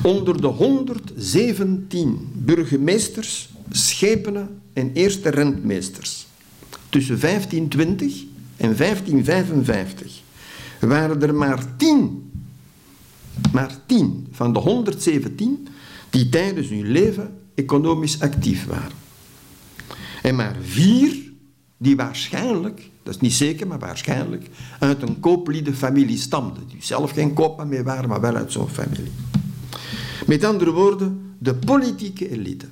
Onder 0.02 0.40
de 0.40 0.46
117 0.46 2.30
burgemeesters, 2.34 3.48
schepenen 3.70 4.60
en 4.72 4.90
eerste 4.92 5.28
rentmeesters 5.28 6.26
tussen 6.88 7.20
1520 7.20 8.24
en 8.56 8.76
1555 8.76 10.22
waren 10.80 11.22
er 11.22 11.34
maar 11.34 11.76
10 11.76 12.27
maar 13.52 13.76
tien 13.86 14.26
van 14.30 14.52
de 14.52 14.58
117 14.58 15.68
die 16.10 16.28
tijdens 16.28 16.68
hun 16.68 16.90
leven 16.90 17.38
economisch 17.54 18.20
actief 18.20 18.66
waren. 18.66 18.96
En 20.22 20.34
maar 20.34 20.56
vier 20.60 21.16
die 21.76 21.96
waarschijnlijk, 21.96 22.90
dat 23.02 23.14
is 23.14 23.20
niet 23.20 23.32
zeker, 23.32 23.66
maar 23.66 23.78
waarschijnlijk, 23.78 24.48
uit 24.78 25.02
een 25.02 25.20
koopliedenfamilie 25.20 26.18
stamden. 26.18 26.62
Die 26.68 26.82
zelf 26.84 27.10
geen 27.10 27.32
koopman 27.32 27.68
meer 27.68 27.84
waren, 27.84 28.08
maar 28.08 28.20
wel 28.20 28.34
uit 28.34 28.52
zo'n 28.52 28.68
familie. 28.68 29.12
Met 30.26 30.44
andere 30.44 30.72
woorden, 30.72 31.34
de 31.38 31.54
politieke 31.54 32.30
elite 32.30 32.66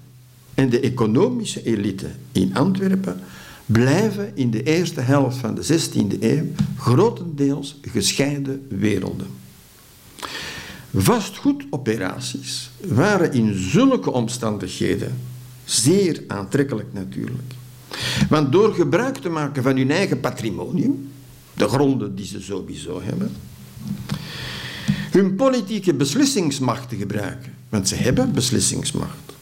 en 0.54 0.70
de 0.70 0.80
economische 0.80 1.62
elite 1.62 2.10
in 2.32 2.54
Antwerpen 2.54 3.20
blijven 3.66 4.36
in 4.36 4.50
de 4.50 4.62
eerste 4.62 5.00
helft 5.00 5.36
van 5.36 5.54
de 5.54 5.64
16e 5.64 6.20
eeuw 6.20 6.46
grotendeels 6.76 7.78
gescheiden 7.82 8.66
werelden. 8.68 9.26
Vastgoedoperaties 10.95 12.70
waren 12.80 13.32
in 13.32 13.55
zulke 13.55 14.11
omstandigheden 14.11 15.18
zeer 15.64 16.22
aantrekkelijk 16.28 16.93
natuurlijk. 16.93 17.53
Want 18.28 18.53
door 18.53 18.74
gebruik 18.74 19.16
te 19.16 19.28
maken 19.28 19.62
van 19.62 19.76
hun 19.76 19.91
eigen 19.91 20.20
patrimonium, 20.20 21.11
de 21.55 21.68
gronden 21.68 22.14
die 22.14 22.26
ze 22.26 22.41
sowieso 22.41 23.01
hebben, 23.03 23.32
hun 25.11 25.37
politieke 25.37 25.95
beslissingsmacht 25.95 26.89
te 26.89 26.97
gebruiken, 26.97 27.55
want 27.68 27.89
ze 27.89 27.95
hebben 27.95 28.32
beslissingsmacht, 28.32 29.32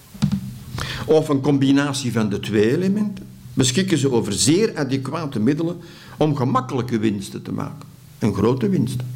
of 1.07 1.29
een 1.29 1.41
combinatie 1.41 2.13
van 2.13 2.29
de 2.29 2.41
twee 2.41 2.77
elementen, 2.77 3.27
beschikken 3.55 3.99
ze 3.99 4.13
over 4.13 4.33
zeer 4.33 4.77
adequate 4.77 5.41
middelen 5.41 5.77
om 6.17 6.37
gemakkelijke 6.37 6.99
winsten 6.99 7.43
te 7.43 7.53
maken. 7.53 7.89
En 8.19 8.35
grote 8.35 8.69
winsten. 8.69 9.14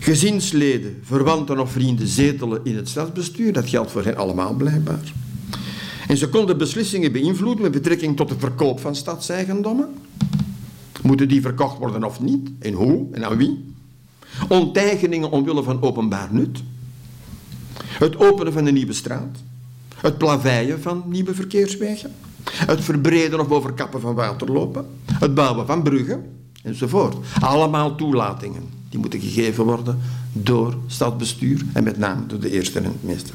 Gezinsleden, 0.00 1.00
verwanten 1.02 1.58
of 1.58 1.72
vrienden 1.72 2.06
zetelen 2.06 2.60
in 2.64 2.76
het 2.76 2.88
stadsbestuur. 2.88 3.52
Dat 3.52 3.68
geldt 3.68 3.90
voor 3.90 4.04
hen 4.04 4.16
allemaal 4.16 4.54
blijkbaar. 4.54 5.12
En 6.08 6.16
ze 6.16 6.28
konden 6.28 6.58
beslissingen 6.58 7.12
beïnvloeden 7.12 7.62
met 7.62 7.72
betrekking 7.72 8.16
tot 8.16 8.28
de 8.28 8.38
verkoop 8.38 8.80
van 8.80 8.94
stadseigendommen. 8.94 9.88
Moeten 11.02 11.28
die 11.28 11.40
verkocht 11.40 11.78
worden 11.78 12.04
of 12.04 12.20
niet? 12.20 12.50
En 12.58 12.72
hoe? 12.72 13.06
En 13.12 13.24
aan 13.24 13.36
wie? 13.36 13.64
Onteigeningen 14.48 15.30
omwille 15.30 15.62
van 15.62 15.82
openbaar 15.82 16.28
nut. 16.32 16.62
Het 17.82 18.18
openen 18.18 18.52
van 18.52 18.66
een 18.66 18.74
nieuwe 18.74 18.92
straat. 18.92 19.38
Het 19.96 20.18
plaveien 20.18 20.82
van 20.82 21.02
nieuwe 21.06 21.34
verkeerswegen. 21.34 22.14
Het 22.50 22.80
verbreden 22.80 23.40
of 23.40 23.50
overkappen 23.50 24.00
van 24.00 24.14
waterlopen. 24.14 24.86
Het 25.12 25.34
bouwen 25.34 25.66
van 25.66 25.82
bruggen. 25.82 26.24
Enzovoort. 26.62 27.16
Allemaal 27.40 27.94
toelatingen. 27.94 28.68
Die 28.88 28.98
moeten 28.98 29.20
gegeven 29.20 29.64
worden 29.64 29.98
door 30.32 30.74
stadsbestuur 30.86 31.64
en 31.72 31.84
met 31.84 31.98
name 31.98 32.26
door 32.26 32.40
de 32.40 32.50
eerste 32.50 32.80
rentmeester. 32.80 33.34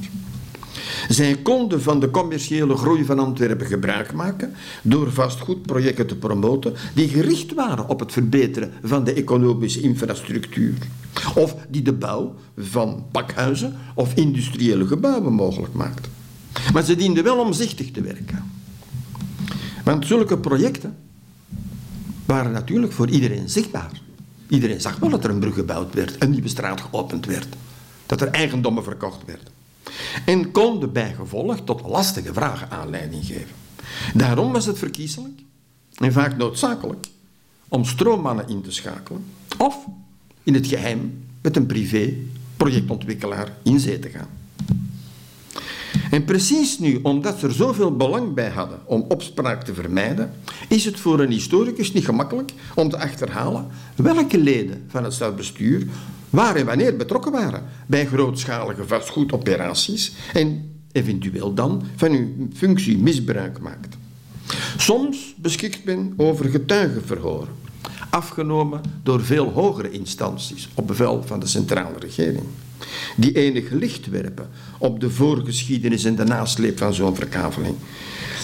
Zij 1.10 1.36
konden 1.36 1.82
van 1.82 2.00
de 2.00 2.12
commerciële 2.12 2.76
groei 2.78 3.06
van 3.06 3.20
Antwerpen 3.20 3.68
gebruik 3.68 4.14
maken 4.14 4.54
door 4.82 5.12
vastgoedprojecten 5.12 6.08
te 6.08 6.16
promoten 6.16 6.74
die 6.94 7.08
gericht 7.08 7.54
waren 7.54 7.90
op 7.90 8.00
het 8.00 8.12
verbeteren 8.12 8.72
van 8.84 9.04
de 9.04 9.14
economische 9.14 9.82
infrastructuur. 9.82 10.78
Of 11.36 11.56
die 11.70 11.82
de 11.82 11.94
bouw 11.94 12.36
van 12.58 13.06
pakhuizen 13.12 13.76
of 13.94 14.14
industriële 14.14 14.88
gebouwen 14.88 15.34
mogelijk 15.34 15.74
maakten. 15.74 16.12
Maar 16.74 16.84
ze 16.84 16.96
dienden 16.96 17.24
wel 17.24 17.40
omzichtig 17.40 17.92
te 17.92 18.02
werken. 18.02 18.52
Want 19.84 20.06
zulke 20.06 20.38
projecten 20.38 20.96
waren 22.26 22.52
natuurlijk 22.52 22.94
voor 22.94 23.10
iedereen 23.10 23.50
zichtbaar. 23.50 24.02
Iedereen 24.50 24.82
zag 24.82 24.98
wel 24.98 25.10
dat 25.10 25.24
er 25.24 25.30
een 25.30 25.40
brug 25.40 25.54
gebouwd 25.54 25.94
werd, 25.94 26.24
een 26.24 26.30
nieuwe 26.30 26.48
straat 26.48 26.82
geopend 26.82 27.26
werd, 27.26 27.48
dat 28.06 28.22
er 28.22 28.28
eigendommen 28.28 28.84
verkocht 28.84 29.26
werden. 29.26 29.48
En 30.26 30.52
konden 30.52 30.92
bijgevolg 30.92 31.60
tot 31.64 31.82
lastige 31.82 32.34
vragen 32.34 32.72
aanleiding 32.72 33.26
geven. 33.26 33.56
Daarom 34.14 34.52
was 34.52 34.66
het 34.66 34.78
verkiezelijk 34.78 35.40
en 35.96 36.14
vaak 36.14 36.38
noodzakelijk 36.38 37.08
om 37.68 37.86
stroommannen 37.86 38.48
in 38.48 38.62
te 38.62 38.72
schakelen 38.72 39.26
of 39.58 39.86
in 40.44 40.54
het 40.54 40.68
geheim 40.68 41.24
met 41.42 41.56
een 41.56 41.66
privé 41.66 42.14
projectontwikkelaar 42.58 43.54
in 43.64 43.80
zee 43.80 44.00
te 44.00 44.10
gaan. 44.10 44.45
En 46.12 46.26
precies 46.26 46.80
nu, 46.80 47.00
omdat 47.02 47.40
ze 47.40 47.48
er 47.48 47.54
zoveel 47.54 47.96
belang 47.96 48.34
bij 48.34 48.50
hadden 48.50 48.80
om 48.86 49.06
opspraak 49.08 49.64
te 49.64 49.74
vermijden, 49.74 50.32
is 50.68 50.86
het 50.86 51.00
voor 51.00 51.20
een 51.20 51.32
historicus 51.32 51.94
niet 51.94 52.06
gemakkelijk 52.06 52.52
om 52.76 52.90
te 52.90 52.98
achterhalen 52.98 53.68
welke 53.96 54.38
leden 54.38 54.84
van 54.88 55.04
het 55.04 55.14
stadsbestuur 55.14 55.88
waar 56.30 56.56
en 56.56 56.66
wanneer 56.66 56.96
betrokken 56.96 57.32
waren 57.32 57.64
bij 57.88 58.06
grootschalige 58.06 58.88
vastgoedoperaties 58.88 60.14
en 60.34 60.74
eventueel 60.92 61.54
dan 61.54 61.84
van 61.96 62.12
hun 62.12 62.54
functie 62.56 62.98
misbruik 62.98 63.60
maakt. 63.60 63.98
Soms 64.78 65.34
beschikt 65.38 65.84
men 65.84 66.14
over 66.18 66.50
getuigenverhoren, 66.50 67.54
afgenomen 68.10 68.82
door 69.04 69.22
veel 69.22 69.52
hogere 69.52 69.92
instanties 69.92 70.70
op 70.74 70.88
bevel 70.88 71.24
van 71.24 71.40
de 71.40 71.48
centrale 71.48 72.00
regering 72.00 72.44
die 73.16 73.36
enig 73.36 73.70
licht 73.70 74.10
werpen 74.10 74.50
op 74.78 75.00
de 75.00 75.10
voorgeschiedenis 75.10 76.04
en 76.04 76.16
de 76.16 76.24
nasleep 76.24 76.78
van 76.78 76.94
zo'n 76.94 77.16
verkaveling. 77.16 77.76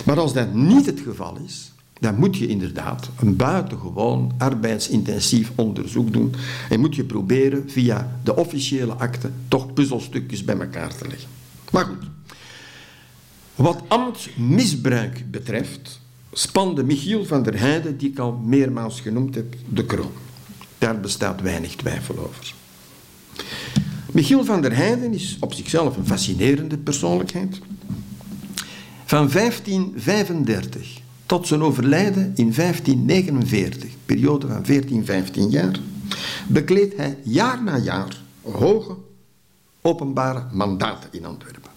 Maar 0.06 0.20
als 0.20 0.34
dat 0.34 0.54
niet 0.54 0.86
het 0.86 1.00
geval 1.00 1.38
is, 1.46 1.72
dan 2.00 2.16
moet 2.16 2.38
je 2.38 2.48
inderdaad 2.48 3.10
een 3.20 3.36
buitengewoon 3.36 4.32
arbeidsintensief 4.38 5.52
onderzoek 5.56 6.14
doen 6.14 6.34
en 6.70 6.80
moet 6.80 6.96
je 6.96 7.04
proberen 7.04 7.64
via 7.68 8.20
de 8.24 8.36
officiële 8.36 8.94
akte 8.94 9.30
toch 9.48 9.74
puzzelstukjes 9.74 10.44
bij 10.44 10.58
elkaar 10.58 10.96
te 10.96 11.08
leggen. 11.08 11.30
Maar 11.72 11.86
goed, 11.86 12.04
wat 13.56 13.82
ambtsmisbruik 13.88 15.32
betreft, 15.32 16.00
spande 16.32 16.84
Michiel 16.84 17.26
van 17.26 17.44
der 17.44 17.60
Heijden, 17.60 17.98
die 17.98 18.10
ik 18.10 18.20
al 18.20 18.32
meermaals 18.32 19.02
genoemd 19.02 19.36
heb, 19.36 19.56
de 19.70 19.86
kroon. 19.86 20.12
Daar 20.78 21.00
bestaat 21.00 21.42
weinig 21.42 21.76
twijfel 21.76 22.18
over. 22.18 22.54
Michiel 24.12 24.46
van 24.46 24.62
der 24.62 24.76
Heijden 24.76 25.14
is 25.14 25.38
op 25.40 25.54
zichzelf 25.54 25.98
een 25.98 26.06
fascinerende 26.06 26.78
persoonlijkheid. 26.78 27.60
Van 29.06 29.30
1535 29.30 31.00
tot 31.26 31.48
zijn 31.48 31.62
overlijden 31.62 32.34
in 32.36 32.54
1549, 32.54 33.90
periode 34.06 34.48
van 34.48 34.66
14, 34.66 35.06
15 35.06 35.50
jaar, 35.50 35.80
bekleedt 36.48 36.98
hij 36.98 37.18
jaar 37.24 37.64
na 37.64 37.78
jaar 37.78 38.22
hoge 38.42 38.96
openbare 39.82 40.46
mandaten 40.52 41.10
in 41.12 41.26
Antwerpen. 41.26 41.72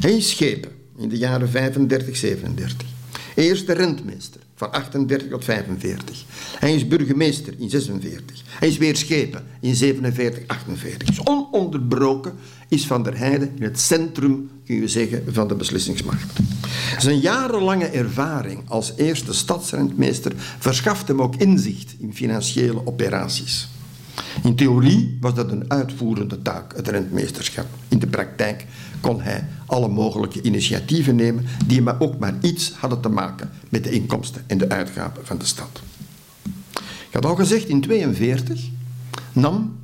Hij 0.00 0.16
is 0.16 0.30
schepen 0.30 0.70
in 0.96 1.08
de 1.08 1.16
jaren 1.18 1.48
35, 1.48 2.16
37. 2.16 2.88
Eerste 3.34 3.72
rentmeester 3.72 4.40
van 4.64 4.72
38 4.72 5.28
tot 5.28 5.44
45. 5.44 6.24
Hij 6.58 6.74
is 6.74 6.88
burgemeester 6.88 7.54
in 7.58 7.70
46. 7.70 8.42
Hij 8.46 8.68
is 8.68 8.78
weer 8.78 8.96
schepen 8.96 9.44
in 9.60 9.74
47, 9.74 10.42
48. 10.46 11.08
Dus 11.08 11.26
ononderbroken 11.26 12.34
is 12.68 12.86
Van 12.86 13.02
der 13.02 13.18
Heijden 13.18 13.52
in 13.56 13.62
het 13.62 13.80
centrum, 13.80 14.50
kun 14.64 14.80
je 14.80 14.88
zeggen, 14.88 15.22
van 15.32 15.48
de 15.48 15.54
beslissingsmacht. 15.54 16.32
Zijn 16.98 17.18
jarenlange 17.18 17.86
ervaring 17.86 18.62
als 18.68 18.92
eerste 18.96 19.34
stadsrentmeester 19.34 20.32
verschaft 20.58 21.08
hem 21.08 21.22
ook 21.22 21.36
inzicht 21.36 21.94
in 21.98 22.14
financiële 22.14 22.86
operaties. 22.86 23.68
In 24.42 24.56
theorie 24.56 25.18
was 25.20 25.34
dat 25.34 25.50
een 25.50 25.70
uitvoerende 25.70 26.42
taak, 26.42 26.76
het 26.76 26.88
rentmeesterschap. 26.88 27.66
In 27.88 27.98
de 27.98 28.06
praktijk 28.06 28.66
kon 29.00 29.20
hij 29.20 29.44
alle 29.66 29.88
mogelijke 29.88 30.42
initiatieven 30.42 31.16
nemen 31.16 31.44
die 31.66 31.82
maar 31.82 32.00
ook 32.00 32.18
maar 32.18 32.34
iets 32.40 32.72
hadden 32.72 33.00
te 33.00 33.08
maken 33.08 33.50
met 33.68 33.84
de 33.84 33.90
inkomsten 33.90 34.42
en 34.46 34.58
de 34.58 34.68
uitgaven 34.68 35.26
van 35.26 35.38
de 35.38 35.44
stad. 35.44 35.82
Ik 37.08 37.20
had 37.20 37.24
al 37.24 37.34
gezegd, 37.34 37.68
in 37.68 37.80
1942 37.80 38.70
nam 39.32 39.78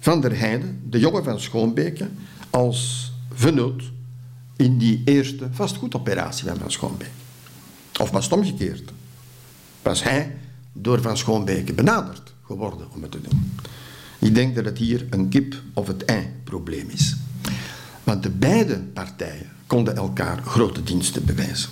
Van 0.00 0.20
der 0.20 0.38
Heijden, 0.38 0.80
de 0.88 0.98
jongen 0.98 1.24
van 1.24 1.40
Schoonbeke, 1.40 2.08
als 2.50 3.12
vennoot 3.34 3.82
in 4.56 4.78
die 4.78 5.02
eerste 5.04 5.48
vastgoedoperatie 5.50 6.48
van 6.48 6.56
Van 6.58 6.70
Schoonbeke. 6.70 7.10
Of 8.00 8.10
was 8.10 8.24
het 8.24 8.32
omgekeerd? 8.32 8.92
Was 9.82 10.02
hij 10.02 10.36
door 10.72 11.02
Van 11.02 11.16
Schoonbeke 11.16 11.72
benaderd 11.72 12.34
geworden 12.46 12.86
om 12.94 13.02
het 13.02 13.10
te 13.10 13.20
doen? 13.20 13.52
Ik 14.18 14.34
denk 14.34 14.54
dat 14.54 14.64
het 14.64 14.78
hier 14.78 15.06
een 15.10 15.28
kip 15.28 15.54
of 15.74 15.86
het 15.86 16.04
ei 16.04 16.26
probleem 16.44 16.88
is. 16.88 17.16
Want 18.04 18.22
de 18.22 18.30
beide 18.30 18.78
partijen 18.78 19.50
konden 19.66 19.96
elkaar 19.96 20.42
grote 20.42 20.82
diensten 20.82 21.24
bewijzen. 21.24 21.70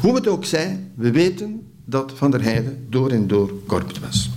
Hoe 0.00 0.14
het 0.14 0.28
ook 0.28 0.44
zij, 0.44 0.80
we 0.94 1.10
weten 1.10 1.66
dat 1.84 2.12
Van 2.14 2.30
der 2.30 2.42
Heijden 2.42 2.86
door 2.88 3.10
en 3.10 3.26
door 3.26 3.52
corrupt 3.66 3.98
was. 3.98 4.30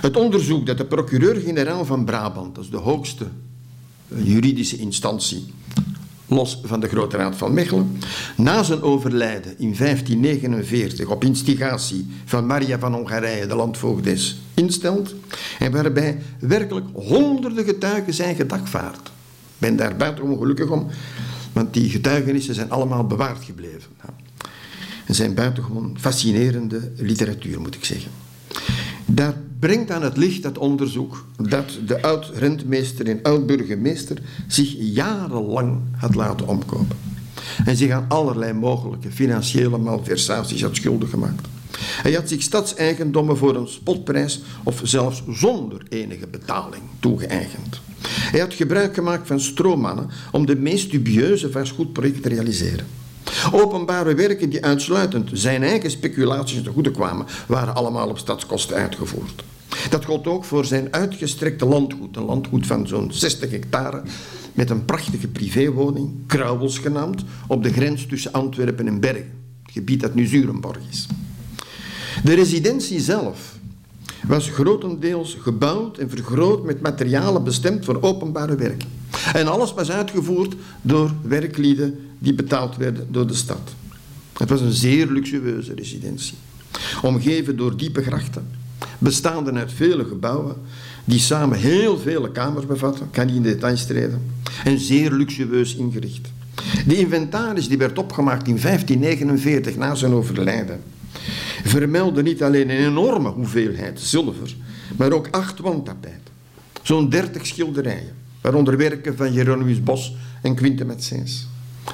Het 0.00 0.16
onderzoek 0.16 0.66
dat 0.66 0.78
de 0.78 0.84
procureur-generaal 0.84 1.84
van 1.84 2.04
Brabant, 2.04 2.54
dat 2.54 2.64
is 2.64 2.70
de 2.70 2.76
hoogste 2.76 3.26
eh, 4.08 4.26
juridische 4.26 4.76
instantie, 4.76 5.46
los 6.30 6.60
van 6.64 6.80
de 6.80 6.88
Grote 6.88 7.16
Raad 7.16 7.36
van 7.36 7.54
Mechelen, 7.54 7.98
na 8.36 8.62
zijn 8.62 8.82
overlijden 8.82 9.58
in 9.58 9.74
1549 9.78 11.08
op 11.08 11.24
instigatie 11.24 12.06
van 12.24 12.46
Maria 12.46 12.78
van 12.78 12.94
Hongarije, 12.94 13.46
de 13.46 13.54
landvoogdes, 13.54 14.40
instelt 14.54 15.14
en 15.58 15.72
waarbij 15.72 16.18
werkelijk 16.38 16.86
honderden 16.94 17.64
getuigen 17.64 18.14
zijn 18.14 18.34
gedagvaard 18.34 19.10
ben 19.60 19.76
daar 19.76 19.96
buitengewoon 19.96 20.38
gelukkig 20.38 20.68
om, 20.68 20.86
want 21.52 21.74
die 21.74 21.90
getuigenissen 21.90 22.54
zijn 22.54 22.70
allemaal 22.70 23.06
bewaard 23.06 23.44
gebleven. 23.44 23.90
En 25.06 25.14
zijn 25.14 25.34
buitengewoon 25.34 25.96
fascinerende 26.00 26.92
literatuur, 26.96 27.60
moet 27.60 27.74
ik 27.74 27.84
zeggen. 27.84 28.10
Dat 29.12 29.34
brengt 29.58 29.90
aan 29.90 30.02
het 30.02 30.16
licht 30.16 30.42
dat 30.42 30.58
onderzoek 30.58 31.26
dat 31.36 31.78
de 31.86 32.02
oud-rentmeester 32.02 33.06
en 33.06 33.22
oud-burgemeester 33.22 34.18
zich 34.48 34.74
jarenlang 34.78 35.80
had 35.96 36.14
laten 36.14 36.48
omkopen. 36.48 36.96
En 37.64 37.76
zich 37.76 37.90
aan 37.90 38.04
allerlei 38.08 38.52
mogelijke 38.52 39.10
financiële 39.10 39.78
malversaties 39.78 40.62
had 40.62 40.76
schuldig 40.76 41.10
gemaakt. 41.10 41.48
Hij 41.80 42.12
had 42.12 42.28
zich 42.28 42.42
stadseigendommen 42.42 43.36
voor 43.36 43.56
een 43.56 43.68
spotprijs 43.68 44.42
of 44.62 44.80
zelfs 44.82 45.22
zonder 45.28 45.82
enige 45.88 46.26
betaling 46.26 46.82
toegeëigend. 47.00 47.80
Hij 48.08 48.40
had 48.40 48.54
gebruik 48.54 48.94
gemaakt 48.94 49.26
van 49.26 49.40
stroommannen 49.40 50.10
om 50.32 50.46
de 50.46 50.56
meest 50.56 50.90
dubieuze 50.90 51.50
vastgoedprojecten 51.50 52.22
te 52.22 52.28
realiseren. 52.28 52.86
Openbare 53.52 54.14
werken 54.14 54.50
die 54.50 54.64
uitsluitend 54.64 55.30
zijn 55.32 55.62
eigen 55.62 55.90
speculaties 55.90 56.62
te 56.62 56.70
goede 56.70 56.90
kwamen, 56.90 57.26
waren 57.46 57.74
allemaal 57.74 58.08
op 58.08 58.18
stadskosten 58.18 58.76
uitgevoerd. 58.76 59.44
Dat 59.90 60.04
gold 60.04 60.26
ook 60.26 60.44
voor 60.44 60.64
zijn 60.64 60.88
uitgestrekte 60.90 61.66
landgoed, 61.66 62.16
een 62.16 62.24
landgoed 62.24 62.66
van 62.66 62.86
zo'n 62.86 63.12
60 63.12 63.50
hectare, 63.50 64.02
met 64.52 64.70
een 64.70 64.84
prachtige 64.84 65.28
privéwoning, 65.28 66.26
Krauwels 66.26 66.78
genaamd, 66.78 67.24
op 67.46 67.62
de 67.62 67.72
grens 67.72 68.06
tussen 68.06 68.32
Antwerpen 68.32 68.86
en 68.86 69.00
Bergen, 69.00 69.32
het 69.62 69.72
gebied 69.72 70.00
dat 70.00 70.14
nu 70.14 70.26
Zurenborg 70.26 70.80
is. 70.90 71.06
De 72.24 72.34
residentie 72.34 73.00
zelf 73.00 73.58
was 74.26 74.48
grotendeels 74.48 75.36
gebouwd 75.40 75.98
en 75.98 76.10
vergroot 76.10 76.64
met 76.64 76.80
materialen 76.80 77.44
bestemd 77.44 77.84
voor 77.84 78.02
openbare 78.02 78.54
werken. 78.54 78.88
En 79.32 79.48
alles 79.48 79.74
was 79.74 79.90
uitgevoerd 79.90 80.54
door 80.82 81.12
werklieden 81.22 81.98
die 82.18 82.34
betaald 82.34 82.76
werden 82.76 83.06
door 83.10 83.26
de 83.26 83.34
stad. 83.34 83.74
Het 84.32 84.50
was 84.50 84.60
een 84.60 84.72
zeer 84.72 85.06
luxueuze 85.06 85.74
residentie, 85.74 86.34
omgeven 87.02 87.56
door 87.56 87.76
diepe 87.76 88.02
grachten, 88.02 88.48
bestaande 88.98 89.52
uit 89.52 89.72
vele 89.72 90.04
gebouwen 90.04 90.56
die 91.04 91.18
samen 91.18 91.58
heel 91.58 91.98
vele 91.98 92.30
kamers 92.30 92.66
bevatten, 92.66 93.10
kan 93.10 93.26
niet 93.26 93.36
in 93.36 93.42
details 93.42 93.86
treden, 93.86 94.22
en 94.64 94.78
zeer 94.78 95.12
luxueus 95.12 95.74
ingericht. 95.74 96.28
De 96.86 96.96
inventaris 96.96 97.68
die 97.68 97.78
werd 97.78 97.98
opgemaakt 97.98 98.48
in 98.48 98.58
1549 98.60 99.76
na 99.76 99.94
zijn 99.94 100.12
overlijden 100.12 100.80
vermelden 101.64 102.24
niet 102.24 102.42
alleen 102.42 102.70
een 102.70 102.86
enorme 102.86 103.28
hoeveelheid 103.28 104.00
zilver, 104.00 104.56
maar 104.96 105.12
ook 105.12 105.28
acht 105.30 105.58
wandtapijten. 105.58 106.20
Zo'n 106.82 107.08
dertig 107.08 107.46
schilderijen, 107.46 108.14
waaronder 108.40 108.76
werken 108.76 109.16
van 109.16 109.32
Jeronimus 109.32 109.82
Bos 109.82 110.14
en 110.42 110.54
Quinte 110.54 110.84
Metsens. 110.84 111.46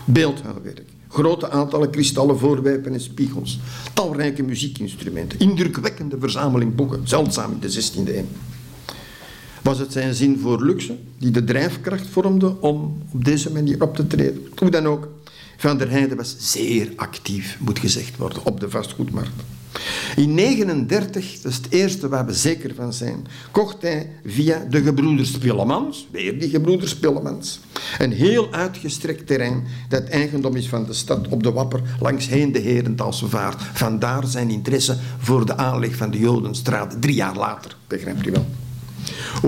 Beeldhouwwerk, 0.04 0.84
grote 1.08 1.50
aantallen 1.50 1.90
kristallen 1.90 2.38
voorwerpen 2.38 2.92
en 2.92 3.00
spiegels, 3.00 3.58
talrijke 3.92 4.42
muziekinstrumenten, 4.42 5.38
indrukwekkende 5.38 6.16
verzameling 6.20 6.74
boeken, 6.74 7.08
zeldzaam 7.08 7.52
in 7.52 7.60
de 7.60 7.72
16e 7.72 8.16
eeuw. 8.16 8.24
Was 9.62 9.78
het 9.78 9.92
zijn 9.92 10.14
zin 10.14 10.38
voor 10.38 10.64
luxe 10.64 10.96
die 11.18 11.30
de 11.30 11.44
drijfkracht 11.44 12.06
vormde 12.06 12.60
om 12.60 13.02
op 13.12 13.24
deze 13.24 13.52
manier 13.52 13.82
op 13.82 13.96
te 13.96 14.06
treden? 14.06 14.46
Hoe 14.56 14.70
dan 14.70 14.86
ook, 14.86 15.08
Van 15.56 15.78
der 15.78 15.90
Heijden 15.90 16.16
was 16.16 16.36
zeer 16.38 16.92
actief, 16.96 17.56
moet 17.60 17.78
gezegd 17.78 18.16
worden, 18.16 18.44
op 18.44 18.60
de 18.60 18.70
vastgoedmarkt. 18.70 19.42
In 20.16 20.36
1939, 20.36 21.40
dat 21.40 21.52
is 21.52 21.56
het 21.56 21.66
eerste 21.70 22.08
waar 22.08 22.26
we 22.26 22.34
zeker 22.34 22.74
van 22.74 22.92
zijn, 22.92 23.26
kocht 23.50 23.82
hij 23.82 24.10
via 24.24 24.66
de 24.70 24.82
gebroeders 24.82 25.30
Pillemans, 25.30 26.08
weer 26.10 26.38
die 26.38 26.48
gebroeders 26.48 26.96
Pillemans, 26.96 27.60
een 27.98 28.12
heel 28.12 28.52
uitgestrekt 28.52 29.26
terrein 29.26 29.64
dat 29.88 30.04
eigendom 30.04 30.56
is 30.56 30.68
van 30.68 30.84
de 30.84 30.92
stad 30.92 31.28
op 31.28 31.42
de 31.42 31.52
Wapper 31.52 31.80
langs 32.00 32.28
heen 32.28 32.52
de 32.52 32.58
Herentalse 32.58 33.28
vaart. 33.28 33.62
Vandaar 33.72 34.26
zijn 34.26 34.50
interesse 34.50 34.96
voor 35.18 35.46
de 35.46 35.56
aanleg 35.56 35.94
van 35.94 36.10
de 36.10 36.18
Jodenstraat 36.18 36.96
drie 37.00 37.14
jaar 37.14 37.36
later, 37.36 37.76
begrijpt 37.86 38.26
u 38.26 38.30
wel. 38.30 38.46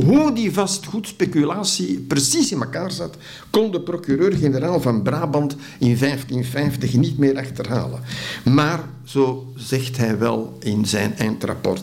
Hoe 0.04 0.32
die 0.32 0.52
vastgoedspeculatie 0.52 1.98
precies 1.98 2.52
in 2.52 2.60
elkaar 2.60 2.90
zat, 2.90 3.16
kon 3.50 3.70
de 3.70 3.80
procureur-generaal 3.80 4.80
van 4.80 5.02
Brabant 5.02 5.52
in 5.78 5.96
1550 5.98 6.94
niet 6.94 7.18
meer 7.18 7.36
achterhalen. 7.36 8.00
Maar, 8.44 8.80
zo 9.04 9.52
zegt 9.56 9.96
hij 9.96 10.18
wel 10.18 10.56
in 10.60 10.86
zijn 10.86 11.16
eindrapport, 11.16 11.82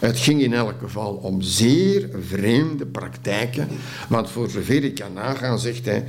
het 0.00 0.18
ging 0.18 0.40
in 0.40 0.52
elk 0.52 0.74
geval 0.82 1.12
om 1.12 1.42
zeer 1.42 2.08
vreemde 2.28 2.86
praktijken, 2.86 3.68
want 4.08 4.30
voor 4.30 4.50
zover 4.50 4.84
ik 4.84 4.94
kan 4.94 5.12
nagaan, 5.12 5.58
zegt 5.58 5.84
hij, 5.84 6.04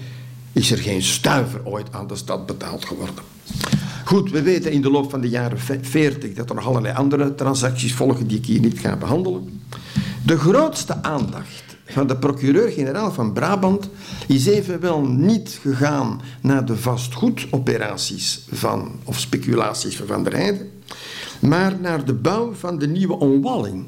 is 0.52 0.72
er 0.72 0.78
geen 0.78 1.04
stuiver 1.04 1.66
ooit 1.66 1.88
aan 1.92 2.08
de 2.08 2.16
stad 2.16 2.46
betaald 2.46 2.86
geworden. 2.86 3.24
Goed, 4.06 4.32
we 4.32 4.42
weten 4.42 4.72
in 4.72 4.82
de 4.82 4.90
loop 4.90 5.10
van 5.10 5.22
de 5.22 5.30
jaren 5.30 5.60
40 5.82 6.34
dat 6.34 6.50
er 6.50 6.56
nog 6.56 6.66
allerlei 6.66 6.96
andere 6.96 7.36
transacties 7.36 7.94
volgen 7.94 8.28
die 8.28 8.38
ik 8.38 8.46
hier 8.46 8.60
niet 8.60 8.80
ga 8.80 8.96
behandelen. 8.96 9.62
De 10.26 10.38
grootste 10.38 11.04
aandacht 11.04 11.64
van 11.86 12.08
de 12.08 12.18
procureur-generaal 12.18 13.12
van 13.12 13.34
Brabant 13.34 13.90
is 14.28 14.46
evenwel 14.46 15.02
niet 15.02 15.60
gegaan 15.62 16.22
naar 16.42 16.66
de 16.66 16.78
vastgoedoperaties 16.78 18.46
van, 18.52 19.00
of 19.04 19.20
speculaties 19.20 19.96
van 19.96 20.08
Van 20.08 20.24
der 20.24 20.34
Heijden, 20.34 20.70
maar 21.40 21.80
naar 21.80 22.06
de 22.06 22.14
bouw 22.14 22.54
van 22.54 22.80
de 22.80 22.88
nieuwe 22.88 23.14
omwalling 23.14 23.86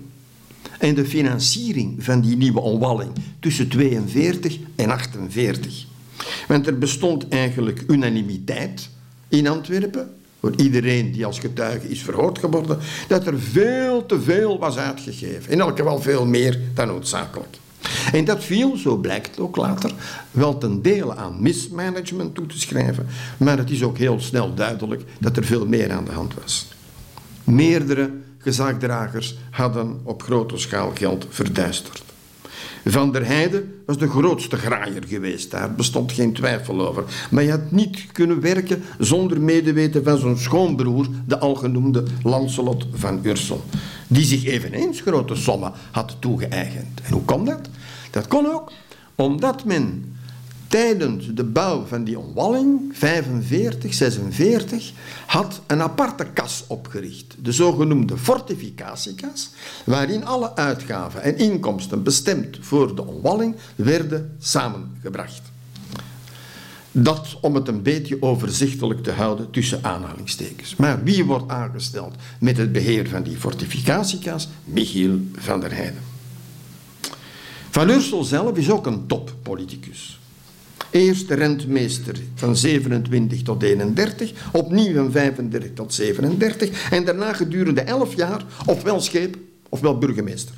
en 0.80 0.96
de 0.96 1.06
financiering 1.06 2.04
van 2.04 2.22
die 2.22 2.38
nieuwe 2.38 2.60
omwalling 2.60 3.12
tussen 3.40 3.68
42 3.68 4.58
en 4.76 4.90
48. 4.90 5.86
Want 6.48 6.68
er 6.68 6.78
bestond 6.78 7.28
eigenlijk 7.28 7.84
unanimiteit 7.88 8.90
in 9.28 9.48
Antwerpen 9.48 10.10
voor 10.44 10.54
iedereen 10.56 11.12
die 11.12 11.26
als 11.26 11.40
getuige 11.40 11.90
is 11.90 12.02
verhoord 12.02 12.40
geworden, 12.40 12.80
dat 13.08 13.28
er 13.28 13.40
veel 13.40 14.06
te 14.06 14.22
veel 14.22 14.60
was 14.60 14.78
uitgegeven. 14.78 15.52
In 15.52 15.60
elk 15.60 15.78
geval 15.78 16.02
veel 16.02 16.26
meer 16.26 16.60
dan 16.74 16.88
noodzakelijk. 16.88 17.58
En 18.12 18.26
dat 18.26 18.44
viel, 18.44 18.78
zo 18.78 18.96
blijkt 18.96 19.40
ook 19.40 19.56
later, 19.56 19.92
wel 20.32 20.58
ten 20.58 20.82
dele 20.82 21.16
aan 21.16 21.42
mismanagement 21.42 22.36
toe 22.36 22.46
te 22.46 22.60
schrijven, 22.60 23.08
maar 23.38 23.58
het 23.58 23.70
is 23.70 23.84
ook 23.84 23.98
heel 23.98 24.20
snel 24.20 24.54
duidelijk 24.54 25.04
dat 25.20 25.38
er 25.38 25.44
veel 25.44 25.68
meer 25.68 25.92
aan 25.92 26.06
de 26.06 26.12
hand 26.12 26.34
was. 26.42 26.68
Meerdere 27.44 28.10
gezagdragers 28.38 29.38
hadden 29.50 30.00
op 30.04 30.24
grote 30.24 30.58
schaal 30.58 30.92
geld 30.94 31.26
verduisterd. 31.30 32.13
Van 32.86 33.12
der 33.12 33.26
Heijden 33.26 33.74
was 33.86 33.98
de 33.98 34.10
grootste 34.10 34.58
graaier 34.58 35.04
geweest, 35.08 35.52
daar 35.52 35.74
bestond 35.74 36.12
geen 36.12 36.34
twijfel 36.34 36.88
over. 36.88 37.04
Maar 37.30 37.44
hij 37.44 37.52
had 37.52 37.72
niet 37.72 38.06
kunnen 38.12 38.42
werken 38.42 38.84
zonder 39.00 39.42
medeweten 39.42 40.04
van 40.04 40.18
zijn 40.18 40.38
schoonbroer, 40.38 41.08
de 41.26 41.40
algenoemde 41.40 42.04
Lancelot 42.24 42.86
van 42.94 43.20
Ursel, 43.24 43.64
die 44.08 44.26
zich 44.26 44.46
eveneens 44.46 45.02
grote 45.02 45.36
sommen 45.36 45.72
had 45.92 46.16
toegeëigend. 46.20 47.02
En 47.04 47.14
hoe 47.14 47.26
kon 47.26 47.46
dat? 47.46 47.70
Dat 48.12 48.28
kon 48.28 48.46
ook 48.46 48.72
omdat 49.16 49.66
men 49.66 50.13
tijdens 50.74 51.34
de 51.34 51.44
bouw 51.44 51.86
van 51.86 52.04
die 52.04 52.20
omwalling, 52.20 52.92
45, 52.92 53.94
46, 53.94 54.92
had 55.26 55.62
een 55.68 55.82
aparte 55.82 56.26
kas 56.34 56.64
opgericht, 56.68 57.36
de 57.42 57.52
zogenoemde 57.52 58.18
fortificatiekas, 58.18 59.50
waarin 59.86 60.26
alle 60.26 60.56
uitgaven 60.56 61.22
en 61.22 61.38
inkomsten 61.38 62.04
bestemd 62.04 62.58
voor 62.62 62.96
de 62.96 63.06
omwalling 63.06 63.56
werden 63.76 64.36
samengebracht. 64.40 65.42
Dat 66.92 67.38
om 67.42 67.56
het 67.56 67.68
een 67.68 67.82
beetje 67.82 68.22
overzichtelijk 68.22 69.04
te 69.04 69.12
houden 69.12 69.52
tussen 69.52 69.84
aanhalingstekens. 69.84 70.76
Maar 70.76 71.04
wie 71.04 71.26
wordt 71.26 71.52
aangesteld 71.52 72.16
met 72.40 72.58
het 72.58 72.72
beheer 72.72 73.10
van 73.10 73.24
die 73.24 73.38
fortificatiekas? 73.38 74.48
Michiel 74.64 75.20
van 75.36 75.60
der 75.60 75.74
Heijden. 75.74 76.02
Van 77.70 77.90
Ursel 77.90 78.24
zelf 78.24 78.58
is 78.58 78.72
ook 78.72 78.86
een 78.86 79.08
toppoliticus. 79.08 80.22
Eerst 80.94 81.28
de 81.28 81.34
rentmeester 81.34 82.16
van 82.36 82.56
27 82.56 83.42
tot 83.42 83.64
31, 83.64 84.32
opnieuw 84.52 84.94
van 84.94 85.12
35 85.12 85.70
tot 85.74 85.94
37 85.94 86.92
en 86.92 87.06
daarna 87.06 87.34
gedurende 87.34 87.82
11 87.82 88.16
jaar 88.16 88.46
ofwel 88.66 89.02
scheep 89.02 89.38
ofwel 89.70 89.98
burgemeester. 89.98 90.56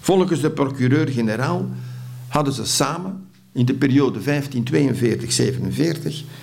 Volgens 0.00 0.40
de 0.40 0.50
procureur-generaal 0.50 1.66
hadden 2.28 2.54
ze 2.54 2.64
samen 2.64 3.28
in 3.52 3.64
de 3.64 3.74
periode 3.74 4.20
1542-47 4.20 4.22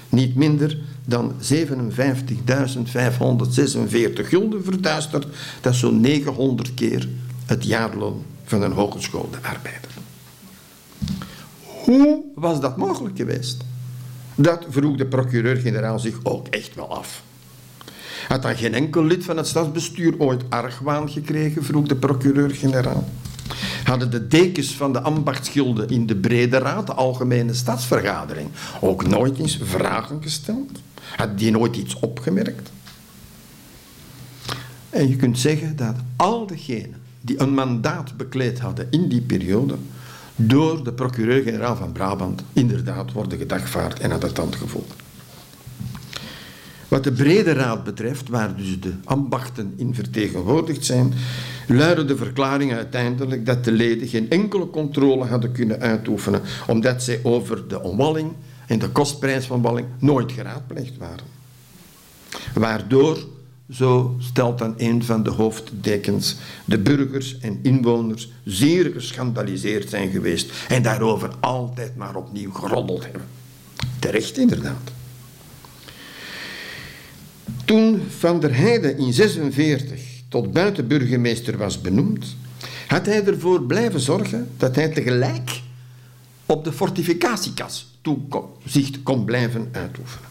niet 0.09 0.35
minder 0.35 0.77
dan 1.05 1.33
57.546 1.33 1.37
gulden 4.13 4.63
verduisterd. 4.63 5.27
Dat 5.61 5.73
is 5.73 5.79
zo'n 5.79 5.99
900 5.99 6.73
keer 6.73 7.07
het 7.45 7.63
jaarloon 7.63 8.23
van 8.43 8.61
een 8.61 8.71
hogeschoolde 8.71 9.37
arbeider. 9.41 9.92
Hoe 11.84 12.23
was 12.36 12.59
dat 12.59 12.77
mogelijk 12.77 13.17
geweest? 13.17 13.63
Dat 14.36 14.65
vroeg 14.69 14.97
de 14.97 15.05
procureur-generaal 15.05 15.99
zich 15.99 16.19
ook 16.23 16.47
echt 16.47 16.75
wel 16.75 16.95
af. 16.95 17.23
Had 18.27 18.41
dan 18.41 18.55
geen 18.55 18.73
enkel 18.73 19.03
lid 19.03 19.23
van 19.23 19.38
het 19.38 19.47
stadsbestuur 19.47 20.19
ooit 20.19 20.43
argwaan 20.49 21.09
gekregen, 21.09 21.63
vroeg 21.63 21.88
de 21.88 21.95
procureur-generaal. 21.95 23.09
Hadden 23.84 24.11
de 24.11 24.27
dekens 24.27 24.75
van 24.75 24.93
de 24.93 25.01
ambachtsgilden 25.01 25.89
in 25.89 26.05
de 26.05 26.15
Brede 26.15 26.57
Raad, 26.57 26.88
de 26.88 26.93
Algemene 26.93 27.53
Stadsvergadering, 27.53 28.49
ook 28.81 29.07
nooit 29.07 29.39
eens 29.39 29.59
vragen 29.63 30.21
gesteld? 30.21 30.81
Had 31.15 31.38
die 31.38 31.51
nooit 31.51 31.75
iets 31.75 31.99
opgemerkt? 31.99 32.71
En 34.89 35.09
je 35.09 35.15
kunt 35.15 35.39
zeggen 35.39 35.75
dat 35.75 35.95
al 36.15 36.47
degenen 36.47 37.01
die 37.21 37.39
een 37.39 37.53
mandaat 37.53 38.17
bekleed 38.17 38.59
hadden 38.59 38.88
in 38.89 39.09
die 39.09 39.21
periode, 39.21 39.75
door 40.36 40.84
de 40.84 40.93
procureur-generaal 40.93 41.75
van 41.75 41.91
Brabant 41.91 42.43
inderdaad 42.53 43.11
worden 43.11 43.38
gedagvaard 43.38 43.99
en 43.99 44.11
aan 44.11 44.19
de 44.19 44.31
tand 44.31 44.55
gevoeld. 44.55 44.93
Wat 46.88 47.03
de 47.03 47.11
brede 47.11 47.53
raad 47.53 47.84
betreft, 47.84 48.29
waar 48.29 48.55
dus 48.55 48.79
de 48.79 48.93
ambachten 49.03 49.73
in 49.75 49.95
vertegenwoordigd 49.95 50.86
zijn, 50.86 51.13
luidde 51.67 52.05
de 52.05 52.17
verklaring 52.17 52.73
uiteindelijk 52.73 53.45
dat 53.45 53.63
de 53.63 53.71
leden 53.71 54.07
geen 54.07 54.29
enkele 54.29 54.69
controle 54.69 55.25
hadden 55.25 55.51
kunnen 55.51 55.79
uitoefenen, 55.79 56.41
omdat 56.67 57.03
zij 57.03 57.19
over 57.23 57.67
de 57.67 57.81
omwalling 57.81 58.31
en 58.67 58.79
de 58.79 58.89
kostprijs 58.89 59.45
van 59.45 59.55
omwalling 59.55 59.88
nooit 59.99 60.31
geraadpleegd 60.31 60.97
waren. 60.97 61.25
Waardoor 62.53 63.17
zo 63.72 64.16
stelt 64.20 64.57
dan 64.57 64.74
een 64.78 65.03
van 65.03 65.24
de 65.24 65.30
hoofddekens, 65.30 66.36
de 66.66 66.80
burgers 66.80 67.39
en 67.39 67.59
inwoners 67.61 68.32
zeer 68.43 68.91
geschandaliseerd 68.91 69.89
zijn 69.89 70.11
geweest 70.11 70.51
en 70.68 70.84
daarover 70.84 71.30
altijd 71.39 71.95
maar 71.95 72.16
opnieuw 72.16 72.51
geroddeld 72.51 73.03
hebben. 73.03 73.28
Terecht 73.99 74.38
inderdaad. 74.38 74.91
Toen 77.66 78.01
Van 78.18 78.39
der 78.39 78.55
Heijden 78.55 78.97
in 78.97 79.14
46 79.14 80.01
tot 80.30 80.51
buitenburgemeester 80.51 81.57
was 81.57 81.82
benoemd, 81.82 82.36
had 82.88 83.05
hij 83.05 83.26
ervoor 83.26 83.61
blijven 83.64 83.99
zorgen 83.99 84.49
dat 84.57 84.76
hij 84.76 84.89
tegelijk 84.89 85.61
op 86.45 86.64
de 86.64 86.72
fortificatiekas 86.72 87.97
toezicht 88.01 89.03
kon 89.03 89.26
blijven 89.26 89.70
uitoefenen. 89.72 90.30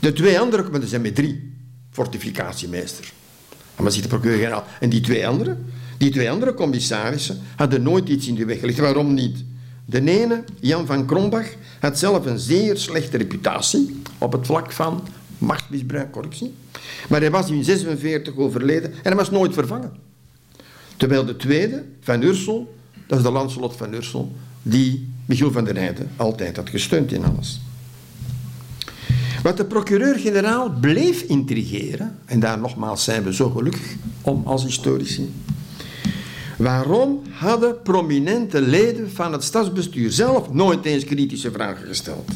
De 0.00 0.12
twee 0.12 0.40
andere, 0.40 0.70
maar 0.70 0.82
zijn 0.82 1.02
met 1.02 1.14
drie, 1.14 1.52
fortificatiemeester. 1.98 3.12
En 3.76 3.82
maar 3.82 3.92
ziet 3.92 4.02
de 4.02 4.08
procureur-generaal. 4.08 4.64
En 4.80 4.88
die 4.88 5.00
twee 5.00 5.26
anderen, 5.26 5.66
die 5.98 6.10
twee 6.10 6.30
andere 6.30 6.54
commissarissen 6.54 7.38
hadden 7.56 7.82
nooit 7.82 8.08
iets 8.08 8.26
in 8.26 8.34
de 8.34 8.44
weg 8.44 8.60
gelegd. 8.60 8.78
Waarom 8.78 9.14
niet? 9.14 9.44
De 9.84 10.00
ene, 10.10 10.44
Jan 10.60 10.86
van 10.86 11.06
Krombach, 11.06 11.46
had 11.80 11.98
zelf 11.98 12.26
een 12.26 12.38
zeer 12.38 12.76
slechte 12.76 13.16
reputatie 13.16 14.00
op 14.18 14.32
het 14.32 14.46
vlak 14.46 14.72
van 14.72 15.08
machtsmisbruik, 15.38 16.12
corruptie. 16.12 16.54
Maar 17.08 17.20
hij 17.20 17.30
was 17.30 17.50
in 17.50 17.64
46 17.64 18.36
overleden 18.36 18.92
en 18.92 18.98
hij 19.02 19.14
was 19.14 19.30
nooit 19.30 19.54
vervangen. 19.54 19.92
Terwijl 20.96 21.24
de 21.24 21.36
tweede, 21.36 21.84
Van 22.00 22.22
Ursel, 22.22 22.74
dat 23.06 23.18
is 23.18 23.24
de 23.24 23.30
Lancelot 23.30 23.76
van 23.76 23.94
Ursel, 23.94 24.32
die 24.62 25.08
Michiel 25.26 25.52
van 25.52 25.64
der 25.64 25.76
Heijden 25.76 26.10
altijd 26.16 26.56
had 26.56 26.70
gesteund 26.70 27.12
in 27.12 27.24
alles. 27.24 27.60
Wat 29.42 29.56
de 29.56 29.64
procureur-generaal 29.64 30.70
bleef 30.80 31.22
intrigeren, 31.22 32.18
en 32.24 32.40
daar 32.40 32.58
nogmaals 32.58 33.04
zijn 33.04 33.22
we 33.22 33.34
zo 33.34 33.50
gelukkig 33.50 33.94
om 34.22 34.42
als 34.44 34.64
historici, 34.64 35.30
Waarom 36.58 37.22
hadden 37.30 37.82
prominente 37.82 38.60
leden 38.62 39.10
van 39.12 39.32
het 39.32 39.44
stadsbestuur 39.44 40.12
zelf 40.12 40.52
nooit 40.52 40.84
eens 40.84 41.04
kritische 41.04 41.50
vragen 41.50 41.86
gesteld? 41.86 42.30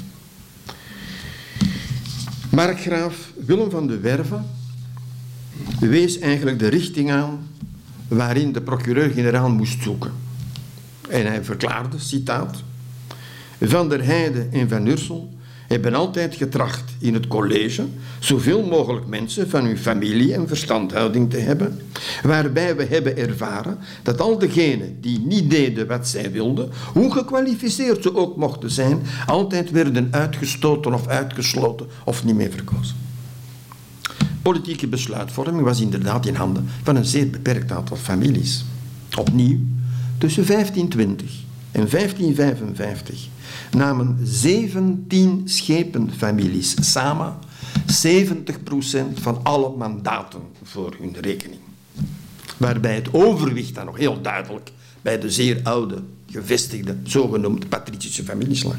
Markgraaf 2.50 3.32
Willem 3.46 3.70
van 3.70 3.86
de 3.86 3.98
Werve 3.98 4.40
wees 5.80 6.18
eigenlijk 6.18 6.58
de 6.58 6.68
richting 6.68 7.10
aan 7.10 7.48
waarin 8.08 8.52
de 8.52 8.60
procureur-generaal 8.60 9.50
moest 9.50 9.82
zoeken. 9.82 10.12
En 11.08 11.26
hij 11.26 11.44
verklaarde, 11.44 11.98
citaat, 11.98 12.62
Van 13.60 13.88
der 13.88 14.04
Heijden 14.04 14.52
en 14.52 14.68
Van 14.68 14.86
Ursel 14.86 15.31
hebben 15.72 15.94
altijd 15.94 16.34
getracht 16.34 16.92
in 16.98 17.14
het 17.14 17.26
college 17.26 17.84
zoveel 18.18 18.66
mogelijk 18.66 19.06
mensen 19.06 19.50
van 19.50 19.64
hun 19.64 19.78
familie 19.78 20.34
en 20.34 20.48
verstandhouding 20.48 21.30
te 21.30 21.38
hebben, 21.38 21.80
waarbij 22.22 22.76
we 22.76 22.84
hebben 22.84 23.16
ervaren 23.16 23.78
dat 24.02 24.20
al 24.20 24.38
degenen 24.38 25.00
die 25.00 25.18
niet 25.18 25.50
deden 25.50 25.86
wat 25.86 26.08
zij 26.08 26.32
wilden, 26.32 26.70
hoe 26.92 27.12
gekwalificeerd 27.12 28.02
ze 28.02 28.16
ook 28.16 28.36
mochten 28.36 28.70
zijn, 28.70 29.02
altijd 29.26 29.70
werden 29.70 30.08
uitgestoten 30.10 30.94
of 30.94 31.06
uitgesloten 31.06 31.86
of 32.04 32.24
niet 32.24 32.36
meer 32.36 32.50
verkozen. 32.50 32.96
Politieke 34.42 34.86
besluitvorming 34.86 35.62
was 35.64 35.80
inderdaad 35.80 36.26
in 36.26 36.34
handen 36.34 36.68
van 36.82 36.96
een 36.96 37.04
zeer 37.04 37.30
beperkt 37.30 37.72
aantal 37.72 37.96
families. 37.96 38.64
Opnieuw, 39.18 39.58
tussen 40.18 40.46
1520 40.46 41.30
en 41.72 41.88
1555 41.90 43.28
namen 43.74 44.18
17 44.22 45.42
schepenfamilies 45.44 46.92
samen 46.92 47.34
70% 47.86 49.20
van 49.20 49.40
alle 49.42 49.76
mandaten 49.76 50.40
voor 50.62 50.94
hun 51.00 51.16
rekening. 51.20 51.60
Waarbij 52.56 52.94
het 52.94 53.14
overwicht 53.14 53.74
dan 53.74 53.84
nog 53.84 53.96
heel 53.96 54.20
duidelijk 54.22 54.72
bij 55.02 55.18
de 55.18 55.30
zeer 55.30 55.60
oude, 55.62 56.02
gevestigde, 56.26 56.96
zogenoemde 57.02 57.66
patricische 57.66 58.24
families 58.24 58.62
lag. 58.62 58.76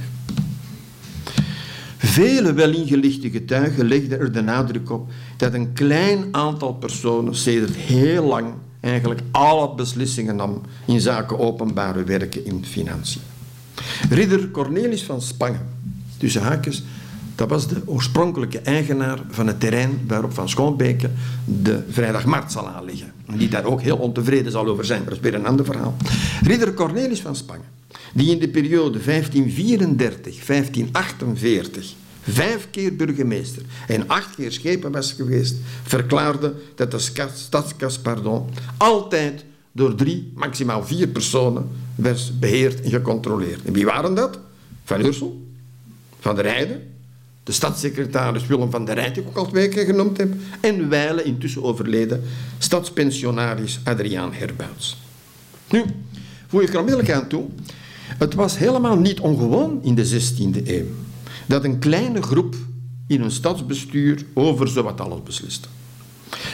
Vele 1.98 2.54
welingelichte 2.54 3.30
getuigen 3.30 3.86
legden 3.86 4.20
er 4.20 4.32
de 4.32 4.42
nadruk 4.42 4.92
op 4.92 5.12
dat 5.38 5.54
een 5.54 5.74
klein 5.74 6.28
aantal 6.32 6.74
personen 6.74 7.36
sedert 7.36 7.76
heel 7.76 8.24
lang 8.24 8.54
eigenlijk 8.80 9.22
alle 9.32 9.76
beslissingen 9.76 10.36
nam 10.36 10.62
in 10.86 11.02
zaken 11.02 11.40
openbare 11.40 12.04
werken 12.04 12.46
in 12.46 12.66
financiën. 12.66 13.33
Ridder 14.10 14.52
Cornelis 14.52 15.04
van 15.04 15.22
Spangen, 15.22 15.68
tussen 16.18 16.42
haakjes, 16.42 16.84
dat 17.36 17.50
was 17.50 17.68
de 17.68 17.82
oorspronkelijke 17.86 18.60
eigenaar 18.60 19.20
van 19.30 19.48
het 19.48 19.60
terrein 19.60 20.02
waarop 20.08 20.34
Van 20.34 20.50
Schoonbeke 20.50 21.10
de 21.46 21.84
vrijdagmarkt 21.90 22.52
zal 22.52 22.68
aanleggen. 22.70 23.12
Die 23.36 23.50
daar 23.50 23.66
ook 23.66 23.82
heel 23.82 23.98
ontevreden 23.98 24.52
zal 24.52 24.68
over 24.68 24.86
zijn, 24.86 25.00
maar 25.00 25.10
dat 25.10 25.18
is 25.18 25.24
weer 25.30 25.40
een 25.40 25.46
ander 25.46 25.66
verhaal. 25.66 25.96
Ridder 26.42 26.74
Cornelis 26.74 27.22
van 27.22 27.36
Spangen, 27.36 27.66
die 28.14 28.32
in 28.32 28.40
de 28.40 28.50
periode 28.50 29.00
1534-1548 29.00 29.04
vijf 32.22 32.68
keer 32.72 32.96
burgemeester 32.96 33.62
en 33.88 34.08
acht 34.08 34.36
keer 34.36 34.52
schepen 34.52 34.92
was 34.92 35.12
geweest, 35.12 35.56
verklaarde 35.84 36.54
dat 36.76 36.92
de 36.92 37.00
stadskas 37.34 38.00
pardon, 38.00 38.50
altijd 38.78 39.46
door 39.74 39.96
drie, 39.96 40.32
maximaal 40.36 40.86
vier 40.86 41.08
personen 41.08 41.70
werd 41.96 42.40
beheerd 42.40 42.82
en 42.82 42.90
gecontroleerd. 42.90 43.64
En 43.64 43.74
wie 43.74 43.86
waren 43.86 44.16
dat? 44.16 44.40
Van 44.84 45.06
Ursel, 45.06 45.48
Van 46.20 46.36
der 46.36 46.46
Heijden, 46.46 46.82
de 47.44 47.52
stadssecretaris 47.52 48.48
Willem 48.48 48.72
van 48.72 48.86
der 48.86 48.96
Rijt, 48.96 49.16
die 49.16 49.24
ik 49.24 49.30
ook 49.30 49.38
al 49.38 49.48
twee 49.48 49.68
keer 49.68 49.86
genoemd 49.86 50.18
heb, 50.18 50.34
en 50.60 50.90
wijle 50.90 51.24
intussen 51.24 51.64
overleden 51.64 52.24
stadspensionaris 52.58 53.80
Adriaan 53.84 54.34
Herbuits. 54.34 54.98
Nu, 55.70 55.84
voeg 56.48 56.62
ik 56.62 56.74
er 56.74 56.80
onmiddellijk 56.80 57.12
aan 57.12 57.28
toe, 57.28 57.46
het 58.18 58.34
was 58.34 58.58
helemaal 58.58 58.98
niet 58.98 59.20
ongewoon 59.20 59.80
in 59.84 59.96
de 59.96 60.22
16e 60.22 60.68
eeuw 60.68 60.86
dat 61.46 61.64
een 61.64 61.80
kleine 61.80 62.22
groep 62.22 62.56
in 63.08 63.22
een 63.22 63.32
stadsbestuur 63.32 64.26
over 64.34 64.68
zowat 64.68 65.02
alles 65.02 65.24
besliste. 65.24 65.68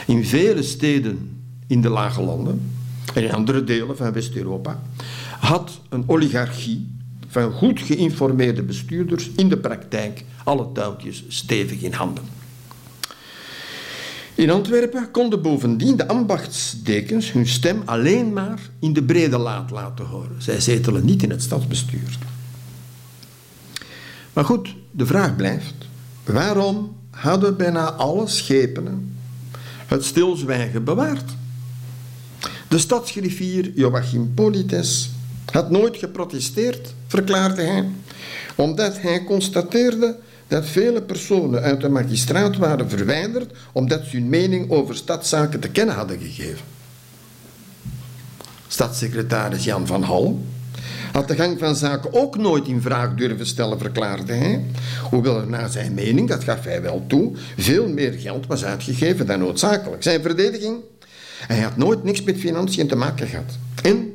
In 0.08 0.26
vele 0.26 0.64
steden 0.64 1.42
in 1.68 1.82
de 1.82 1.90
Lage 1.90 2.22
Landen 2.22 2.72
en 3.14 3.24
in 3.24 3.32
andere 3.32 3.64
delen 3.64 3.98
van 3.98 4.14
West-Europa 4.14 4.82
had 5.40 5.80
een 5.90 6.04
oligarchie 6.08 6.88
van 7.28 7.52
goed 7.52 7.80
geïnformeerde 7.80 8.64
bestuurders 8.64 9.30
in 9.36 9.50
de 9.50 9.58
praktijk 9.58 10.24
alle 10.44 10.72
touwtjes 10.74 11.24
stevig 11.28 11.82
in 11.82 11.94
handen. 11.94 12.24
In 14.36 14.50
Antwerpen 14.50 15.12
konden 15.12 15.42
bovendien 15.42 15.96
de 15.96 16.08
ambachtsdekens 16.08 17.32
hun 17.32 17.48
stem 17.48 17.82
alleen 17.86 18.34
maar 18.34 18.60
in 18.80 18.94
de 18.94 19.04
brede 19.04 19.38
laat 19.38 19.72
laten 19.72 20.06
horen. 20.06 20.36
Zij 20.38 20.60
zetelen 20.60 21.06
niet 21.06 21.24
in 21.24 21.30
het 21.30 21.42
stadsbestuur. 21.42 22.18
Maar 24.34 24.46
goed, 24.46 24.76
de 24.92 25.06
vraag 25.06 25.36
blijft: 25.36 25.74
waarom 26.26 26.96
hadden 27.12 27.58
bijna 27.58 27.92
alle 27.92 28.28
schepenen 28.28 29.18
het 29.86 30.06
stilzwijgen 30.06 30.84
bewaard? 30.84 31.38
De 32.70 32.78
stadsgriffier 32.78 33.72
Joachim 33.76 34.34
Polites 34.34 35.10
had 35.52 35.70
nooit 35.70 35.98
geprotesteerd, 35.98 36.94
verklaarde 37.08 37.62
hij, 37.62 37.86
omdat 38.56 39.02
hij 39.02 39.24
constateerde 39.24 40.18
dat 40.48 40.66
vele 40.66 41.02
personen 41.02 41.62
uit 41.62 41.82
de 41.82 41.90
magistraat 41.90 42.58
waren 42.58 42.90
verwijderd 42.90 43.52
omdat 43.72 44.06
ze 44.06 44.16
hun 44.16 44.30
mening 44.30 44.72
over 44.72 44.96
stadszaken 44.96 45.60
te 45.60 45.70
kennen 45.70 45.96
hadden 45.96 46.20
gegeven. 46.20 46.66
Stadssecretaris 48.68 49.64
Jan 49.64 49.88
van 49.88 50.04
Hal 50.04 50.42
had 51.12 51.28
de 51.28 51.36
gang 51.36 51.60
van 51.60 51.76
zaken 51.76 52.14
ook 52.14 52.38
nooit 52.38 52.68
in 52.68 52.82
vraag 52.82 53.16
durven 53.16 53.46
stellen, 53.46 53.80
verklaarde 53.80 54.34
hij. 54.34 54.66
Hoewel 55.10 55.40
er 55.40 55.48
naar 55.48 55.70
zijn 55.70 55.94
mening, 55.94 56.28
dat 56.28 56.44
gaf 56.44 56.64
hij 56.64 56.82
wel 56.82 57.04
toe, 57.08 57.32
veel 57.58 57.88
meer 57.88 58.14
geld 58.14 58.48
was 58.48 58.66
uitgegeven 58.66 59.26
dan 59.26 59.40
noodzakelijk. 59.40 60.04
Zijn 60.04 60.22
verdediging? 60.22 60.78
Hij 61.48 61.60
had 61.60 61.78
nooit 61.78 62.04
niks 62.04 62.24
met 62.24 62.38
financiën 62.38 62.88
te 62.88 62.96
maken 62.96 63.28
gehad. 63.28 63.58
En, 63.84 64.14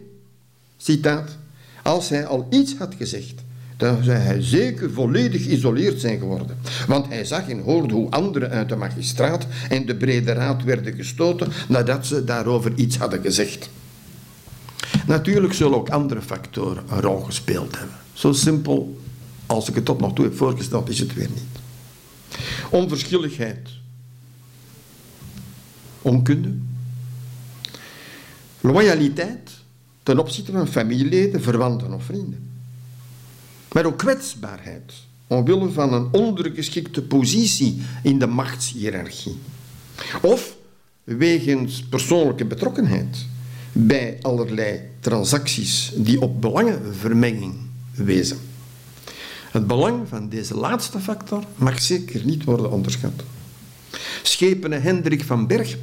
citaat, 0.77 1.37
als 1.83 2.09
hij 2.09 2.27
al 2.27 2.47
iets 2.51 2.77
had 2.77 2.95
gezegd, 2.99 3.43
dan 3.77 4.03
zou 4.03 4.16
hij 4.16 4.43
zeker 4.43 4.93
volledig 4.93 5.43
geïsoleerd 5.43 6.01
zijn 6.01 6.18
geworden. 6.18 6.57
Want 6.87 7.09
hij 7.09 7.25
zag 7.25 7.49
en 7.49 7.61
hoorde 7.61 7.95
hoe 7.95 8.11
anderen 8.11 8.51
uit 8.51 8.68
de 8.68 8.77
magistraat 8.77 9.47
en 9.68 9.87
de 9.87 9.97
brede 9.97 10.33
raad 10.33 10.62
werden 10.62 10.95
gestoten 10.95 11.53
nadat 11.68 12.07
ze 12.07 12.25
daarover 12.25 12.72
iets 12.75 12.97
hadden 12.97 13.22
gezegd. 13.22 13.70
Natuurlijk 15.07 15.53
zullen 15.53 15.79
ook 15.79 15.89
andere 15.89 16.22
factoren 16.22 16.85
een 16.89 17.01
rol 17.01 17.20
gespeeld 17.20 17.79
hebben. 17.79 17.97
Zo 18.12 18.33
simpel 18.33 18.97
als 19.47 19.68
ik 19.68 19.75
het 19.75 19.85
tot 19.85 20.01
nog 20.01 20.12
toe 20.12 20.25
heb 20.25 20.37
voorgesteld, 20.37 20.89
is 20.89 20.99
het 20.99 21.14
weer 21.14 21.29
niet. 21.29 21.62
Onverschilligheid. 22.70 23.68
Onkunde. 26.03 26.55
Loyaliteit 28.65 29.51
ten 30.03 30.19
opzichte 30.19 30.53
van 30.53 30.69
familieleden, 30.69 31.43
verwanten 31.43 31.93
of 31.93 32.05
vrienden. 32.05 32.51
Maar 33.73 33.85
ook 33.85 33.99
kwetsbaarheid, 33.99 34.93
omwille 35.27 35.71
van 35.71 35.93
een 35.93 36.09
ondergeschikte 36.12 37.03
positie 37.03 37.83
in 38.03 38.19
de 38.19 38.27
machtshierarchie. 38.27 39.39
Of 40.23 40.57
wegens 41.05 41.83
persoonlijke 41.83 42.45
betrokkenheid 42.45 43.27
bij 43.73 44.19
allerlei 44.21 44.81
transacties 45.01 45.93
die 45.97 46.21
op 46.21 46.41
belangenvermenging 46.41 47.55
wezen. 47.95 48.39
Het 49.51 49.67
belang 49.67 50.09
van 50.09 50.29
deze 50.29 50.57
laatste 50.57 51.01
factor 51.01 51.45
mag 51.57 51.83
zeker 51.83 52.25
niet 52.25 52.45
worden 52.45 52.71
onderschat. 52.71 53.23
Schepenen 54.23 54.83
Hendrik 54.83 55.25
van 55.25 55.47
Berg 55.47 55.77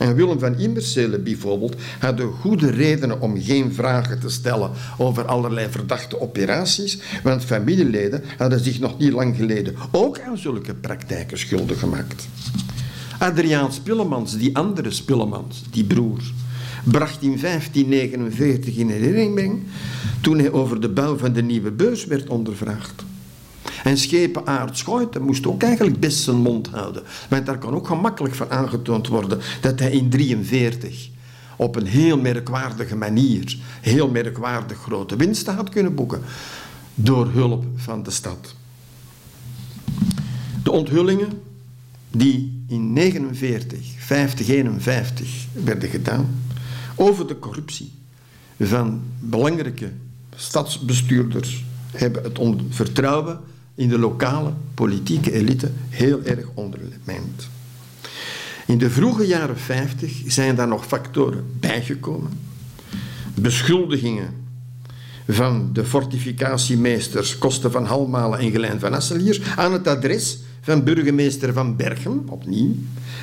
en 0.00 0.14
Willem 0.14 0.38
van 0.38 0.58
Immerselen 0.58 1.22
bijvoorbeeld 1.22 1.76
hadden 1.98 2.32
goede 2.32 2.70
redenen 2.70 3.20
om 3.20 3.42
geen 3.42 3.72
vragen 3.72 4.20
te 4.20 4.28
stellen 4.28 4.70
over 4.98 5.26
allerlei 5.26 5.68
verdachte 5.70 6.20
operaties, 6.20 6.98
want 7.22 7.44
familieleden 7.44 8.22
hadden 8.36 8.60
zich 8.60 8.78
nog 8.78 8.98
niet 8.98 9.12
lang 9.12 9.36
geleden 9.36 9.74
ook 9.90 10.20
aan 10.20 10.38
zulke 10.38 10.74
praktijken 10.74 11.38
schuldig 11.38 11.78
gemaakt. 11.78 12.28
Adriaan 13.18 13.72
Spillemans, 13.72 14.38
die 14.38 14.56
andere 14.56 14.90
Spillemans, 14.90 15.62
die 15.70 15.84
broer, 15.84 16.20
bracht 16.84 17.22
in 17.22 17.38
1549 17.40 18.76
in 18.76 18.88
herinnering 18.88 19.62
toen 20.20 20.38
hij 20.38 20.50
over 20.52 20.80
de 20.80 20.88
bouw 20.88 21.16
van 21.16 21.32
de 21.32 21.42
nieuwe 21.42 21.70
beurs 21.70 22.04
werd 22.04 22.28
ondervraagd. 22.28 23.04
En 23.90 23.98
schepen 23.98 24.46
Aard 24.46 24.78
Schouten 24.78 25.22
moest 25.22 25.46
ook 25.46 25.62
eigenlijk 25.62 26.00
best 26.00 26.22
zijn 26.22 26.36
mond 26.36 26.68
houden. 26.68 27.02
Want 27.28 27.46
daar 27.46 27.58
kan 27.58 27.74
ook 27.74 27.86
gemakkelijk 27.86 28.34
van 28.34 28.50
aangetoond 28.50 29.08
worden 29.08 29.38
dat 29.60 29.78
hij 29.78 29.90
in 29.90 30.10
1943 30.10 31.08
op 31.56 31.76
een 31.76 31.86
heel 31.86 32.18
merkwaardige 32.18 32.96
manier 32.96 33.58
heel 33.80 34.08
merkwaardig 34.10 34.78
grote 34.78 35.16
winsten 35.16 35.54
had 35.54 35.68
kunnen 35.68 35.94
boeken 35.94 36.22
door 36.94 37.30
hulp 37.30 37.64
van 37.76 38.02
de 38.02 38.10
stad. 38.10 38.54
De 40.62 40.70
onthullingen 40.70 41.42
die 42.10 42.64
in 42.68 42.92
49, 42.92 43.78
50, 43.98 44.48
51 44.48 45.46
werden 45.52 45.88
gedaan 45.88 46.42
over 46.94 47.26
de 47.26 47.38
corruptie 47.38 47.92
van 48.58 49.02
belangrijke 49.18 49.92
stadsbestuurders 50.34 51.64
hebben 51.90 52.22
het 52.22 52.38
vertrouwen 52.68 53.40
in 53.80 53.88
de 53.88 53.98
lokale 53.98 54.52
politieke 54.74 55.32
elite 55.32 55.70
heel 55.88 56.20
erg 56.24 56.44
ondermijnd. 56.54 57.48
In 58.66 58.78
de 58.78 58.90
vroege 58.90 59.26
jaren 59.26 59.58
50 59.58 60.22
zijn 60.26 60.54
daar 60.54 60.68
nog 60.68 60.86
factoren 60.86 61.44
bijgekomen. 61.60 62.40
Beschuldigingen 63.34 64.34
van 65.28 65.70
de 65.72 65.84
fortificatiemeesters 65.84 67.38
Kosten 67.38 67.70
van 67.70 67.84
Halmalen 67.84 68.38
en 68.38 68.50
Gelijn 68.50 68.80
van 68.80 68.94
Asseliers 68.94 69.40
aan 69.56 69.72
het 69.72 69.86
adres 69.86 70.38
van 70.60 70.84
burgemeester 70.84 71.52
van 71.52 71.76
Berchem, 71.76 72.22
opnieuw, 72.26 72.74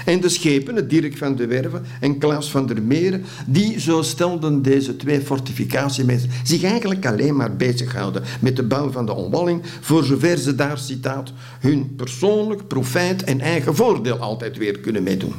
en 0.06 0.22
de 0.22 0.30
schepen, 0.30 0.76
het 0.76 0.90
Dirk 0.90 1.18
van 1.18 1.36
de 1.36 1.48
Werven 1.48 1.86
en 2.00 2.18
Klaas 2.18 2.52
van 2.52 2.68
der 2.68 2.82
Meren, 2.82 3.24
die, 3.46 3.80
zo 3.80 4.02
stelden 4.02 4.62
deze 4.62 4.96
twee 4.96 5.22
fortificatiemeesters, 5.22 6.34
zich 6.44 6.64
eigenlijk 6.64 7.06
alleen 7.06 7.36
maar 7.36 7.56
bezighouden 7.56 8.24
met 8.40 8.56
de 8.56 8.64
bouw 8.64 8.92
van 8.92 9.06
de 9.06 9.14
omwalling, 9.14 9.62
voor 9.82 10.04
zover 10.04 10.38
ze 10.38 10.56
daar, 10.56 10.78
citaat, 10.78 11.34
hun 11.60 11.96
persoonlijk 11.96 12.68
profijt 12.68 13.24
en 13.24 13.40
eigen 13.42 13.76
voordeel 13.76 14.18
altijd 14.18 14.58
weer 14.58 14.80
kunnen 14.80 15.04
meedoen. 15.04 15.34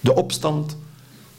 De 0.00 0.14
opstand 0.14 0.76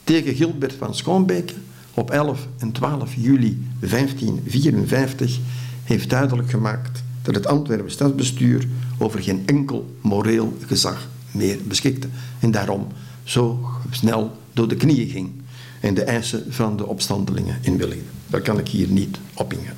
tegen 0.04 0.36
Gilbert 0.36 0.74
van 0.74 0.96
Schoonbeek 0.96 1.54
op 1.94 2.12
11 2.12 2.48
en 2.58 2.72
12 2.72 3.14
juli 3.16 3.68
1554 3.80 5.40
heeft 5.84 6.10
duidelijk 6.10 6.50
gemaakt 6.50 7.04
dat 7.22 7.36
het 7.36 7.48
Antwerpen 7.48 7.92
stadsbestuur 7.92 8.68
over 8.98 9.22
geen 9.22 9.44
enkel 9.46 9.96
moreel 10.02 10.58
gezag 10.66 11.08
meer 11.32 11.58
beschikte. 11.68 12.08
En 12.40 12.52
daarom 12.52 12.88
zo 13.24 13.70
snel 13.90 14.32
door 14.54 14.68
de 14.68 14.76
knieën 14.76 15.10
ging 15.10 15.30
en 15.80 15.94
de 15.94 16.04
eisen 16.04 16.46
van 16.50 16.78
de 16.78 16.86
opstandelingen 16.86 17.58
inwilligde. 17.62 18.04
Daar 18.28 18.42
kan 18.42 18.60
ik 18.60 18.68
hier 18.68 18.88
niet 18.88 19.18
op 19.34 19.54
ingaan. 19.54 19.76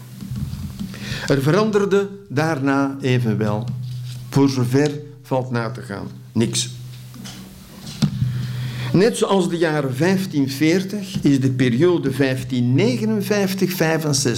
Er 1.28 1.41
veranderde 1.41 2.10
daarna 2.30 2.98
evenwel, 3.02 3.68
voor 4.30 4.50
zover 4.50 4.91
valt 5.22 5.52
na 5.52 5.72
te 5.72 5.82
gaan, 5.82 6.08
niks. 6.32 6.70
Net 8.94 9.18
zoals 9.18 9.50
de 9.50 9.58
jaren 9.58 9.96
1540 9.98 11.22
is 11.22 11.39
de 11.39 11.52
periode 11.52 12.12
1559-65, 12.12 12.16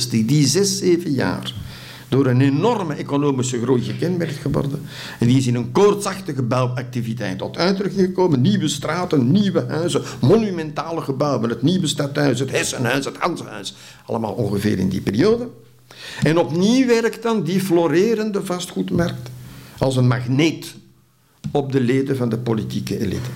die 0.09 0.47
zes, 0.47 0.77
zeven 0.77 1.11
jaar, 1.11 1.53
door 2.15 2.25
een 2.25 2.41
enorme 2.41 2.93
economische 2.93 3.61
groei 3.61 3.81
gekenmerkt 3.81 4.35
geworden. 4.35 4.81
En 5.19 5.27
die 5.27 5.37
is 5.37 5.47
in 5.47 5.55
een 5.55 5.71
koortsachtige 5.71 6.41
bouwactiviteit 6.41 7.37
tot 7.37 7.57
uitdrukking 7.57 8.05
gekomen. 8.05 8.41
Nieuwe 8.41 8.67
straten, 8.67 9.31
nieuwe 9.31 9.65
huizen, 9.67 10.01
monumentale 10.21 11.01
gebouwen. 11.01 11.49
Het 11.49 11.61
nieuwe 11.61 11.87
stadhuis, 11.87 12.39
het 12.39 12.51
Hessenhuis, 12.51 13.05
het 13.05 13.17
Hansenhuis. 13.17 13.75
Allemaal 14.05 14.33
ongeveer 14.33 14.79
in 14.79 14.89
die 14.89 15.01
periode. 15.01 15.49
En 16.23 16.37
opnieuw 16.37 16.87
werkt 16.87 17.23
dan 17.23 17.43
die 17.43 17.59
florerende 17.59 18.45
vastgoedmarkt 18.45 19.29
als 19.77 19.95
een 19.95 20.07
magneet 20.07 20.75
op 21.51 21.71
de 21.71 21.81
leden 21.81 22.17
van 22.17 22.29
de 22.29 22.37
politieke 22.37 22.99
elite. 22.99 23.29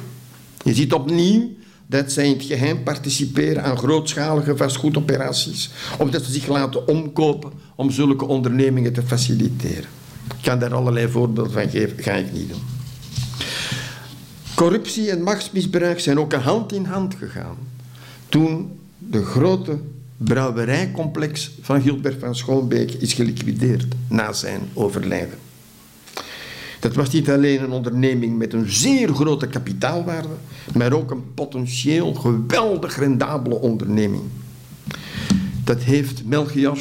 Je 0.64 0.74
ziet 0.74 0.94
opnieuw 0.94 1.50
dat 1.90 2.12
zij 2.12 2.26
in 2.26 2.34
het 2.34 2.44
geheim 2.44 2.84
participeren 2.84 3.64
aan 3.64 3.78
grootschalige 3.78 4.58
vastgoedoperaties, 4.58 5.70
omdat 5.98 6.24
ze 6.24 6.32
zich 6.32 6.48
laten 6.48 6.88
omkopen 6.88 7.52
om 7.80 7.92
zulke 7.92 8.26
ondernemingen 8.26 8.94
te 8.94 9.02
faciliteren. 9.02 9.90
Ik 10.28 10.42
kan 10.42 10.60
daar 10.60 10.74
allerlei 10.74 11.08
voorbeelden 11.08 11.52
van 11.52 11.70
geven, 11.70 12.04
ga 12.04 12.12
ik 12.12 12.34
niet 12.34 12.50
doen. 12.50 12.62
Corruptie 14.56 15.12
en 15.12 15.24
machtsmisbruik 15.24 16.00
zijn 16.00 16.20
ook 16.20 16.34
hand 16.34 16.74
in 16.74 16.86
hand 16.86 17.16
gegaan 17.16 17.58
toen 18.30 18.80
de 18.98 19.24
grote 19.24 19.80
brouwerijcomplex 20.18 21.52
van 21.62 21.82
Gilbert 21.82 22.20
van 22.20 22.36
Schoonbeek 22.36 22.92
is 22.92 23.14
geliquideerd 23.14 23.86
na 24.08 24.34
zijn 24.34 24.62
overlijden. 24.74 25.38
Dat 26.80 26.96
was 26.96 27.10
niet 27.10 27.30
alleen 27.30 27.64
een 27.64 27.72
onderneming 27.72 28.38
met 28.38 28.54
een 28.54 28.70
zeer 28.70 29.14
grote 29.14 29.48
kapitaalwaarde, 29.48 30.36
maar 30.74 30.94
ook 30.94 31.12
een 31.12 31.34
potentieel 31.34 32.14
geweldig 32.14 32.98
rendabele 32.98 33.56
onderneming. 33.56 34.24
Dat 35.70 35.82
heeft 35.82 36.26
Melchior 36.26 36.78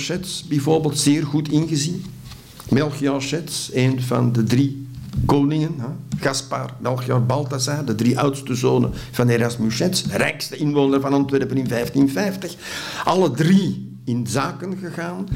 bijvoorbeeld 0.48 0.98
zeer 0.98 1.26
goed 1.26 1.48
ingezien. 1.48 2.04
Melchior 2.70 3.22
een 3.72 4.02
van 4.02 4.32
de 4.32 4.42
drie 4.42 4.86
koningen, 5.26 5.74
Gaspar, 6.18 6.74
Melchior, 6.80 7.26
Balthasar, 7.26 7.84
de 7.84 7.94
drie 7.94 8.18
oudste 8.18 8.54
zonen 8.54 8.90
van 9.10 9.28
Erasmus 9.28 9.74
Schets, 9.74 10.04
rijkste 10.06 10.56
inwoner 10.56 11.00
van 11.00 11.12
Antwerpen 11.12 11.56
in 11.56 11.68
1550. 11.68 12.54
Alle 13.04 13.30
drie 13.30 13.98
in 14.04 14.26
zaken 14.26 14.76
gegaan, 14.76 15.28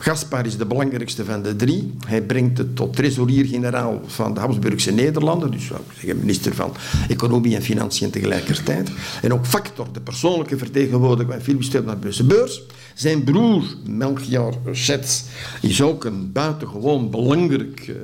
Gaspar 0.00 0.46
is 0.46 0.56
de 0.56 0.66
belangrijkste 0.66 1.24
van 1.24 1.42
de 1.42 1.56
drie. 1.56 1.94
Hij 2.06 2.22
brengt 2.22 2.58
het 2.58 2.76
tot 2.76 2.96
trésorier-generaal 2.96 4.00
van 4.06 4.34
de 4.34 4.40
Habsburgse 4.40 4.92
Nederlanden, 4.92 5.50
dus 5.50 5.66
zou 5.66 5.80
ik 5.80 5.92
zeggen 5.98 6.18
minister 6.18 6.54
van 6.54 6.74
Economie 7.08 7.56
en 7.56 7.62
Financiën 7.62 8.10
tegelijkertijd. 8.10 8.90
En 9.22 9.32
ook 9.32 9.46
factor, 9.46 9.86
de 9.92 10.00
persoonlijke 10.00 10.58
vertegenwoordiger 10.58 11.32
van 11.32 11.42
Philips 11.42 11.70
naar 11.70 11.98
Beurs. 12.26 12.62
Zijn 12.94 13.24
broer, 13.24 13.64
Melchior 13.86 14.54
Schets, 14.72 15.24
is 15.62 15.82
ook 15.82 16.04
een 16.04 16.32
buitengewoon 16.32 17.10
belangrijk 17.10 17.86
uh, 17.88 17.96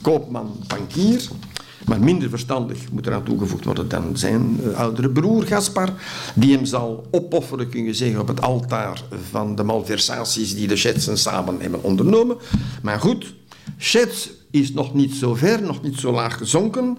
koopman, 0.00 0.56
bankier. 0.66 1.28
Maar 1.86 2.00
minder 2.00 2.28
verstandig 2.28 2.78
moet 2.92 3.06
eraan 3.06 3.22
toegevoegd 3.22 3.64
worden 3.64 3.88
dan 3.88 4.16
zijn 4.16 4.60
eh, 4.64 4.78
oudere 4.78 5.10
broer 5.10 5.42
Gaspar, 5.42 5.92
die 6.34 6.54
hem 6.56 6.64
zal 6.64 7.06
opofferen, 7.10 7.68
kun 7.68 7.84
je 7.84 7.94
zeggen, 7.94 8.20
op 8.20 8.28
het 8.28 8.40
altaar 8.40 9.02
van 9.30 9.54
de 9.54 9.62
malversaties 9.62 10.54
die 10.54 10.68
de 10.68 10.76
Schetsen 10.76 11.18
samen 11.18 11.60
hebben 11.60 11.82
ondernomen. 11.82 12.36
Maar 12.82 13.00
goed, 13.00 13.34
Schets 13.78 14.30
is 14.50 14.72
nog 14.72 14.94
niet 14.94 15.14
zo 15.14 15.34
ver, 15.34 15.62
nog 15.62 15.82
niet 15.82 15.98
zo 15.98 16.12
laag 16.12 16.36
gezonken. 16.36 16.98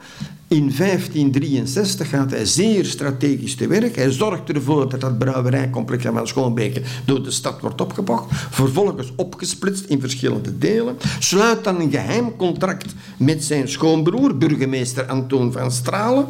In 0.51 0.71
1563 0.77 2.09
gaat 2.09 2.31
hij 2.31 2.45
zeer 2.45 2.85
strategisch 2.85 3.55
te 3.55 3.67
werk. 3.67 3.95
Hij 3.95 4.11
zorgt 4.11 4.49
ervoor 4.49 4.89
dat 4.89 5.01
dat 5.01 5.17
brouwerijcomplex 5.17 6.03
van 6.03 6.27
Schoonbeke 6.27 6.81
door 7.05 7.23
de 7.23 7.31
stad 7.31 7.61
wordt 7.61 7.81
opgebouwd. 7.81 8.25
Vervolgens 8.29 9.11
opgesplitst 9.15 9.85
in 9.85 9.99
verschillende 9.99 10.57
delen. 10.57 10.97
Sluit 11.19 11.63
dan 11.63 11.79
een 11.79 11.91
geheim 11.91 12.35
contract 12.35 12.95
met 13.17 13.43
zijn 13.43 13.67
schoonbroer, 13.69 14.37
burgemeester 14.37 15.05
Antoon 15.05 15.51
van 15.51 15.71
Stralen. 15.71 16.27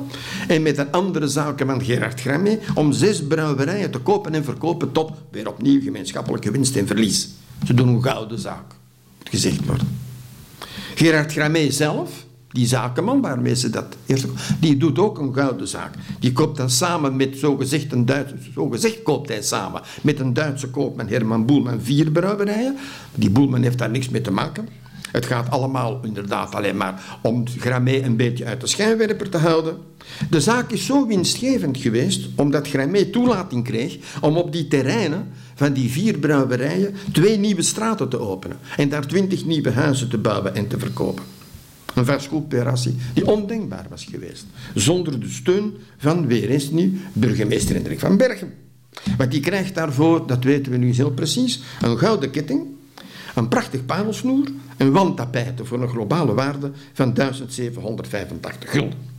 En 0.47 0.61
met 0.61 0.77
een 0.77 0.91
andere 0.91 1.27
zakenman, 1.27 1.83
Gerard 1.83 2.21
Gramme, 2.21 2.59
om 2.73 2.91
zes 2.91 3.23
brouwerijen 3.23 3.91
te 3.91 3.99
kopen 3.99 4.33
en 4.33 4.43
verkopen 4.43 4.91
tot 4.91 5.11
weer 5.31 5.47
opnieuw 5.47 5.81
gemeenschappelijke 5.81 6.51
winst 6.51 6.75
en 6.75 6.87
verlies. 6.87 7.29
Ze 7.65 7.73
doen 7.73 7.87
een 7.87 8.03
gouden 8.03 8.39
zaak, 8.39 8.75
moet 9.17 9.29
gezegd 9.29 9.65
worden. 9.65 9.99
Gerard 10.95 11.31
Gramme 11.31 11.71
zelf 11.71 12.29
die 12.51 12.67
zakenman 12.67 13.21
waarmee 13.21 13.55
ze 13.55 13.69
dat 13.69 13.97
eerst... 14.05 14.25
Die 14.59 14.77
doet 14.77 14.99
ook 14.99 15.19
een 15.19 15.33
gouden 15.33 15.67
zaak. 15.67 15.93
Die 16.19 16.33
koopt 16.33 16.57
dan 16.57 16.69
samen 16.69 17.15
met 17.15 17.37
zogezegd 17.37 17.91
een 17.91 18.05
Duitse... 18.05 18.35
Zogezegd 18.53 19.03
koopt 19.03 19.29
hij 19.29 19.41
samen 19.41 19.81
met 20.01 20.19
een 20.19 20.33
Duitse 20.33 20.69
koopman 20.69 21.07
Herman 21.07 21.45
Boelman 21.45 21.81
vier 21.81 22.11
brouwerijen. 22.11 22.77
Die 23.15 23.29
Boelman 23.29 23.61
heeft 23.63 23.77
daar 23.77 23.89
niks 23.89 24.09
mee 24.09 24.21
te 24.21 24.31
maken. 24.31 24.67
Het 25.11 25.25
gaat 25.25 25.49
allemaal 25.49 25.99
inderdaad 26.03 26.55
alleen 26.55 26.77
maar 26.77 27.19
om 27.21 27.47
Gramé 27.57 28.01
een 28.01 28.15
beetje 28.15 28.45
uit 28.45 28.61
de 28.61 28.67
schijnwerper 28.67 29.29
te 29.29 29.37
houden. 29.37 29.77
De 30.29 30.41
zaak 30.41 30.71
is 30.71 30.85
zo 30.85 31.07
winstgevend 31.07 31.77
geweest 31.77 32.29
omdat 32.35 32.67
Gramé 32.67 33.05
toelating 33.05 33.63
kreeg 33.63 33.97
om 34.21 34.37
op 34.37 34.51
die 34.51 34.67
terreinen 34.67 35.27
van 35.55 35.73
die 35.73 35.91
vier 35.91 36.17
brouwerijen 36.17 36.95
twee 37.11 37.37
nieuwe 37.37 37.61
straten 37.61 38.09
te 38.09 38.19
openen 38.19 38.57
en 38.77 38.89
daar 38.89 39.07
twintig 39.07 39.45
nieuwe 39.45 39.71
huizen 39.71 40.09
te 40.09 40.17
bouwen 40.17 40.55
en 40.55 40.67
te 40.67 40.79
verkopen. 40.79 41.23
Een 41.95 42.05
vastgoedoperatie 42.05 42.95
die 43.13 43.27
ondenkbaar 43.27 43.85
was 43.89 44.05
geweest. 44.11 44.45
Zonder 44.75 45.19
de 45.19 45.29
steun 45.29 45.73
van, 45.97 46.27
weer 46.27 46.49
eens 46.49 46.69
nu, 46.69 47.01
burgemeester 47.13 47.75
Hendrik 47.75 47.99
van 47.99 48.17
Bergen. 48.17 48.53
Want 49.17 49.31
die 49.31 49.39
krijgt 49.39 49.75
daarvoor, 49.75 50.27
dat 50.27 50.43
weten 50.43 50.71
we 50.71 50.77
nu 50.77 50.93
heel 50.93 51.11
precies, 51.11 51.61
een 51.81 51.97
gouden 51.97 52.29
ketting, 52.29 52.67
een 53.35 53.47
prachtig 53.47 53.85
parelsnoer 53.85 54.47
en 54.77 54.91
wandtapijten 54.91 55.67
voor 55.67 55.81
een 55.81 55.89
globale 55.89 56.33
waarde 56.33 56.71
van 56.93 57.13
1785 57.13 58.71
gulden. 58.71 59.09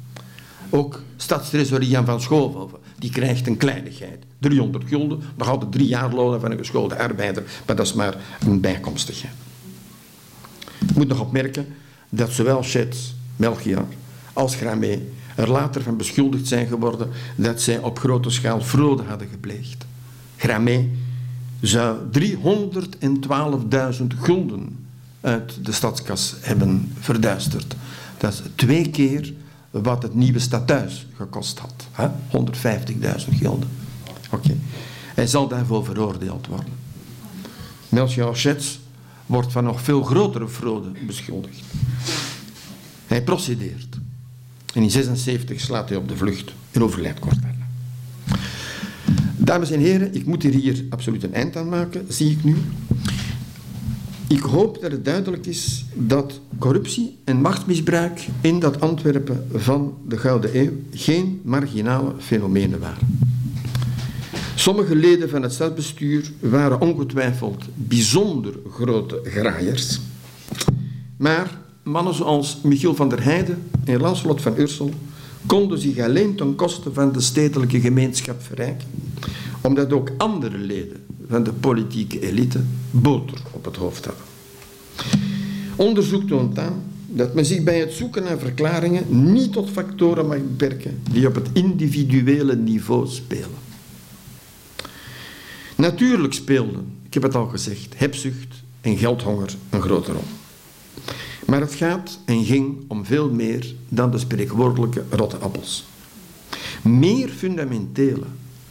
Ook 0.70 1.03
stadstresorie 1.16 1.89
Jan 1.89 2.05
van 2.05 2.20
Schoonhoven, 2.20 2.79
die 2.99 3.11
krijgt 3.11 3.47
een 3.47 3.57
kleinigheid. 3.57 4.25
300 4.39 4.85
gulden, 4.89 5.23
nog 5.37 5.49
altijd 5.49 5.73
drie 5.73 5.87
jaar 5.87 6.14
lonen 6.14 6.41
van 6.41 6.51
een 6.51 6.59
geschoolde 6.59 6.99
arbeider, 6.99 7.43
maar 7.66 7.77
dat 7.77 7.87
is 7.87 7.93
maar 7.93 8.16
een 8.47 8.61
bijkomstigheid. 8.61 9.35
Ik 10.89 10.97
moet 10.97 11.09
nog 11.09 11.20
opmerken 11.20 11.66
dat 12.15 12.31
zowel 12.31 12.63
Chet, 12.63 12.97
Melchior 13.37 13.87
als 14.33 14.55
Gramé 14.55 15.01
er 15.35 15.51
later 15.51 15.83
van 15.83 15.97
beschuldigd 15.97 16.47
zijn 16.47 16.67
geworden 16.67 17.09
dat 17.37 17.61
zij 17.61 17.79
op 17.79 17.99
grote 17.99 18.31
schaal 18.31 18.61
fraude 18.61 19.03
hadden 19.03 19.29
gepleegd. 19.29 19.87
Gramé 20.37 20.89
zou 21.61 21.97
312.000 22.19 24.07
gulden 24.19 24.87
uit 25.21 25.65
de 25.65 25.73
stadskas 25.73 26.35
hebben 26.41 26.93
verduisterd. 27.01 27.77
Dat 28.19 28.33
is 28.33 28.43
twee 28.55 28.91
keer 28.91 29.33
wat 29.71 30.03
het 30.03 30.15
nieuwe 30.15 30.39
stadhuis 30.39 31.07
gekost 31.17 31.59
had. 31.59 32.11
150.000 32.31 33.37
gulden. 33.39 33.69
Oké. 34.31 34.57
Hij 35.15 35.27
zal 35.27 35.49
daarvoor 35.49 35.85
veroordeeld 35.85 36.47
worden. 36.47 36.73
Melchior 37.89 38.37
Schets 38.37 38.81
wordt 39.33 39.53
van 39.53 39.64
nog 39.64 39.80
veel 39.80 40.03
grotere 40.03 40.49
fraude 40.49 40.89
beschuldigd. 41.07 41.62
Hij 43.07 43.22
procedeert. 43.22 43.99
En 44.74 44.83
in 44.83 44.91
76 44.91 45.61
slaat 45.61 45.89
hij 45.89 45.99
op 45.99 46.09
de 46.09 46.16
vlucht 46.16 46.53
en 46.70 46.83
overlijdt 46.83 47.18
kort 47.18 47.43
daarna. 47.43 47.66
Dames 49.37 49.70
en 49.70 49.80
heren, 49.80 50.14
ik 50.14 50.26
moet 50.26 50.43
hier 50.43 50.85
absoluut 50.89 51.22
een 51.22 51.35
eind 51.35 51.57
aan 51.57 51.68
maken, 51.68 52.05
zie 52.09 52.30
ik 52.30 52.45
nu. 52.45 52.57
Ik 54.28 54.41
hoop 54.41 54.80
dat 54.80 54.91
het 54.93 55.05
duidelijk 55.05 55.47
is 55.47 55.85
dat 55.95 56.41
corruptie 56.59 57.18
en 57.24 57.41
machtsmisbruik 57.41 58.26
in 58.41 58.59
dat 58.59 58.80
Antwerpen 58.80 59.47
van 59.53 59.95
de 60.09 60.16
Gouden 60.16 60.59
Eeuw 60.59 60.72
geen 60.91 61.41
marginale 61.45 62.12
fenomenen 62.18 62.80
waren. 62.80 63.32
Sommige 64.63 64.97
leden 64.97 65.29
van 65.29 65.43
het 65.43 65.53
stadsbestuur 65.53 66.33
waren 66.41 66.81
ongetwijfeld 66.81 67.65
bijzonder 67.75 68.55
grote 68.71 69.21
graaiers. 69.25 70.01
Maar 71.17 71.59
mannen 71.83 72.15
zoals 72.15 72.59
Michiel 72.63 72.95
van 72.95 73.09
der 73.09 73.23
Heijden 73.23 73.63
en 73.85 74.01
Lancelot 74.01 74.41
van 74.41 74.59
Ursel 74.59 74.91
konden 75.47 75.79
zich 75.79 75.99
alleen 75.99 76.37
ten 76.37 76.55
koste 76.55 76.93
van 76.93 77.13
de 77.13 77.21
stedelijke 77.21 77.81
gemeenschap 77.81 78.43
verrijken, 78.43 78.89
omdat 79.61 79.93
ook 79.93 80.11
andere 80.17 80.59
leden 80.59 81.05
van 81.29 81.43
de 81.43 81.53
politieke 81.53 82.21
elite 82.21 82.61
boter 82.91 83.39
op 83.51 83.65
het 83.65 83.77
hoofd 83.77 84.05
hadden. 84.05 84.25
Onderzoek 85.77 86.29
toont 86.29 86.59
aan 86.59 86.83
dat 87.07 87.35
men 87.35 87.45
zich 87.45 87.63
bij 87.63 87.81
het 87.81 87.93
zoeken 87.93 88.23
naar 88.23 88.39
verklaringen 88.39 89.33
niet 89.33 89.53
tot 89.53 89.71
factoren 89.71 90.27
mag 90.27 90.39
beperken 90.39 91.01
die 91.11 91.27
op 91.27 91.35
het 91.35 91.49
individuele 91.53 92.57
niveau 92.57 93.07
spelen. 93.07 93.71
Natuurlijk 95.77 96.33
speelden, 96.33 96.97
ik 97.07 97.14
heb 97.14 97.23
het 97.23 97.35
al 97.35 97.47
gezegd, 97.47 97.99
hebzucht 97.99 98.62
en 98.81 98.97
geldhonger 98.97 99.55
een 99.70 99.83
grote 99.83 100.12
rol. 100.12 100.25
Maar 101.47 101.61
het 101.61 101.75
gaat 101.75 102.18
en 102.25 102.45
ging 102.45 102.77
om 102.89 103.05
veel 103.05 103.31
meer 103.31 103.75
dan 103.89 104.11
de 104.11 104.18
spreekwoordelijke 104.18 105.05
rotte 105.11 105.37
appels. 105.37 105.85
Meer 106.83 107.29
fundamentele, 107.29 108.27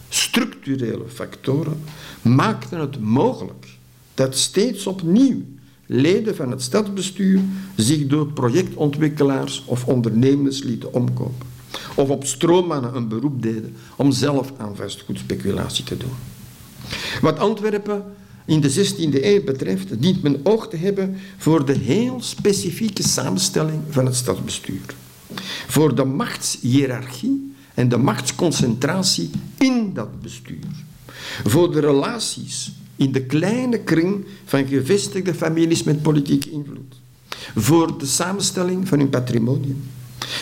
structurele 0.10 1.06
factoren 1.08 1.84
maakten 2.22 2.80
het 2.80 3.00
mogelijk 3.00 3.68
dat 4.14 4.38
steeds 4.38 4.88
opnieuw 4.88 5.42
leden 5.86 6.36
van 6.36 6.52
het 6.52 6.62
stadsbestuur 6.62 7.40
zich 7.76 8.08
door 8.08 8.28
projectontwikkelaars 8.28 9.64
of 9.66 9.86
ondernemers 9.86 10.64
lieten 10.64 10.94
omkopen. 10.94 11.48
Of 11.96 12.10
op 12.10 12.26
stroommannen 12.26 12.96
een 12.96 13.08
beroep 13.08 13.42
deden 13.42 13.76
om 13.96 14.12
zelf 14.12 14.54
aan 14.58 14.76
vastgoedspeculatie 14.76 15.84
te 15.84 15.98
doen. 15.98 16.31
Wat 17.22 17.40
Antwerpen 17.40 18.04
in 18.46 18.62
de 18.62 18.72
16e 18.72 19.24
eeuw 19.24 19.44
betreft, 19.44 20.02
dient 20.02 20.22
men 20.22 20.40
oog 20.44 20.68
te 20.68 20.78
hebben 20.78 21.18
voor 21.38 21.66
de 21.66 21.78
heel 21.78 22.18
specifieke 22.22 23.04
samenstelling 23.04 23.82
van 23.90 24.06
het 24.06 24.16
stadsbestuur. 24.16 24.96
Voor 25.68 25.96
de 25.96 26.06
machtshierarchie 26.06 27.54
en 27.74 27.90
de 27.90 27.98
machtsconcentratie 27.98 29.30
in 29.58 29.94
dat 29.94 30.22
bestuur. 30.22 30.68
Voor 31.44 31.72
de 31.72 31.80
relaties 31.80 32.72
in 32.96 33.12
de 33.12 33.26
kleine 33.26 33.80
kring 33.80 34.26
van 34.46 34.68
gevestigde 34.68 35.34
families 35.34 35.84
met 35.84 36.02
politieke 36.02 36.50
invloed. 36.50 37.00
Voor 37.56 37.98
de 37.98 38.06
samenstelling 38.06 38.88
van 38.88 39.00
hun 39.00 39.10
patrimonium. 39.10 39.84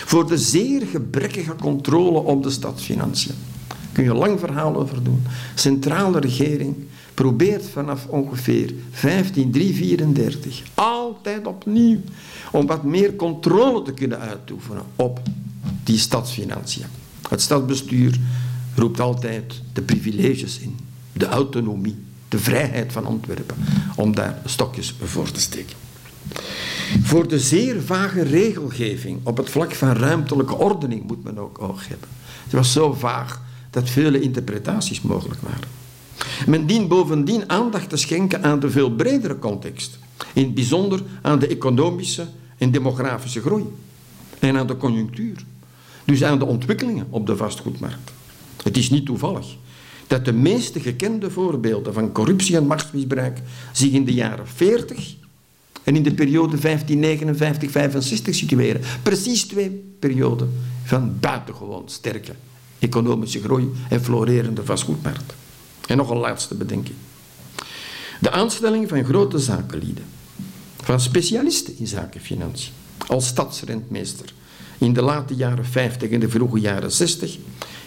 Voor 0.06 0.28
de 0.28 0.38
zeer 0.38 0.82
gebrekkige 0.86 1.56
controle 1.56 2.20
op 2.20 2.44
de 2.44 2.50
stadsfinanciën. 2.50 3.36
Kun 4.00 4.08
je 4.08 4.14
lang 4.14 4.40
verhaal 4.40 4.76
over 4.76 5.04
doen. 5.04 5.24
Centrale 5.56 6.20
regering 6.20 6.76
probeert 7.14 7.70
vanaf 7.70 8.06
ongeveer 8.08 8.74
15334 8.92 10.64
altijd 10.74 11.48
opnieuw 11.48 12.00
om 12.52 12.68
wat 12.68 12.84
meer 12.84 13.16
controle 13.16 13.82
te 13.82 13.92
kunnen 13.92 14.20
uitoefenen 14.20 14.84
op 14.96 15.22
die 15.84 15.98
stadsfinanciën. 15.98 16.86
Het 17.30 17.42
stadsbestuur 17.42 18.20
roept 18.76 19.00
altijd 19.00 19.62
de 19.74 19.82
privileges 19.82 20.60
in, 20.60 20.78
de 21.14 21.28
autonomie, 21.28 22.04
de 22.28 22.40
vrijheid 22.40 22.92
van 22.92 23.06
Antwerpen, 23.06 23.56
om 23.96 24.16
daar 24.16 24.42
stokjes 24.46 24.96
voor 25.04 25.32
te 25.32 25.42
steken. 25.42 25.76
Voor 27.02 27.28
de 27.28 27.40
zeer 27.40 27.82
vage 27.82 28.22
regelgeving 28.22 29.20
op 29.24 29.38
het 29.38 29.50
vlak 29.50 29.74
van 29.74 29.92
ruimtelijke 29.92 30.56
ordening 30.56 31.08
moet 31.08 31.24
men 31.24 31.40
ook 31.40 31.62
oog 31.62 31.88
hebben. 31.88 32.08
Het 32.44 32.54
was 32.54 32.72
zo 32.72 32.94
vaag 32.94 33.48
dat 33.80 33.90
vele 33.90 34.20
interpretaties 34.20 35.02
mogelijk 35.02 35.42
waren. 35.42 35.68
Men 36.48 36.66
dient 36.66 36.88
bovendien 36.88 37.50
aandacht 37.50 37.90
te 37.90 37.98
schenken 37.98 38.44
aan 38.44 38.60
de 38.60 38.70
veel 38.70 38.92
bredere 38.92 39.40
context, 39.40 40.00
in 40.34 40.44
het 40.44 40.54
bijzonder 40.54 41.02
aan 41.22 41.40
de 41.40 41.48
economische 41.48 42.28
en 42.58 42.72
demografische 42.72 43.42
groei 43.42 43.66
en 44.40 44.58
aan 44.58 44.68
de 44.68 44.78
conjunctuur, 44.78 45.44
dus 46.06 46.24
aan 46.24 46.40
de 46.40 46.46
ontwikkelingen 46.46 47.08
op 47.10 47.26
de 47.26 47.36
vastgoedmarkt. 47.36 48.12
Het 48.64 48.78
is 48.78 48.90
niet 48.90 49.06
toevallig 49.06 49.46
dat 50.08 50.26
de 50.26 50.34
meeste 50.34 50.80
gekende 50.80 51.32
voorbeelden 51.32 51.94
van 51.94 52.12
corruptie 52.12 52.56
en 52.56 52.68
machtsmisbruik 52.68 53.42
zich 53.72 53.92
in 53.92 54.06
de 54.06 54.14
jaren 54.14 54.48
40 54.48 55.16
en 55.84 55.96
in 55.96 56.04
de 56.04 56.14
periode 56.14 56.58
1559-65 56.58 56.62
situeren. 58.30 58.82
Precies 59.04 59.44
twee 59.44 59.70
perioden 60.00 60.54
van 60.84 61.20
buitengewoon 61.20 61.84
sterke 61.86 62.34
economische 62.80 63.42
groei 63.42 63.72
en 63.90 64.04
florerende 64.04 64.66
vastgoedmarkt. 64.66 65.34
En 65.88 65.98
nog 65.98 66.10
een 66.10 66.18
laatste 66.18 66.56
bedenking. 66.56 66.96
De 68.20 68.32
aanstelling 68.32 68.90
van 68.90 69.06
grote 69.06 69.40
zakenlieden, 69.40 70.04
van 70.82 71.00
specialisten 71.00 71.78
in 71.78 71.88
zaken 71.88 72.22
financiën, 72.22 72.74
als 73.08 73.28
stadsrentmeester 73.28 74.34
in 74.78 74.94
de 74.94 75.02
late 75.02 75.36
jaren 75.36 75.66
50 75.66 76.10
en 76.10 76.20
de 76.20 76.30
vroege 76.30 76.60
jaren 76.60 76.92
60, 76.92 77.38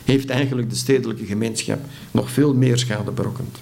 heeft 0.04 0.30
eigenlijk 0.30 0.70
de 0.70 0.76
stedelijke 0.76 1.24
gemeenschap 1.24 1.80
nog 2.10 2.30
veel 2.30 2.54
meer 2.54 2.78
schade 2.78 3.10
berokkend. 3.10 3.58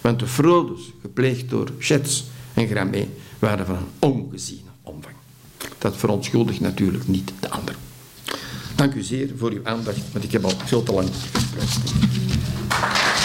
Want 0.00 0.18
de 0.18 0.26
fraudes 0.26 0.92
gepleegd 1.00 1.50
door 1.50 1.70
Schets 1.78 2.24
en 2.54 2.66
Gramé 2.68 3.08
waren 3.38 3.66
van 3.66 3.76
een 3.76 4.08
ongeziene 4.10 4.70
omvang. 4.82 5.14
Dat 5.78 5.96
verontschuldigt 5.96 6.60
natuurlijk 6.60 7.08
niet 7.08 7.32
de 7.40 7.50
ander. 7.50 7.76
Dank 8.76 8.94
u 8.94 9.02
zeer 9.02 9.30
voor 9.36 9.50
uw 9.50 9.60
aandacht, 9.62 9.98
want 10.12 10.24
ik 10.24 10.32
heb 10.32 10.44
al 10.44 10.52
veel 10.64 10.82
te 10.82 10.92
lang 10.92 11.08
gesproken. 11.32 13.15